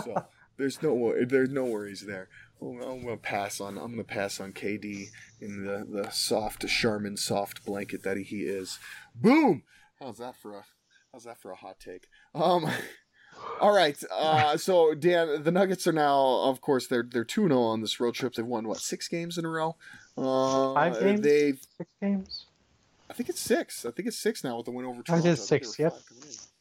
So 0.03 0.25
there's 0.57 0.81
no 0.81 1.13
there's 1.27 1.49
no 1.49 1.65
worries 1.65 2.01
there. 2.01 2.29
I'm 2.61 3.03
gonna 3.03 3.17
pass 3.17 3.59
on 3.59 3.77
I'm 3.77 3.91
gonna 3.91 4.03
pass 4.03 4.39
on 4.39 4.53
KD 4.53 5.07
in 5.41 5.65
the 5.65 5.85
the 5.89 6.09
soft 6.11 6.67
Charmin 6.67 7.17
soft 7.17 7.65
blanket 7.65 8.03
that 8.03 8.17
he 8.17 8.43
is. 8.43 8.79
Boom. 9.13 9.63
How's 9.99 10.17
that 10.17 10.35
for 10.35 10.57
a 10.57 10.65
how's 11.11 11.23
that 11.25 11.39
for 11.41 11.51
a 11.51 11.55
hot 11.55 11.79
take? 11.79 12.07
Um. 12.33 12.69
All 13.59 13.75
right. 13.75 14.01
Uh, 14.11 14.55
so 14.57 14.93
Dan, 14.93 15.43
the 15.43 15.51
Nuggets 15.51 15.85
are 15.87 15.91
now, 15.91 16.41
of 16.43 16.61
course, 16.61 16.87
they're 16.87 17.05
they're 17.07 17.25
two 17.25 17.47
0 17.47 17.59
on 17.59 17.81
this 17.81 17.99
road 17.99 18.13
trip. 18.13 18.33
They've 18.33 18.45
won 18.45 18.67
what 18.67 18.79
six 18.79 19.07
games 19.07 19.37
in 19.37 19.45
a 19.45 19.49
row. 19.49 19.75
Uh, 20.17 20.73
Five 20.73 20.99
games. 20.99 21.21
They've 21.21 21.59
six 21.77 21.89
games. 22.01 22.45
I 23.09 23.13
think 23.13 23.29
it's 23.29 23.39
six. 23.39 23.85
I 23.85 23.91
think 23.91 24.07
it's 24.07 24.17
six 24.17 24.43
now 24.43 24.57
with 24.57 24.65
the 24.65 24.71
win 24.71 24.85
over 24.85 25.03
Toronto. 25.03 25.27
It 25.27 25.33
is 25.33 25.47
six. 25.47 25.77
Yep. 25.77 25.93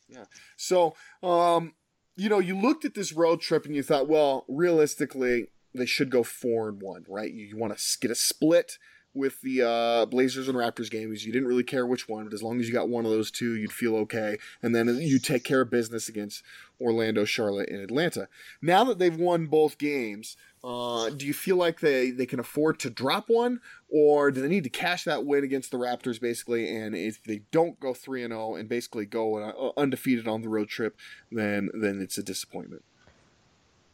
Yeah. 0.08 0.24
So, 0.56 0.94
um, 1.22 1.74
you 2.16 2.28
know, 2.28 2.38
you 2.38 2.56
looked 2.58 2.84
at 2.84 2.94
this 2.94 3.12
road 3.12 3.40
trip 3.40 3.66
and 3.66 3.74
you 3.74 3.82
thought, 3.82 4.08
well, 4.08 4.44
realistically, 4.48 5.48
they 5.74 5.86
should 5.86 6.10
go 6.10 6.22
four 6.22 6.68
and 6.68 6.80
one, 6.80 7.04
right? 7.08 7.32
You, 7.32 7.46
you 7.46 7.56
want 7.56 7.76
to 7.76 7.98
get 8.00 8.10
a 8.10 8.14
split 8.14 8.78
with 9.14 9.40
the 9.42 9.62
uh, 9.62 10.06
Blazers 10.06 10.48
and 10.48 10.58
Raptors 10.58 10.90
games. 10.90 11.24
You 11.24 11.32
didn't 11.32 11.48
really 11.48 11.62
care 11.62 11.86
which 11.86 12.08
one, 12.08 12.24
but 12.24 12.34
as 12.34 12.42
long 12.42 12.60
as 12.60 12.66
you 12.66 12.74
got 12.74 12.88
one 12.88 13.04
of 13.04 13.10
those 13.10 13.30
two, 13.30 13.54
you'd 13.54 13.72
feel 13.72 13.96
okay. 13.96 14.38
And 14.62 14.74
then 14.74 14.88
you 15.00 15.18
take 15.18 15.44
care 15.44 15.60
of 15.60 15.70
business 15.70 16.08
against 16.08 16.42
Orlando, 16.80 17.24
Charlotte, 17.24 17.68
and 17.70 17.80
Atlanta. 17.80 18.28
Now 18.60 18.84
that 18.84 18.98
they've 18.98 19.16
won 19.16 19.46
both 19.46 19.78
games, 19.78 20.36
uh, 20.64 21.10
do 21.10 21.26
you 21.26 21.34
feel 21.34 21.56
like 21.56 21.80
they, 21.80 22.10
they 22.10 22.26
can 22.26 22.40
afford 22.40 22.78
to 22.80 22.90
drop 22.90 23.28
one, 23.28 23.60
or 23.88 24.30
do 24.30 24.40
they 24.40 24.48
need 24.48 24.64
to 24.64 24.70
cash 24.70 25.04
that 25.04 25.24
win 25.24 25.44
against 25.44 25.70
the 25.70 25.76
Raptors 25.76 26.20
basically? 26.20 26.74
And 26.74 26.96
if 26.96 27.22
they 27.22 27.42
don't 27.52 27.78
go 27.78 27.94
three 27.94 28.24
and 28.24 28.32
zero 28.32 28.54
and 28.56 28.68
basically 28.68 29.06
go 29.06 29.36
uh, 29.36 29.72
undefeated 29.78 30.26
on 30.26 30.42
the 30.42 30.48
road 30.48 30.68
trip, 30.68 30.98
then 31.30 31.68
then 31.74 32.00
it's 32.00 32.18
a 32.18 32.22
disappointment. 32.22 32.82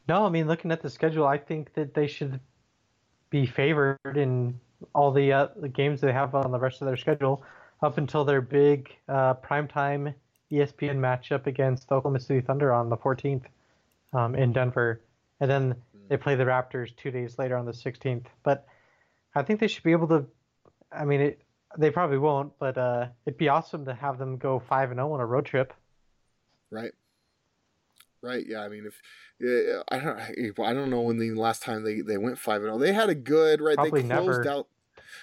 No, 0.09 0.25
I 0.25 0.31
mean 0.31 0.47
looking 0.47 0.73
at 0.73 0.81
the 0.81 0.91
schedule, 0.91 1.27
I 1.27 1.39
think 1.39 1.75
that 1.75 1.95
they 1.95 2.07
should 2.07 2.41
be 3.31 3.47
favored 3.47 3.99
in 4.17 4.61
all 4.95 5.13
the, 5.13 5.33
uh, 5.33 5.49
the 5.57 5.69
games 5.69 6.01
they 6.01 6.13
have 6.13 6.35
on 6.35 6.51
the 6.51 6.59
rest 6.59 6.81
of 6.81 6.87
their 6.87 6.97
schedule 6.97 7.43
up 7.83 7.99
until 7.99 8.25
their 8.25 8.41
big 8.41 8.91
uh, 9.09 9.35
primetime 9.35 10.15
ESPN 10.53 10.99
matchup 10.99 11.47
against 11.47 11.91
Oklahoma 11.91 12.21
City 12.21 12.41
Thunder 12.41 12.73
on 12.73 12.89
the 12.89 12.97
14th 12.97 13.45
um, 14.13 14.35
in 14.35 14.53
Denver. 14.53 15.01
And 15.41 15.51
then 15.51 15.77
they 16.09 16.17
play 16.17 16.35
the 16.35 16.45
Raptors 16.45 16.95
two 16.97 17.11
days 17.11 17.39
later 17.39 17.57
on 17.57 17.65
the 17.65 17.73
16th. 17.73 18.27
But 18.43 18.67
I 19.35 19.43
think 19.43 19.61
they 19.61 19.69
should 19.69 19.85
be 19.85 19.93
able 19.93 20.09
to. 20.09 20.27
I 20.93 21.05
mean, 21.05 21.21
it, 21.21 21.43
they 21.79 21.91
probably 21.91 22.19
won't, 22.19 22.53
but 22.59 22.77
uh, 22.77 23.07
it'd 23.25 23.39
be 23.39 23.49
awesome 23.49 23.85
to 23.85 23.95
have 23.95 24.19
them 24.19 24.37
go 24.37 24.59
5 24.59 24.91
and 24.91 24.99
0 24.99 25.13
on 25.13 25.21
a 25.21 25.27
road 25.27 25.47
trip. 25.47 25.73
Right. 26.71 26.93
Right. 28.23 28.45
Yeah. 28.47 28.61
I 28.61 28.69
mean, 28.69 28.87
if 28.87 29.01
yeah, 29.41 29.83
I 29.89 29.99
don't, 29.99 30.61
I 30.61 30.73
don't 30.75 30.91
know 30.91 31.01
when 31.01 31.19
the 31.19 31.31
last 31.33 31.63
time 31.63 31.85
they, 31.85 32.01
they 32.03 32.19
went 32.19 32.39
five 32.39 32.63
and 32.63 32.67
zero. 32.67 32.79
They 32.79 32.93
had 32.93 33.09
a 33.09 33.15
good 33.15 33.61
right. 33.61 33.77
Probably 33.77 34.03
they 34.03 34.09
closed 34.09 34.45
never. 34.45 34.51
out. 34.51 34.69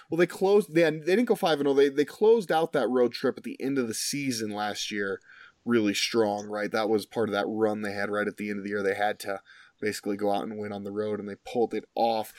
Well, 0.09 0.17
they 0.17 0.27
closed. 0.27 0.73
They 0.73 0.83
they 0.83 1.15
didn't 1.15 1.25
go 1.25 1.35
five 1.35 1.59
and 1.59 1.67
zero. 1.67 1.75
They 1.75 1.89
they 1.89 2.05
closed 2.05 2.51
out 2.51 2.73
that 2.73 2.89
road 2.89 3.13
trip 3.13 3.37
at 3.37 3.43
the 3.43 3.61
end 3.61 3.77
of 3.77 3.87
the 3.87 3.93
season 3.93 4.51
last 4.51 4.91
year, 4.91 5.19
really 5.65 5.93
strong. 5.93 6.47
Right. 6.47 6.71
That 6.71 6.89
was 6.89 7.05
part 7.05 7.29
of 7.29 7.33
that 7.33 7.45
run 7.47 7.81
they 7.81 7.93
had 7.93 8.09
right 8.09 8.27
at 8.27 8.37
the 8.37 8.49
end 8.49 8.59
of 8.59 8.63
the 8.63 8.71
year. 8.71 8.83
They 8.83 8.95
had 8.95 9.19
to 9.19 9.41
basically 9.79 10.17
go 10.17 10.31
out 10.31 10.43
and 10.43 10.57
win 10.57 10.71
on 10.71 10.83
the 10.83 10.91
road, 10.91 11.19
and 11.19 11.29
they 11.29 11.35
pulled 11.35 11.73
it 11.73 11.85
off. 11.95 12.33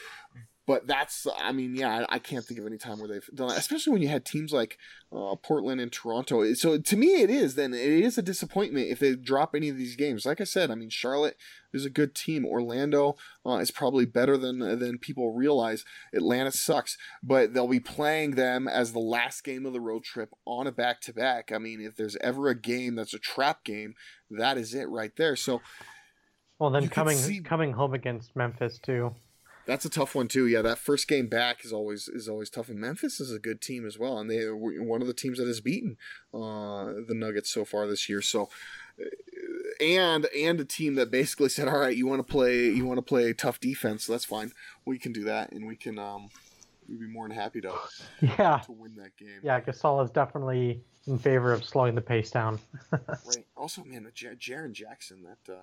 But 0.68 0.86
that's, 0.86 1.26
I 1.38 1.52
mean, 1.52 1.74
yeah, 1.74 2.04
I, 2.10 2.16
I 2.16 2.18
can't 2.18 2.44
think 2.44 2.60
of 2.60 2.66
any 2.66 2.76
time 2.76 2.98
where 2.98 3.08
they've 3.08 3.26
done 3.34 3.48
that, 3.48 3.56
especially 3.56 3.94
when 3.94 4.02
you 4.02 4.08
had 4.08 4.26
teams 4.26 4.52
like 4.52 4.76
uh, 5.10 5.34
Portland 5.36 5.80
and 5.80 5.90
Toronto. 5.90 6.52
So 6.52 6.76
to 6.76 6.94
me, 6.94 7.22
it 7.22 7.30
is 7.30 7.54
then 7.54 7.72
it 7.72 7.80
is 7.80 8.18
a 8.18 8.22
disappointment 8.22 8.90
if 8.90 8.98
they 8.98 9.16
drop 9.16 9.54
any 9.54 9.70
of 9.70 9.78
these 9.78 9.96
games. 9.96 10.26
Like 10.26 10.42
I 10.42 10.44
said, 10.44 10.70
I 10.70 10.74
mean, 10.74 10.90
Charlotte 10.90 11.38
is 11.72 11.86
a 11.86 11.90
good 11.90 12.14
team. 12.14 12.44
Orlando 12.44 13.16
uh, 13.46 13.56
is 13.56 13.70
probably 13.70 14.04
better 14.04 14.36
than 14.36 14.58
than 14.58 14.98
people 14.98 15.32
realize. 15.32 15.86
Atlanta 16.12 16.52
sucks, 16.52 16.98
but 17.22 17.54
they'll 17.54 17.66
be 17.66 17.80
playing 17.80 18.32
them 18.32 18.68
as 18.68 18.92
the 18.92 18.98
last 18.98 19.44
game 19.44 19.64
of 19.64 19.72
the 19.72 19.80
road 19.80 20.04
trip 20.04 20.34
on 20.44 20.66
a 20.66 20.72
back 20.72 21.00
to 21.00 21.14
back. 21.14 21.50
I 21.50 21.56
mean, 21.56 21.80
if 21.80 21.96
there's 21.96 22.16
ever 22.16 22.50
a 22.50 22.54
game 22.54 22.94
that's 22.94 23.14
a 23.14 23.18
trap 23.18 23.64
game, 23.64 23.94
that 24.30 24.58
is 24.58 24.74
it 24.74 24.90
right 24.90 25.16
there. 25.16 25.34
So. 25.34 25.62
Well, 26.58 26.68
then 26.68 26.88
coming 26.90 27.16
see- 27.16 27.40
coming 27.40 27.72
home 27.72 27.94
against 27.94 28.36
Memphis 28.36 28.78
too. 28.78 29.14
That's 29.68 29.84
a 29.84 29.90
tough 29.90 30.14
one 30.14 30.28
too. 30.28 30.46
Yeah, 30.46 30.62
that 30.62 30.78
first 30.78 31.06
game 31.06 31.26
back 31.26 31.62
is 31.62 31.74
always 31.74 32.08
is 32.08 32.26
always 32.26 32.48
tough. 32.48 32.70
And 32.70 32.80
Memphis 32.80 33.20
is 33.20 33.30
a 33.30 33.38
good 33.38 33.60
team 33.60 33.86
as 33.86 33.98
well, 33.98 34.18
and 34.18 34.30
they 34.30 34.46
one 34.46 35.02
of 35.02 35.06
the 35.06 35.12
teams 35.12 35.36
that 35.36 35.46
has 35.46 35.60
beaten 35.60 35.98
uh, 36.32 36.86
the 37.06 37.14
Nuggets 37.14 37.50
so 37.50 37.66
far 37.66 37.86
this 37.86 38.08
year. 38.08 38.22
So, 38.22 38.48
uh, 38.98 39.04
and 39.84 40.24
and 40.34 40.58
a 40.58 40.64
team 40.64 40.94
that 40.94 41.10
basically 41.10 41.50
said, 41.50 41.68
"All 41.68 41.78
right, 41.78 41.94
you 41.94 42.06
want 42.06 42.26
to 42.26 42.32
play 42.32 42.70
you 42.70 42.86
want 42.86 42.96
to 42.96 43.02
play 43.02 43.30
tough 43.34 43.60
defense, 43.60 44.04
so 44.06 44.12
that's 44.12 44.24
fine. 44.24 44.52
We 44.86 44.98
can 44.98 45.12
do 45.12 45.24
that, 45.24 45.52
and 45.52 45.66
we 45.66 45.76
can 45.76 45.98
um, 45.98 46.30
we'd 46.88 46.98
be 47.00 47.06
more 47.06 47.28
than 47.28 47.36
happy 47.36 47.60
to 47.60 47.74
Yeah, 48.22 48.62
to 48.64 48.72
win 48.72 48.94
that 48.96 49.18
game." 49.18 49.40
yeah. 49.42 49.60
Gasol 49.60 50.02
is 50.02 50.10
definitely 50.10 50.82
in 51.06 51.18
favor 51.18 51.52
of 51.52 51.62
slowing 51.62 51.94
the 51.94 52.00
pace 52.00 52.30
down. 52.30 52.58
Right. 52.90 53.44
Also, 53.54 53.84
man, 53.84 54.10
J- 54.14 54.36
Jaren 54.38 54.72
Jackson, 54.72 55.24
that 55.24 55.52
uh, 55.52 55.58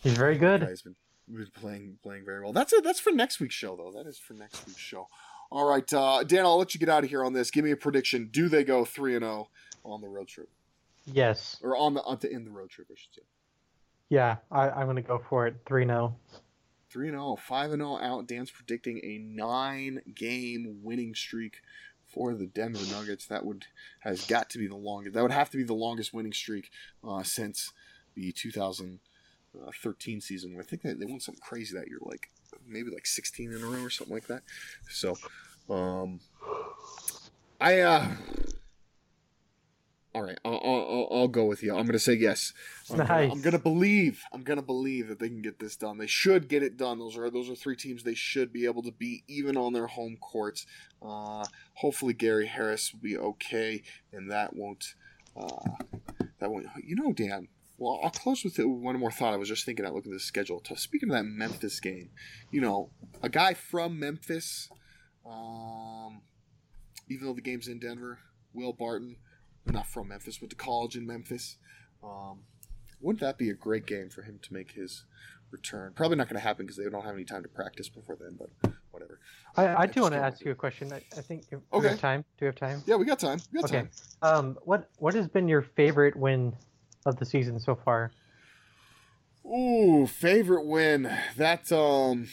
He's 0.00 0.18
very 0.18 0.36
good. 0.36 0.60
guy's 0.60 0.82
been, 0.82 0.96
been 1.32 1.46
playing 1.54 1.98
playing 2.02 2.24
very 2.24 2.42
well. 2.42 2.52
That's 2.52 2.72
a, 2.72 2.80
that's 2.80 3.00
for 3.00 3.10
next 3.10 3.40
week's 3.40 3.54
show 3.54 3.76
though. 3.76 3.92
That 3.96 4.08
is 4.08 4.18
for 4.18 4.34
next 4.34 4.66
week's 4.66 4.80
show. 4.80 5.08
All 5.50 5.68
right, 5.68 5.90
uh, 5.92 6.24
Dan, 6.24 6.44
I'll 6.44 6.58
let 6.58 6.74
you 6.74 6.80
get 6.80 6.88
out 6.88 7.04
of 7.04 7.10
here 7.10 7.24
on 7.24 7.32
this. 7.32 7.50
Give 7.50 7.64
me 7.64 7.70
a 7.70 7.76
prediction. 7.76 8.28
Do 8.32 8.48
they 8.48 8.64
go 8.64 8.84
three 8.84 9.14
and 9.14 9.22
zero 9.22 9.48
on 9.84 10.00
the 10.00 10.08
road 10.08 10.26
trip, 10.28 10.48
Yes. 11.04 11.60
or 11.62 11.76
on 11.76 11.94
the 11.94 12.02
on 12.02 12.18
the 12.20 12.30
in 12.30 12.44
the 12.44 12.50
road 12.50 12.70
trip? 12.70 12.88
I 12.90 12.94
should 12.96 13.14
say. 13.14 13.22
Yeah, 14.08 14.36
I, 14.50 14.70
I'm 14.70 14.86
gonna 14.86 15.02
go 15.02 15.22
for 15.28 15.46
it. 15.46 15.56
Three 15.66 15.84
oh. 15.84 15.86
0 15.86 16.16
Three 16.90 17.08
and 17.08 17.16
zero, 17.16 17.36
five 17.36 17.72
and 17.72 17.80
zero 17.80 17.98
out. 17.98 18.28
Dan's 18.28 18.50
predicting 18.50 19.00
a 19.02 19.18
nine 19.18 20.00
game 20.14 20.80
winning 20.82 21.14
streak 21.14 21.60
for 22.06 22.34
the 22.34 22.46
Denver 22.46 22.84
Nuggets. 22.92 23.26
That 23.26 23.44
would 23.44 23.66
has 24.00 24.26
got 24.26 24.48
to 24.50 24.58
be 24.58 24.66
the 24.68 24.76
longest. 24.76 25.14
That 25.14 25.22
would 25.22 25.32
have 25.32 25.50
to 25.50 25.56
be 25.56 25.64
the 25.64 25.74
longest 25.74 26.14
winning 26.14 26.32
streak 26.32 26.70
uh, 27.06 27.22
since 27.22 27.72
the 28.14 28.32
2013 29.54 30.20
season. 30.20 30.56
I 30.58 30.62
think 30.62 30.82
they, 30.82 30.92
they 30.94 31.06
won 31.06 31.20
something 31.20 31.42
crazy 31.42 31.76
that 31.76 31.88
year, 31.88 31.98
like 32.02 32.30
maybe 32.66 32.90
like 32.90 33.06
16 33.06 33.52
in 33.52 33.62
a 33.62 33.66
row 33.66 33.82
or 33.82 33.90
something 33.90 34.14
like 34.14 34.26
that. 34.26 34.42
So, 34.88 35.16
um, 35.70 36.20
I 37.60 37.80
uh. 37.80 38.08
All 40.16 40.22
right, 40.22 40.38
I'll, 40.44 40.60
I'll, 40.64 41.08
I'll 41.10 41.28
go 41.28 41.44
with 41.44 41.64
you. 41.64 41.70
I'm 41.72 41.86
going 41.86 41.94
to 41.94 41.98
say 41.98 42.12
yes. 42.12 42.52
I'm, 42.88 42.98
gonna, 42.98 43.08
Nice. 43.08 43.32
I'm 43.32 43.40
going 43.40 43.52
to 43.52 43.58
believe. 43.58 44.22
I'm 44.32 44.44
going 44.44 44.60
to 44.60 44.64
believe 44.64 45.08
that 45.08 45.18
they 45.18 45.26
can 45.26 45.42
get 45.42 45.58
this 45.58 45.74
done. 45.74 45.98
They 45.98 46.06
should 46.06 46.46
get 46.46 46.62
it 46.62 46.76
done. 46.76 47.00
Those 47.00 47.18
are 47.18 47.30
those 47.30 47.50
are 47.50 47.56
three 47.56 47.74
teams 47.74 48.04
they 48.04 48.14
should 48.14 48.52
be 48.52 48.64
able 48.64 48.84
to 48.84 48.92
beat, 48.92 49.24
even 49.26 49.56
on 49.56 49.72
their 49.72 49.88
home 49.88 50.16
courts. 50.20 50.66
Uh, 51.02 51.44
hopefully, 51.74 52.14
Gary 52.14 52.46
Harris 52.46 52.92
will 52.92 53.00
be 53.00 53.18
okay, 53.18 53.82
and 54.12 54.30
that 54.30 54.54
won't. 54.54 54.94
Uh, 55.36 55.72
that 56.38 56.48
won't. 56.48 56.66
You 56.84 56.94
know, 56.94 57.12
Dan. 57.12 57.48
Well, 57.84 58.00
I'll 58.02 58.08
close 58.08 58.42
with 58.44 58.58
it- 58.58 58.64
one 58.64 58.98
more 58.98 59.10
thought. 59.10 59.34
I 59.34 59.36
was 59.36 59.46
just 59.50 59.66
thinking, 59.66 59.84
at 59.84 59.92
looking 59.92 60.10
at 60.10 60.16
the 60.16 60.20
schedule. 60.20 60.62
Speaking 60.74 61.10
of 61.10 61.16
that 61.16 61.24
Memphis 61.24 61.80
game, 61.80 62.12
you 62.50 62.62
know, 62.62 62.88
a 63.22 63.28
guy 63.28 63.52
from 63.52 63.98
Memphis, 64.00 64.70
um, 65.26 66.22
even 67.10 67.26
though 67.26 67.34
the 67.34 67.42
game's 67.42 67.68
in 67.68 67.78
Denver, 67.78 68.20
Will 68.54 68.72
Barton, 68.72 69.16
not 69.66 69.86
from 69.86 70.08
Memphis, 70.08 70.40
went 70.40 70.48
to 70.48 70.56
college 70.56 70.96
in 70.96 71.06
Memphis. 71.06 71.58
Um, 72.02 72.44
wouldn't 73.02 73.20
that 73.20 73.36
be 73.36 73.50
a 73.50 73.54
great 73.54 73.84
game 73.84 74.08
for 74.08 74.22
him 74.22 74.38
to 74.40 74.54
make 74.54 74.70
his 74.72 75.04
return? 75.50 75.92
Probably 75.94 76.16
not 76.16 76.28
going 76.30 76.36
to 76.40 76.46
happen 76.46 76.64
because 76.64 76.78
they 76.78 76.88
don't 76.88 77.04
have 77.04 77.14
any 77.14 77.24
time 77.26 77.42
to 77.42 77.50
practice 77.50 77.90
before 77.90 78.16
then, 78.18 78.38
but 78.38 78.72
whatever. 78.92 79.20
I, 79.56 79.76
I 79.76 79.84
just 79.84 79.96
do 79.96 80.00
want 80.00 80.14
to 80.14 80.20
ask 80.20 80.42
you 80.42 80.52
a 80.52 80.54
question. 80.54 80.90
I, 80.90 81.02
I 81.18 81.20
think 81.20 81.44
Okay. 81.52 81.62
we 81.82 81.86
have 81.88 82.00
time. 82.00 82.22
Do 82.38 82.44
we 82.44 82.46
have 82.46 82.56
time? 82.56 82.82
Yeah, 82.86 82.96
we 82.96 83.04
got 83.04 83.18
time. 83.18 83.40
We 83.52 83.60
got 83.60 83.70
Okay. 83.70 83.80
time. 83.82 83.90
Um, 84.22 84.58
what 84.62 84.88
what 84.96 85.12
has 85.12 85.28
been 85.28 85.48
your 85.48 85.60
favorite 85.60 86.16
win 86.16 86.56
of 87.04 87.16
the 87.16 87.24
season 87.24 87.58
so 87.60 87.74
far? 87.74 88.10
Ooh, 89.46 90.06
favorite 90.06 90.64
win. 90.64 91.10
That's 91.36 91.70
um 91.70 92.28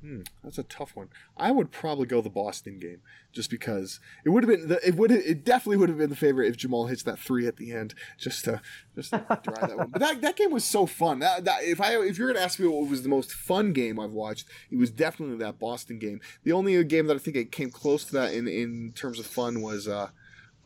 Hmm, 0.00 0.20
that's 0.44 0.58
a 0.58 0.62
tough 0.62 0.94
one. 0.94 1.08
I 1.36 1.50
would 1.50 1.72
probably 1.72 2.06
go 2.06 2.20
the 2.20 2.30
Boston 2.30 2.78
game, 2.78 3.00
just 3.32 3.50
because 3.50 3.98
it 4.24 4.28
would 4.28 4.44
have 4.44 4.50
been. 4.56 4.68
The, 4.68 4.86
it 4.86 4.94
would. 4.94 5.10
It 5.10 5.44
definitely 5.44 5.78
would 5.78 5.88
have 5.88 5.98
been 5.98 6.10
the 6.10 6.14
favorite 6.14 6.46
if 6.46 6.56
Jamal 6.56 6.86
hits 6.86 7.02
that 7.02 7.18
three 7.18 7.48
at 7.48 7.56
the 7.56 7.72
end, 7.72 7.94
just 8.16 8.44
to 8.44 8.60
just 8.94 9.10
to 9.10 9.18
drive 9.42 9.68
that 9.68 9.76
one. 9.76 9.88
But 9.88 10.00
that, 10.00 10.20
that 10.20 10.36
game 10.36 10.52
was 10.52 10.64
so 10.64 10.86
fun. 10.86 11.18
That, 11.18 11.44
that 11.46 11.64
if 11.64 11.80
I 11.80 11.96
if 11.98 12.16
you're 12.16 12.32
gonna 12.32 12.44
ask 12.44 12.60
me 12.60 12.68
what 12.68 12.88
was 12.88 13.02
the 13.02 13.08
most 13.08 13.32
fun 13.32 13.72
game 13.72 13.98
I've 13.98 14.12
watched, 14.12 14.46
it 14.70 14.78
was 14.78 14.92
definitely 14.92 15.38
that 15.38 15.58
Boston 15.58 15.98
game. 15.98 16.20
The 16.44 16.52
only 16.52 16.82
game 16.84 17.08
that 17.08 17.16
I 17.16 17.18
think 17.18 17.36
it 17.36 17.50
came 17.50 17.70
close 17.70 18.04
to 18.04 18.12
that 18.12 18.32
in 18.32 18.46
in 18.46 18.92
terms 18.94 19.18
of 19.18 19.26
fun 19.26 19.62
was 19.62 19.88
uh, 19.88 20.10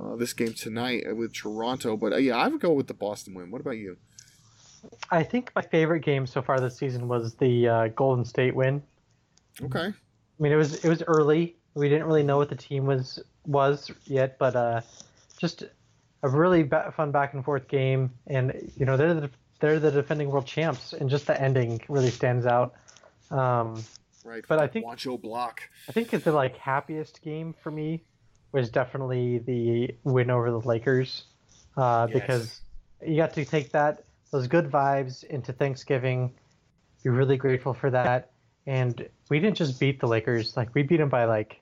uh 0.03 0.17
this 0.17 0.33
game 0.33 0.53
tonight 0.55 1.05
with 1.17 1.33
Toronto. 1.35 1.97
But 1.97 2.13
uh, 2.13 2.17
yeah, 2.17 2.37
I 2.37 2.49
would 2.49 2.61
go 2.61 2.73
with 2.73 2.87
the 2.87 2.95
Boston 2.95 3.35
win. 3.35 3.51
What 3.51 3.61
about 3.61 3.77
you? 3.79 3.97
I 5.11 5.23
think 5.23 5.53
my 5.55 5.63
favorite 5.63 6.01
game 6.01 6.27
so 6.27 6.43
far 6.43 6.59
this 6.59 6.77
season 6.77 7.07
was 7.09 7.35
the 7.35 7.69
uh, 7.69 7.89
Golden 7.89 8.25
State 8.25 8.55
win. 8.55 8.83
Okay. 9.63 9.87
I 9.89 9.95
mean, 10.43 10.53
it 10.53 10.57
was 10.57 10.85
it 10.85 10.89
was 10.89 11.03
early. 11.07 11.57
We 11.75 11.89
didn't 11.89 12.07
really 12.07 12.23
know 12.23 12.37
what 12.37 12.49
the 12.49 12.57
team 12.57 12.87
was 12.87 13.21
was 13.47 13.91
yet, 14.05 14.39
but 14.39 14.57
uh, 14.57 14.81
just 15.39 15.63
a 16.23 16.29
really 16.29 16.63
ba- 16.63 16.93
fun 16.97 17.13
back 17.13 17.35
and 17.35 17.45
forth 17.45 17.69
game. 17.69 18.11
And 18.27 18.73
you 18.77 18.87
know, 18.87 18.97
they're 18.97 19.15
the 19.15 19.31
they're 19.61 19.79
the 19.79 19.91
defending 19.93 20.31
world 20.31 20.47
champs, 20.47 20.93
and 20.93 21.09
just 21.09 21.27
the 21.27 21.41
ending 21.41 21.81
really 21.89 22.11
stands 22.11 22.47
out. 22.47 22.75
Um, 23.31 23.83
Right. 24.25 24.45
But 24.47 24.61
I 24.61 24.69
think- 24.69 24.87
Juancho 24.87 25.21
block. 25.21 25.69
I 25.89 25.93
think 25.93 26.15
it's 26.15 26.25
the 26.25 26.33
like 26.33 26.57
happiest 26.57 27.23
game 27.23 27.55
for 27.61 27.71
me 27.71 28.05
was 28.53 28.71
definitely 28.71 29.39
the 29.39 29.95
win 30.05 30.31
over 30.31 30.51
the 30.51 30.61
Lakers, 30.61 31.25
uh, 31.77 32.07
Yes. 32.11 32.21
because 32.21 32.61
you 33.05 33.17
got 33.17 33.33
to 33.35 33.45
take 33.45 33.73
that 33.73 34.05
those 34.31 34.47
good 34.47 34.71
vibes 34.71 35.25
into 35.25 35.53
Thanksgiving. 35.53 36.33
Be 37.03 37.11
really 37.11 37.37
grateful 37.37 37.75
for 37.75 37.91
that, 37.91 38.31
and 38.67 39.09
we 39.29 39.41
didn't 39.41 39.57
just 39.57 39.81
beat 39.81 40.01
the 40.01 40.07
Lakers; 40.07 40.57
like 40.57 40.75
we 40.75 40.83
beat 40.83 40.99
them 40.99 41.09
by 41.09 41.25
like 41.25 41.61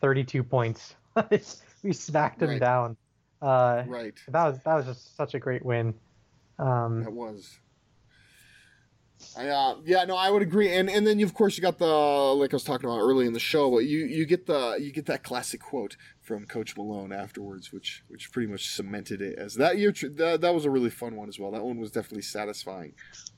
thirty-two 0.00 0.42
points. 0.44 0.94
we 1.82 1.92
smacked 1.92 2.38
them 2.38 2.50
Right. 2.50 2.60
down. 2.60 2.96
Uh, 3.42 3.82
Right. 3.86 4.14
that 4.28 4.46
was 4.46 4.58
that 4.64 4.74
was 4.74 4.86
just 4.86 5.16
such 5.16 5.34
a 5.34 5.38
great 5.38 5.64
win. 5.64 5.94
Um, 6.58 7.02
That 7.04 7.12
was. 7.12 7.58
I, 9.36 9.48
uh, 9.48 9.76
yeah, 9.84 10.04
no, 10.04 10.16
I 10.16 10.30
would 10.30 10.42
agree, 10.42 10.72
and 10.74 10.88
and 10.88 11.06
then 11.06 11.18
you, 11.18 11.26
of 11.26 11.34
course 11.34 11.56
you 11.56 11.62
got 11.62 11.78
the 11.78 11.86
like 11.86 12.52
I 12.52 12.56
was 12.56 12.64
talking 12.64 12.88
about 12.88 13.00
early 13.00 13.26
in 13.26 13.32
the 13.32 13.40
show, 13.40 13.70
but 13.70 13.78
you 13.78 14.06
you 14.06 14.26
get 14.26 14.46
the 14.46 14.76
you 14.80 14.92
get 14.92 15.06
that 15.06 15.22
classic 15.22 15.60
quote 15.60 15.96
from 16.28 16.44
Coach 16.44 16.76
Malone 16.76 17.10
afterwards, 17.10 17.72
which 17.72 18.04
which 18.08 18.30
pretty 18.30 18.50
much 18.50 18.68
cemented 18.68 19.22
it 19.22 19.38
as 19.38 19.54
that 19.54 19.78
year. 19.78 19.92
That, 19.92 20.40
that 20.42 20.54
was 20.54 20.64
a 20.66 20.70
really 20.70 20.90
fun 20.90 21.16
one 21.16 21.28
as 21.28 21.38
well. 21.38 21.50
That 21.50 21.64
one 21.64 21.78
was 21.78 21.90
definitely 21.90 22.22
satisfying 22.22 22.92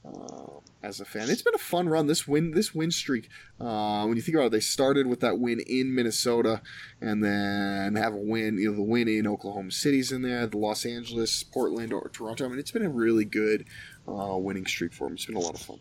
uh, 0.04 0.58
as 0.82 1.00
a 1.00 1.04
fan. 1.04 1.30
It's 1.30 1.42
been 1.42 1.54
a 1.54 1.58
fun 1.58 1.88
run. 1.88 2.08
This 2.08 2.26
win 2.26 2.50
this 2.50 2.74
win 2.74 2.90
streak. 2.90 3.28
Uh, 3.60 4.04
when 4.06 4.16
you 4.16 4.22
think 4.22 4.36
about 4.36 4.46
it, 4.46 4.52
they 4.52 4.60
started 4.60 5.06
with 5.06 5.20
that 5.20 5.38
win 5.38 5.60
in 5.60 5.94
Minnesota, 5.94 6.62
and 7.00 7.22
then 7.22 7.94
have 7.94 8.12
a 8.12 8.16
win. 8.16 8.58
You 8.58 8.70
know, 8.70 8.76
the 8.76 8.82
win 8.82 9.06
in 9.08 9.26
Oklahoma 9.26 9.70
City's 9.70 10.12
in 10.12 10.22
there, 10.22 10.46
the 10.46 10.58
Los 10.58 10.84
Angeles, 10.84 11.42
Portland, 11.44 11.92
or 11.92 12.08
Toronto. 12.08 12.44
I 12.44 12.48
mean, 12.48 12.58
it's 12.58 12.72
been 12.72 12.84
a 12.84 12.90
really 12.90 13.24
good 13.24 13.66
uh, 14.08 14.36
winning 14.36 14.66
streak 14.66 14.92
for 14.92 15.04
them. 15.04 15.14
It's 15.14 15.26
been 15.26 15.36
a 15.36 15.40
lot 15.40 15.54
of 15.54 15.60
fun. 15.60 15.80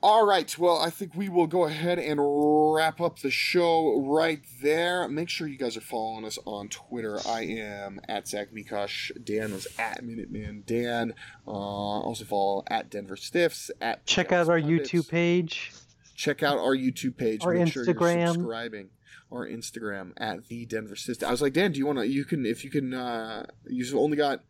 All 0.00 0.24
right, 0.24 0.56
well, 0.56 0.78
I 0.78 0.90
think 0.90 1.16
we 1.16 1.28
will 1.28 1.48
go 1.48 1.64
ahead 1.64 1.98
and 1.98 2.20
wrap 2.22 3.00
up 3.00 3.18
the 3.18 3.32
show 3.32 4.00
right 4.00 4.40
there. 4.62 5.08
Make 5.08 5.28
sure 5.28 5.48
you 5.48 5.58
guys 5.58 5.76
are 5.76 5.80
following 5.80 6.24
us 6.24 6.38
on 6.44 6.68
Twitter. 6.68 7.18
I 7.26 7.42
am 7.46 8.00
at 8.08 8.28
Zach 8.28 8.52
Mikosh. 8.52 9.10
Dan 9.24 9.52
was 9.52 9.66
at 9.76 10.04
Minuteman 10.04 10.64
Dan. 10.66 11.14
Uh, 11.44 11.50
also 11.50 12.24
follow 12.24 12.62
at 12.68 12.90
Denver 12.90 13.16
Stiffs. 13.16 13.72
At 13.80 14.06
check 14.06 14.30
out 14.30 14.48
our 14.48 14.60
Pundits. 14.60 14.92
YouTube 14.92 15.08
page. 15.08 15.72
Check 16.14 16.44
out 16.44 16.58
our 16.58 16.76
YouTube 16.76 17.16
page. 17.16 17.44
Our 17.44 17.54
Make 17.54 17.72
sure 17.72 17.84
you're 17.84 17.92
Instagram. 17.94 18.32
subscribing. 18.34 18.90
Our 19.32 19.48
Instagram 19.48 20.12
at 20.16 20.46
the 20.46 20.64
Denver 20.64 20.94
Stiffs. 20.94 21.24
I 21.24 21.32
was 21.32 21.42
like, 21.42 21.54
Dan, 21.54 21.72
do 21.72 21.78
you 21.80 21.86
want 21.86 21.98
to? 21.98 22.06
You 22.06 22.24
can 22.24 22.46
if 22.46 22.62
you 22.62 22.70
can. 22.70 22.94
Uh, 22.94 23.46
you've 23.66 23.96
only 23.96 24.16
got. 24.16 24.44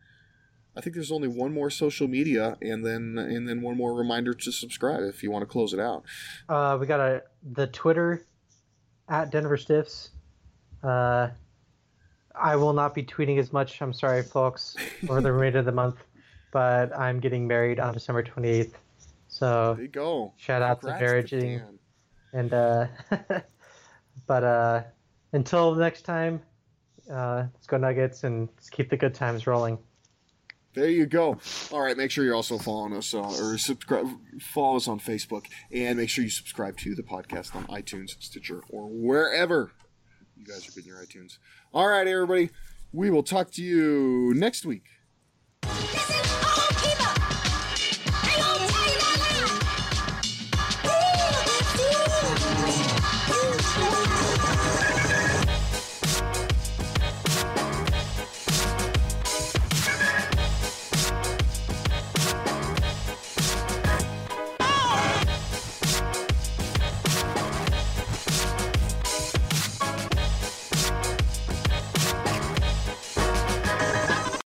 I 0.78 0.80
think 0.80 0.94
there's 0.94 1.10
only 1.10 1.26
one 1.26 1.52
more 1.52 1.70
social 1.70 2.06
media, 2.06 2.56
and 2.62 2.86
then 2.86 3.18
and 3.18 3.48
then 3.48 3.60
one 3.62 3.76
more 3.76 3.92
reminder 3.92 4.32
to 4.32 4.52
subscribe 4.52 5.02
if 5.02 5.24
you 5.24 5.30
want 5.32 5.42
to 5.42 5.46
close 5.46 5.72
it 5.72 5.80
out. 5.80 6.04
Uh, 6.48 6.78
we 6.80 6.86
got 6.86 7.00
a 7.00 7.24
the 7.52 7.66
Twitter 7.66 8.24
at 9.08 9.32
Denver 9.32 9.56
Stiffs. 9.56 10.10
Uh, 10.84 11.30
I 12.40 12.54
will 12.54 12.72
not 12.72 12.94
be 12.94 13.02
tweeting 13.02 13.40
as 13.40 13.52
much. 13.52 13.82
I'm 13.82 13.92
sorry, 13.92 14.22
folks, 14.22 14.76
over 15.08 15.20
the 15.20 15.32
remainder 15.38 15.58
of 15.58 15.64
the 15.64 15.72
month, 15.72 15.96
but 16.52 16.96
I'm 16.96 17.18
getting 17.18 17.48
married 17.48 17.80
on 17.80 17.92
December 17.92 18.22
28th. 18.22 18.74
So 19.26 19.74
There 19.74 19.82
you 19.82 19.90
go. 19.90 20.32
shout 20.36 20.62
out 20.62 20.80
to 20.82 20.86
marriage 20.86 21.32
and 21.32 22.54
uh, 22.54 22.86
but 24.28 24.44
uh, 24.44 24.82
until 25.32 25.74
next 25.74 26.02
time, 26.02 26.40
uh, 27.10 27.46
let's 27.52 27.66
go 27.66 27.78
Nuggets 27.78 28.22
and 28.22 28.48
let's 28.54 28.70
keep 28.70 28.90
the 28.90 28.96
good 28.96 29.14
times 29.14 29.48
rolling. 29.48 29.76
There 30.78 30.88
you 30.88 31.06
go. 31.06 31.36
All 31.72 31.80
right, 31.80 31.96
make 31.96 32.12
sure 32.12 32.24
you're 32.24 32.36
also 32.36 32.56
following 32.56 32.94
us 32.94 33.12
uh, 33.12 33.18
or 33.18 33.58
subscribe, 33.58 34.06
follow 34.40 34.76
us 34.76 34.86
on 34.86 35.00
Facebook, 35.00 35.46
and 35.72 35.98
make 35.98 36.08
sure 36.08 36.22
you 36.22 36.30
subscribe 36.30 36.76
to 36.76 36.94
the 36.94 37.02
podcast 37.02 37.56
on 37.56 37.66
iTunes, 37.66 38.10
Stitcher, 38.20 38.62
or 38.70 38.86
wherever 38.86 39.72
you 40.36 40.44
guys 40.44 40.68
are 40.68 40.70
getting 40.70 40.90
your 40.90 41.04
iTunes. 41.04 41.38
All 41.74 41.88
right, 41.88 42.06
everybody, 42.06 42.50
we 42.92 43.10
will 43.10 43.24
talk 43.24 43.50
to 43.52 43.62
you 43.62 44.32
next 44.36 44.64
week. 44.64 44.84